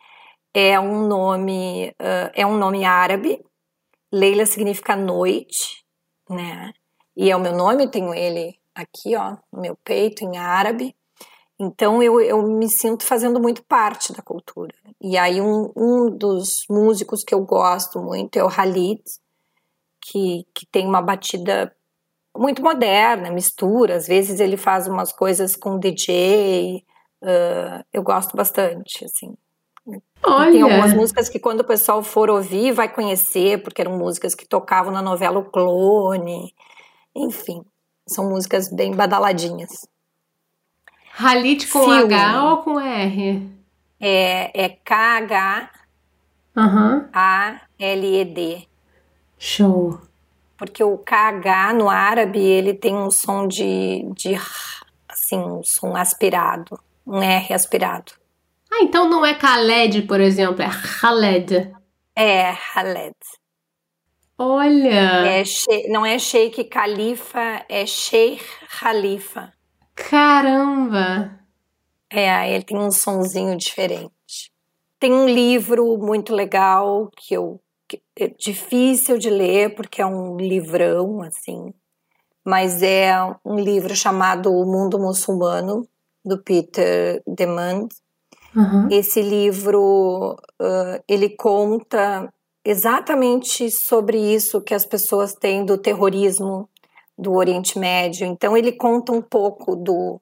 é 0.53 0.79
um 0.79 1.07
nome 1.07 1.89
uh, 2.01 2.31
é 2.33 2.45
um 2.45 2.57
nome 2.57 2.85
árabe. 2.85 3.43
Leila 4.11 4.45
significa 4.45 4.95
noite, 4.95 5.85
né? 6.29 6.73
E 7.15 7.29
é 7.29 7.35
o 7.35 7.39
meu 7.39 7.55
nome, 7.55 7.89
tenho 7.89 8.13
ele 8.13 8.55
aqui, 8.75 9.15
ó, 9.15 9.37
no 9.51 9.61
meu 9.61 9.77
peito, 9.83 10.23
em 10.23 10.37
árabe. 10.37 10.95
Então 11.59 12.01
eu, 12.01 12.19
eu 12.19 12.41
me 12.41 12.67
sinto 12.67 13.03
fazendo 13.03 13.39
muito 13.39 13.63
parte 13.63 14.11
da 14.13 14.21
cultura. 14.21 14.73
E 14.99 15.17
aí 15.17 15.39
um, 15.39 15.71
um 15.75 16.09
dos 16.09 16.49
músicos 16.69 17.23
que 17.23 17.33
eu 17.33 17.45
gosto 17.45 18.01
muito 18.01 18.37
é 18.37 18.43
o 18.43 18.49
Khalid, 18.49 19.01
que, 20.01 20.45
que 20.53 20.65
tem 20.65 20.87
uma 20.87 21.01
batida 21.01 21.73
muito 22.35 22.61
moderna, 22.63 23.29
mistura. 23.29 23.95
Às 23.95 24.07
vezes 24.07 24.39
ele 24.39 24.57
faz 24.57 24.87
umas 24.87 25.11
coisas 25.11 25.55
com 25.55 25.77
DJ. 25.77 26.83
Uh, 27.21 27.85
eu 27.93 28.01
gosto 28.01 28.35
bastante, 28.35 29.05
assim. 29.05 29.35
Olha. 30.23 30.51
Tem 30.51 30.61
algumas 30.61 30.93
músicas 30.93 31.27
que 31.29 31.39
quando 31.39 31.61
o 31.61 31.65
pessoal 31.65 32.03
for 32.03 32.29
ouvir 32.29 32.71
vai 32.71 32.87
conhecer, 32.87 33.61
porque 33.63 33.81
eram 33.81 33.97
músicas 33.97 34.35
que 34.35 34.45
tocavam 34.47 34.91
na 34.91 35.01
novela 35.01 35.39
O 35.39 35.45
Clone. 35.45 36.53
Enfim, 37.15 37.63
São 38.07 38.29
músicas 38.29 38.69
bem 38.69 38.93
badaladinhas. 38.93 39.87
Halit 41.17 41.67
com 41.67 41.83
Filme. 41.83 42.13
H 42.13 42.49
ou 42.49 42.57
com 42.57 42.79
R? 42.79 43.49
É, 43.99 44.65
é 44.65 44.69
K-H-A-L-E-D. 44.69 45.75
Uhum. 48.55 48.65
Show. 49.37 49.99
Porque 50.57 50.83
o 50.83 50.97
KH 50.97 51.73
no 51.75 51.89
árabe 51.89 52.39
ele 52.39 52.73
tem 52.73 52.95
um 52.95 53.09
som 53.09 53.47
de, 53.47 54.03
de 54.13 54.39
assim, 55.09 55.37
um 55.37 55.63
som 55.63 55.95
aspirado, 55.95 56.79
um 57.05 57.21
R 57.21 57.53
aspirado. 57.53 58.20
Ah, 58.71 58.81
então 58.81 59.09
não 59.09 59.25
é 59.25 59.33
Khaled, 59.33 60.03
por 60.03 60.21
exemplo, 60.21 60.61
é 60.61 60.69
Khaled. 60.69 61.73
É, 62.15 62.53
Khaled. 62.53 63.15
Olha! 64.37 65.27
É, 65.27 65.43
não 65.89 66.05
é 66.05 66.17
Sheikh 66.17 66.63
Khalifa, 66.63 67.65
é 67.69 67.85
Sheikh 67.85 68.43
Khalifa. 68.81 69.53
Caramba! 69.93 71.39
É, 72.11 72.53
ele 72.53 72.63
tem 72.63 72.77
um 72.77 72.91
sonzinho 72.91 73.55
diferente. 73.55 74.51
Tem 74.99 75.13
um 75.13 75.27
livro 75.27 75.97
muito 75.97 76.33
legal 76.33 77.09
que 77.15 77.33
eu 77.33 77.61
que 77.87 78.01
é 78.17 78.29
difícil 78.29 79.17
de 79.17 79.29
ler 79.29 79.75
porque 79.75 80.01
é 80.01 80.05
um 80.05 80.37
livrão 80.37 81.21
assim, 81.23 81.73
mas 82.45 82.81
é 82.81 83.11
um 83.45 83.55
livro 83.55 83.93
chamado 83.95 84.49
O 84.49 84.65
Mundo 84.65 84.97
Muçulmano 84.97 85.85
do 86.23 86.41
Peter 86.41 87.21
Demand. 87.27 87.89
Uhum. 88.55 88.87
Esse 88.89 89.21
livro 89.21 90.37
uh, 90.61 91.03
ele 91.07 91.29
conta 91.29 92.31
exatamente 92.65 93.69
sobre 93.71 94.17
isso 94.17 94.61
que 94.61 94.73
as 94.73 94.85
pessoas 94.85 95.33
têm 95.33 95.65
do 95.65 95.77
terrorismo 95.77 96.69
do 97.17 97.33
Oriente 97.33 97.79
Médio. 97.79 98.25
Então 98.25 98.55
ele 98.55 98.71
conta 98.71 99.11
um 99.11 99.21
pouco 99.21 99.75
do 99.75 100.19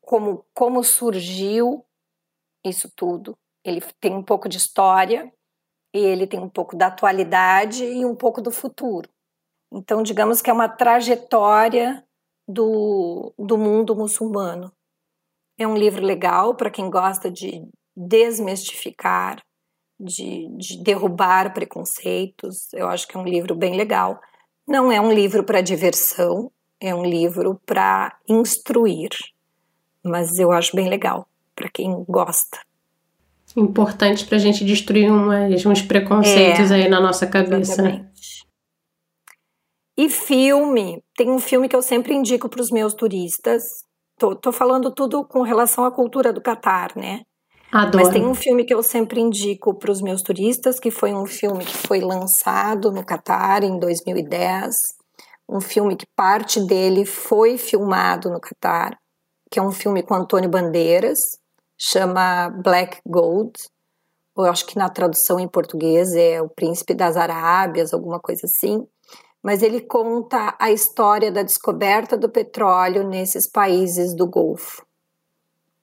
como 0.00 0.44
como 0.52 0.82
surgiu 0.82 1.84
isso 2.64 2.90
tudo. 2.94 3.36
Ele 3.64 3.80
tem 4.00 4.14
um 4.14 4.22
pouco 4.22 4.48
de 4.48 4.58
história, 4.58 5.32
ele 5.92 6.26
tem 6.26 6.40
um 6.40 6.48
pouco 6.48 6.76
da 6.76 6.88
atualidade 6.88 7.84
e 7.84 8.04
um 8.04 8.14
pouco 8.14 8.42
do 8.42 8.50
futuro. 8.50 9.08
Então, 9.72 10.02
digamos 10.02 10.40
que 10.40 10.50
é 10.50 10.52
uma 10.52 10.68
trajetória 10.68 12.04
do, 12.46 13.32
do 13.38 13.58
mundo 13.58 13.94
muçulmano. 13.94 14.72
É 15.58 15.66
um 15.66 15.76
livro 15.76 16.04
legal 16.04 16.54
para 16.54 16.70
quem 16.70 16.90
gosta 16.90 17.30
de 17.30 17.62
desmistificar, 17.96 19.42
de, 19.98 20.48
de 20.56 20.82
derrubar 20.82 21.52
preconceitos. 21.52 22.72
Eu 22.72 22.88
acho 22.88 23.06
que 23.06 23.16
é 23.16 23.20
um 23.20 23.24
livro 23.24 23.54
bem 23.54 23.76
legal. 23.76 24.20
Não 24.66 24.90
é 24.90 25.00
um 25.00 25.12
livro 25.12 25.44
para 25.44 25.60
diversão, 25.60 26.50
é 26.80 26.94
um 26.94 27.04
livro 27.04 27.60
para 27.64 28.16
instruir, 28.28 29.10
mas 30.02 30.38
eu 30.38 30.50
acho 30.50 30.74
bem 30.74 30.88
legal 30.88 31.28
para 31.54 31.68
quem 31.68 32.04
gosta. 32.08 32.58
Importante 33.56 34.26
para 34.26 34.36
a 34.36 34.40
gente 34.40 34.64
destruir 34.64 35.10
umas, 35.10 35.64
uns 35.64 35.82
preconceitos 35.82 36.70
é, 36.70 36.74
aí 36.74 36.88
na 36.88 37.00
nossa 37.00 37.26
cabeça. 37.26 37.82
Exatamente. 37.82 38.44
E 39.96 40.08
filme, 40.08 41.00
tem 41.16 41.30
um 41.30 41.38
filme 41.38 41.68
que 41.68 41.76
eu 41.76 41.82
sempre 41.82 42.14
indico 42.14 42.48
para 42.48 42.60
os 42.60 42.70
meus 42.70 42.94
turistas. 42.94 43.83
Tô, 44.18 44.34
tô 44.36 44.52
falando 44.52 44.90
tudo 44.90 45.24
com 45.24 45.42
relação 45.42 45.84
à 45.84 45.90
cultura 45.90 46.32
do 46.32 46.40
Catar, 46.40 46.96
né? 46.96 47.22
Adoro. 47.72 48.04
Mas 48.04 48.12
tem 48.12 48.24
um 48.24 48.34
filme 48.34 48.64
que 48.64 48.72
eu 48.72 48.82
sempre 48.82 49.20
indico 49.20 49.74
para 49.74 49.90
os 49.90 50.00
meus 50.00 50.22
turistas, 50.22 50.78
que 50.78 50.92
foi 50.92 51.12
um 51.12 51.26
filme 51.26 51.64
que 51.64 51.76
foi 51.76 52.00
lançado 52.00 52.92
no 52.92 53.04
Catar 53.04 53.64
em 53.64 53.78
2010, 53.80 54.72
um 55.48 55.60
filme 55.60 55.96
que 55.96 56.06
parte 56.14 56.60
dele 56.60 57.04
foi 57.04 57.58
filmado 57.58 58.30
no 58.30 58.40
Catar, 58.40 58.96
que 59.50 59.58
é 59.58 59.62
um 59.62 59.72
filme 59.72 60.02
com 60.02 60.14
Antônio 60.14 60.48
Bandeiras, 60.48 61.18
chama 61.76 62.48
Black 62.48 63.00
Gold. 63.04 63.52
Eu 64.36 64.44
acho 64.44 64.66
que 64.66 64.78
na 64.78 64.88
tradução 64.88 65.38
em 65.40 65.48
português 65.48 66.14
é 66.14 66.40
O 66.40 66.48
Príncipe 66.48 66.94
das 66.94 67.16
Arábias, 67.16 67.92
alguma 67.92 68.20
coisa 68.20 68.42
assim. 68.46 68.86
Mas 69.44 69.62
ele 69.62 69.82
conta 69.82 70.56
a 70.58 70.72
história 70.72 71.30
da 71.30 71.42
descoberta 71.42 72.16
do 72.16 72.30
petróleo 72.30 73.06
nesses 73.06 73.46
países 73.46 74.16
do 74.16 74.26
Golfo. 74.26 74.86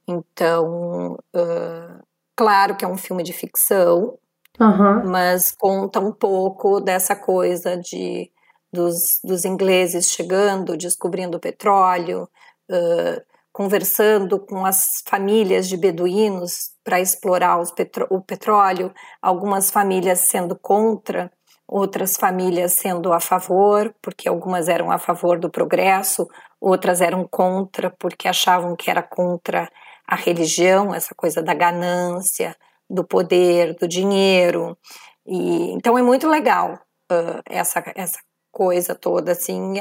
Então, 0.07 1.13
uh, 1.35 2.03
claro 2.35 2.75
que 2.75 2.83
é 2.83 2.87
um 2.87 2.97
filme 2.97 3.21
de 3.21 3.31
ficção, 3.31 4.17
uhum. 4.59 5.09
mas 5.11 5.55
conta 5.55 5.99
um 5.99 6.11
pouco 6.11 6.81
dessa 6.81 7.15
coisa 7.15 7.77
de 7.77 8.31
dos, 8.71 9.19
dos 9.23 9.45
ingleses 9.45 10.09
chegando, 10.09 10.77
descobrindo 10.77 11.37
o 11.37 11.39
petróleo, 11.39 12.27
uh, 12.69 13.21
conversando 13.51 14.39
com 14.39 14.65
as 14.65 15.03
famílias 15.05 15.67
de 15.67 15.75
beduínos 15.75 16.71
para 16.83 17.01
explorar 17.01 17.61
petró 17.75 18.07
o 18.09 18.21
petróleo, 18.21 18.93
algumas 19.21 19.69
famílias 19.69 20.29
sendo 20.29 20.57
contra, 20.57 21.31
outras 21.71 22.17
famílias 22.17 22.73
sendo 22.73 23.13
a 23.13 23.19
favor, 23.21 23.95
porque 24.01 24.27
algumas 24.27 24.67
eram 24.67 24.91
a 24.91 24.97
favor 24.97 25.39
do 25.39 25.49
progresso, 25.49 26.27
outras 26.59 26.99
eram 26.99 27.25
contra, 27.25 27.89
porque 27.89 28.27
achavam 28.27 28.75
que 28.75 28.91
era 28.91 29.01
contra 29.01 29.71
a 30.05 30.15
religião, 30.17 30.93
essa 30.93 31.15
coisa 31.15 31.41
da 31.41 31.53
ganância, 31.53 32.57
do 32.89 33.05
poder, 33.05 33.73
do 33.75 33.87
dinheiro. 33.87 34.77
E, 35.25 35.71
então 35.71 35.97
é 35.97 36.01
muito 36.01 36.27
legal 36.27 36.77
uh, 37.09 37.41
essa, 37.45 37.81
essa 37.95 38.19
coisa 38.51 38.93
toda, 38.93 39.31
assim, 39.31 39.75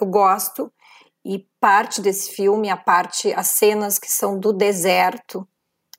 eu 0.00 0.06
gosto. 0.06 0.72
E 1.24 1.44
parte 1.60 2.00
desse 2.00 2.30
filme, 2.30 2.70
a 2.70 2.76
parte, 2.76 3.34
as 3.34 3.48
cenas 3.48 3.98
que 3.98 4.10
são 4.10 4.38
do 4.38 4.52
deserto, 4.52 5.46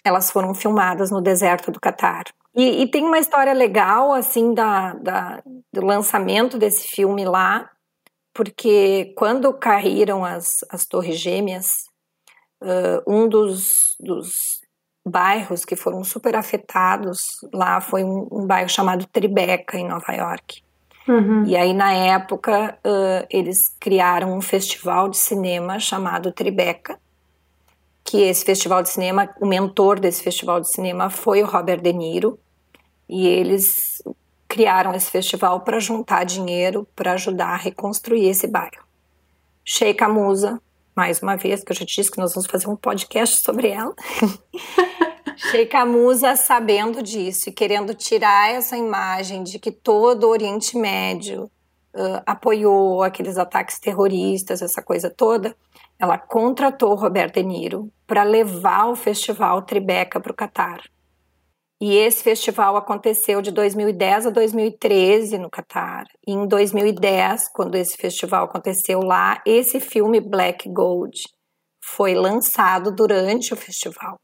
elas 0.02 0.32
foram 0.32 0.56
filmadas 0.56 1.12
no 1.12 1.20
deserto 1.20 1.72
do 1.72 1.80
Catar. 1.80 2.24
E, 2.56 2.84
e 2.84 2.88
tem 2.88 3.04
uma 3.04 3.20
história 3.20 3.54
legal, 3.54 4.14
assim, 4.14 4.54
da, 4.54 4.94
da, 4.94 5.44
do 5.72 5.86
lançamento 5.86 6.58
desse 6.58 6.88
filme 6.88 7.26
lá, 7.26 7.70
porque 8.34 9.14
quando 9.18 9.54
caíram 9.54 10.26
as, 10.26 10.50
as 10.70 10.86
Torres 10.86 11.20
Gêmeas, 11.20 11.68
uh, 12.62 13.04
um 13.08 13.28
dos, 13.28 13.74
dos 14.00 14.32
bairros 15.06 15.66
que 15.66 15.76
foram 15.76 16.04
super 16.04 16.36
afetados 16.36 17.22
lá 17.54 17.82
foi 17.82 18.04
um, 18.04 18.28
um 18.32 18.46
bairro 18.46 18.70
chamado 18.70 19.06
Tribeca, 19.08 19.78
em 19.78 19.88
Nova 19.88 20.12
York. 20.14 20.62
Uhum. 21.08 21.44
E 21.46 21.56
aí, 21.56 21.74
na 21.74 21.92
época, 21.92 22.78
uh, 22.86 23.26
eles 23.32 23.68
criaram 23.80 24.38
um 24.38 24.42
festival 24.42 25.10
de 25.10 25.18
cinema 25.18 25.80
chamado 25.80 26.32
Tribeca, 26.32 27.00
que 28.04 28.22
esse 28.22 28.44
festival 28.44 28.82
de 28.82 28.90
cinema, 28.90 29.30
o 29.40 29.46
mentor 29.46 30.00
desse 30.00 30.24
festival 30.24 30.60
de 30.60 30.72
cinema 30.72 31.10
foi 31.10 31.44
o 31.44 31.46
Robert 31.46 31.82
De 31.82 31.94
Niro, 31.94 32.40
e 33.08 33.28
eles 33.28 34.02
criaram 34.48 34.94
esse 34.94 35.10
festival 35.10 35.62
para 35.62 35.80
juntar 35.80 36.24
dinheiro 36.24 36.88
para 36.96 37.14
ajudar 37.14 37.50
a 37.50 37.58
reconstruir 37.58 38.28
esse 38.28 38.48
bairro. 38.48 38.84
Sheikh 39.64 40.04
Amusa 40.04 40.60
mais 41.00 41.22
uma 41.22 41.38
vez, 41.38 41.64
que 41.64 41.72
eu 41.72 41.76
já 41.78 41.86
disse 41.86 42.12
que 42.12 42.18
nós 42.18 42.34
vamos 42.34 42.50
fazer 42.50 42.68
um 42.68 42.76
podcast 42.76 43.42
sobre 43.42 43.70
ela. 43.70 43.96
Sheikha 45.50 45.86
Musa 45.86 46.36
sabendo 46.36 47.02
disso 47.02 47.48
e 47.48 47.54
querendo 47.54 47.94
tirar 47.94 48.52
essa 48.52 48.76
imagem 48.76 49.42
de 49.42 49.58
que 49.58 49.72
todo 49.72 50.26
o 50.26 50.30
Oriente 50.30 50.78
Médio 50.78 51.44
uh, 51.96 52.22
apoiou 52.26 53.02
aqueles 53.02 53.38
ataques 53.38 53.80
terroristas, 53.80 54.62
essa 54.62 54.82
coisa 54.82 55.10
toda, 55.10 55.56
ela 56.00 56.18
contratou 56.18 56.96
Roberto 56.96 57.36
De 57.36 57.44
Niro 57.44 57.92
para 58.08 58.24
levar 58.24 58.88
o 58.88 58.96
festival 58.96 59.62
Tribeca 59.64 60.20
para 60.20 60.32
o 60.32 60.36
Catar. 60.36 60.82
E 61.82 61.96
esse 61.96 62.24
festival 62.24 62.76
aconteceu 62.76 63.42
de 63.42 63.52
2010 63.52 64.28
a 64.28 64.30
2013 64.30 65.38
no 65.38 65.50
Catar. 65.50 66.06
E 66.26 66.32
em 66.32 66.48
2010, 66.48 67.50
quando 67.54 67.76
esse 67.76 67.96
festival 67.96 68.46
aconteceu 68.46 69.02
lá, 69.02 69.42
esse 69.46 69.80
filme 69.80 70.20
Black 70.20 70.70
Gold 70.70 71.18
foi 71.82 72.14
lançado 72.16 72.92
durante 72.92 73.54
o 73.54 73.58
festival. 73.58 74.20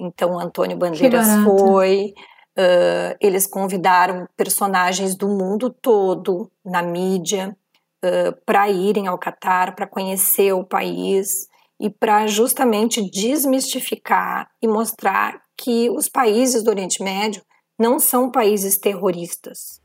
Então, 0.00 0.38
Antônio 0.38 0.76
Bandeiras 0.76 1.26
foi. 1.44 2.12
Uh, 2.56 3.16
eles 3.20 3.48
convidaram 3.48 4.28
personagens 4.36 5.16
do 5.16 5.28
mundo 5.28 5.70
todo 5.70 6.50
na 6.64 6.82
mídia 6.82 7.56
uh, 8.04 8.36
para 8.44 8.68
irem 8.70 9.06
ao 9.06 9.18
Catar, 9.18 9.74
para 9.74 9.86
conhecer 9.86 10.52
o 10.52 10.64
país 10.64 11.48
e 11.80 11.90
para 11.90 12.26
justamente 12.26 13.02
desmistificar 13.10 14.48
e 14.62 14.68
mostrar 14.68 15.40
que 15.56 15.90
os 15.90 16.08
países 16.08 16.62
do 16.62 16.70
Oriente 16.70 17.02
Médio 17.02 17.42
não 17.78 17.98
são 17.98 18.30
países 18.30 18.78
terroristas 18.78 19.80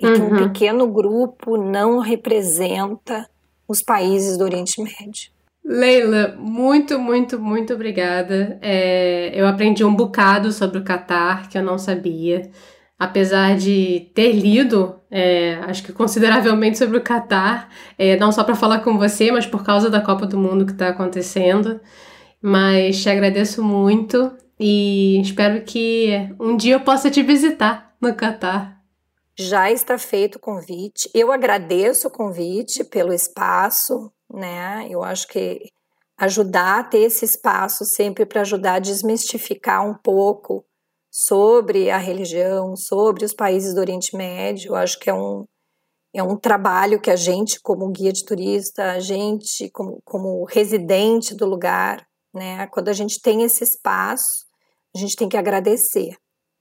e 0.00 0.06
uhum. 0.06 0.14
que 0.14 0.20
um 0.20 0.48
pequeno 0.48 0.86
grupo 0.86 1.56
não 1.56 1.98
representa 1.98 3.28
os 3.68 3.82
países 3.82 4.36
do 4.36 4.44
Oriente 4.44 4.82
Médio. 4.82 5.30
Leila, 5.64 6.34
muito, 6.38 6.98
muito, 6.98 7.38
muito 7.38 7.74
obrigada. 7.74 8.58
É, 8.62 9.30
eu 9.34 9.46
aprendi 9.46 9.84
um 9.84 9.94
bocado 9.94 10.50
sobre 10.52 10.78
o 10.78 10.84
Catar 10.84 11.48
que 11.48 11.58
eu 11.58 11.62
não 11.62 11.78
sabia. 11.78 12.50
Apesar 13.00 13.56
de 13.56 14.10
ter 14.14 14.30
lido, 14.32 15.00
é, 15.10 15.54
acho 15.62 15.82
que 15.82 15.90
consideravelmente 15.90 16.76
sobre 16.76 16.98
o 16.98 17.02
Catar, 17.02 17.70
é, 17.96 18.18
não 18.18 18.30
só 18.30 18.44
para 18.44 18.54
falar 18.54 18.80
com 18.80 18.98
você, 18.98 19.32
mas 19.32 19.46
por 19.46 19.64
causa 19.64 19.88
da 19.88 20.02
Copa 20.02 20.26
do 20.26 20.36
Mundo 20.36 20.66
que 20.66 20.72
está 20.72 20.88
acontecendo. 20.88 21.80
Mas 22.42 23.02
te 23.02 23.08
agradeço 23.08 23.64
muito 23.64 24.30
e 24.58 25.18
espero 25.18 25.62
que 25.62 26.28
um 26.38 26.54
dia 26.54 26.74
eu 26.74 26.80
possa 26.80 27.10
te 27.10 27.22
visitar 27.22 27.94
no 27.98 28.14
Catar. 28.14 28.78
Já 29.34 29.70
está 29.70 29.96
feito 29.96 30.36
o 30.36 30.40
convite. 30.40 31.10
Eu 31.14 31.32
agradeço 31.32 32.08
o 32.08 32.10
convite 32.10 32.84
pelo 32.84 33.14
espaço, 33.14 34.12
né? 34.30 34.86
Eu 34.90 35.02
acho 35.02 35.26
que 35.26 35.58
ajudar 36.18 36.80
a 36.80 36.84
ter 36.84 36.98
esse 36.98 37.24
espaço 37.24 37.86
sempre 37.86 38.26
para 38.26 38.42
ajudar 38.42 38.74
a 38.74 38.78
desmistificar 38.78 39.88
um 39.88 39.94
pouco 39.94 40.66
sobre 41.10 41.90
a 41.90 41.98
religião, 41.98 42.76
sobre 42.76 43.24
os 43.24 43.34
países 43.34 43.74
do 43.74 43.80
Oriente 43.80 44.16
Médio. 44.16 44.74
Acho 44.74 44.98
que 44.98 45.10
é 45.10 45.14
um, 45.14 45.44
é 46.14 46.22
um 46.22 46.36
trabalho 46.36 47.00
que 47.00 47.10
a 47.10 47.16
gente, 47.16 47.60
como 47.60 47.90
guia 47.90 48.12
de 48.12 48.24
turista, 48.24 48.92
a 48.92 49.00
gente, 49.00 49.68
como, 49.72 50.00
como 50.04 50.44
residente 50.44 51.34
do 51.34 51.46
lugar, 51.46 52.06
né, 52.32 52.66
quando 52.68 52.88
a 52.88 52.92
gente 52.92 53.20
tem 53.20 53.42
esse 53.42 53.64
espaço, 53.64 54.46
a 54.94 54.98
gente 54.98 55.16
tem 55.16 55.28
que 55.28 55.36
agradecer, 55.36 56.10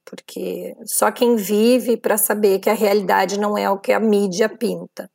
porque 0.05 0.73
só 0.85 1.11
quem 1.11 1.35
vive 1.35 1.97
para 1.97 2.17
saber 2.17 2.59
que 2.59 2.69
a 2.69 2.73
realidade 2.73 3.39
não 3.39 3.57
é 3.57 3.69
o 3.69 3.79
que 3.79 3.91
a 3.91 3.99
mídia 3.99 4.49
pinta. 4.49 5.09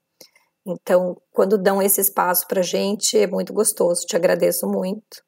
Então, 0.66 1.16
quando 1.30 1.58
dão 1.58 1.82
esse 1.82 2.00
espaço 2.00 2.46
para 2.48 2.62
gente, 2.62 3.18
é 3.18 3.26
muito 3.26 3.52
gostoso. 3.52 4.06
Te 4.06 4.16
agradeço 4.16 4.66
muito 4.66 5.22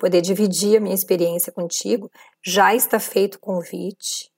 poder 0.00 0.22
dividir 0.22 0.78
a 0.78 0.80
minha 0.80 0.94
experiência 0.94 1.52
contigo. 1.52 2.10
Já 2.44 2.74
está 2.74 2.98
feito 2.98 3.34
o 3.34 3.40
convite. 3.40 4.30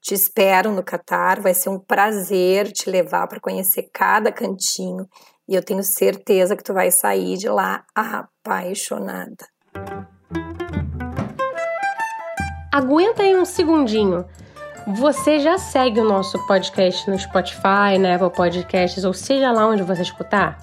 Te 0.00 0.14
espero 0.14 0.72
no 0.72 0.82
Catar, 0.82 1.40
vai 1.40 1.54
ser 1.54 1.68
um 1.68 1.78
prazer 1.78 2.72
te 2.72 2.88
levar 2.88 3.26
para 3.28 3.40
conhecer 3.40 3.88
cada 3.92 4.32
cantinho 4.32 5.06
e 5.48 5.54
eu 5.54 5.62
tenho 5.62 5.82
certeza 5.82 6.56
que 6.56 6.64
tu 6.64 6.72
vai 6.72 6.90
sair 6.90 7.36
de 7.36 7.48
lá 7.48 7.84
apaixonada. 7.94 9.46
Aguenta 12.72 13.22
aí 13.22 13.36
um 13.36 13.44
segundinho. 13.44 14.24
Você 14.96 15.38
já 15.38 15.58
segue 15.58 16.00
o 16.00 16.04
nosso 16.04 16.44
podcast 16.46 17.08
no 17.08 17.16
Spotify, 17.16 17.98
na 18.00 18.16
Apple 18.16 18.30
Podcasts, 18.30 19.04
ou 19.04 19.12
seja 19.12 19.52
lá 19.52 19.68
onde 19.68 19.84
você 19.84 20.02
escutar? 20.02 20.58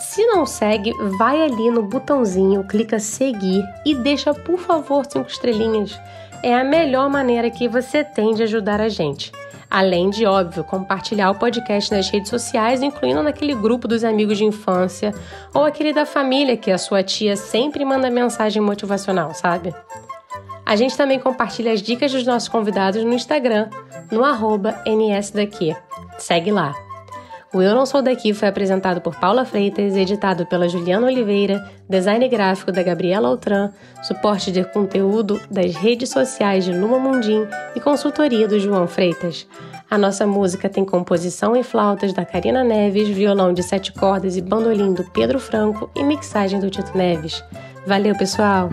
Se 0.00 0.24
não 0.26 0.46
segue, 0.46 0.92
vai 1.18 1.42
ali 1.42 1.70
no 1.70 1.82
botãozinho, 1.82 2.64
clica 2.64 2.98
seguir 2.98 3.64
e 3.84 3.94
deixa 3.94 4.32
por 4.32 4.58
favor 4.58 5.04
cinco 5.06 5.28
estrelinhas. 5.28 5.98
É 6.42 6.54
a 6.54 6.62
melhor 6.62 7.10
maneira 7.10 7.50
que 7.50 7.68
você 7.68 8.04
tem 8.04 8.34
de 8.34 8.44
ajudar 8.44 8.80
a 8.80 8.88
gente. 8.88 9.32
Além 9.70 10.08
de, 10.08 10.24
óbvio, 10.24 10.64
compartilhar 10.64 11.30
o 11.30 11.34
podcast 11.34 11.92
nas 11.92 12.08
redes 12.08 12.30
sociais, 12.30 12.80
incluindo 12.80 13.22
naquele 13.22 13.54
grupo 13.54 13.86
dos 13.86 14.02
amigos 14.02 14.38
de 14.38 14.44
infância 14.44 15.12
ou 15.52 15.64
aquele 15.64 15.92
da 15.92 16.06
família 16.06 16.56
que 16.56 16.70
a 16.70 16.78
sua 16.78 17.02
tia 17.02 17.36
sempre 17.36 17.84
manda 17.84 18.08
mensagem 18.08 18.62
motivacional, 18.62 19.34
sabe? 19.34 19.74
A 20.64 20.76
gente 20.76 20.96
também 20.96 21.18
compartilha 21.18 21.72
as 21.72 21.82
dicas 21.82 22.12
dos 22.12 22.24
nossos 22.24 22.48
convidados 22.48 23.02
no 23.02 23.12
Instagram, 23.12 23.68
no 24.10 24.24
arroba 24.24 24.82
nsdaqui. 24.86 25.76
Segue 26.18 26.50
lá. 26.50 26.72
O 27.52 27.62
Eu 27.62 27.74
Não 27.74 27.86
Sou 27.86 28.02
Daqui 28.02 28.34
foi 28.34 28.46
apresentado 28.46 29.00
por 29.00 29.16
Paula 29.16 29.42
Freitas, 29.42 29.96
editado 29.96 30.44
pela 30.44 30.68
Juliana 30.68 31.06
Oliveira, 31.06 31.66
design 31.88 32.28
gráfico 32.28 32.70
da 32.70 32.82
Gabriela 32.82 33.28
Altran, 33.28 33.70
suporte 34.02 34.52
de 34.52 34.62
conteúdo 34.64 35.40
das 35.50 35.74
redes 35.74 36.10
sociais 36.10 36.66
de 36.66 36.72
Luma 36.72 36.98
Mundim 36.98 37.46
e 37.74 37.80
consultoria 37.80 38.46
do 38.46 38.60
João 38.60 38.86
Freitas. 38.86 39.46
A 39.90 39.96
nossa 39.96 40.26
música 40.26 40.68
tem 40.68 40.84
composição 40.84 41.56
e 41.56 41.62
flautas 41.62 42.12
da 42.12 42.22
Karina 42.22 42.62
Neves, 42.62 43.08
violão 43.08 43.54
de 43.54 43.62
sete 43.62 43.94
cordas 43.94 44.36
e 44.36 44.42
bandolim 44.42 44.92
do 44.92 45.04
Pedro 45.04 45.40
Franco 45.40 45.90
e 45.96 46.04
mixagem 46.04 46.60
do 46.60 46.68
Tito 46.68 46.96
Neves. 46.96 47.42
Valeu, 47.86 48.14
pessoal! 48.14 48.68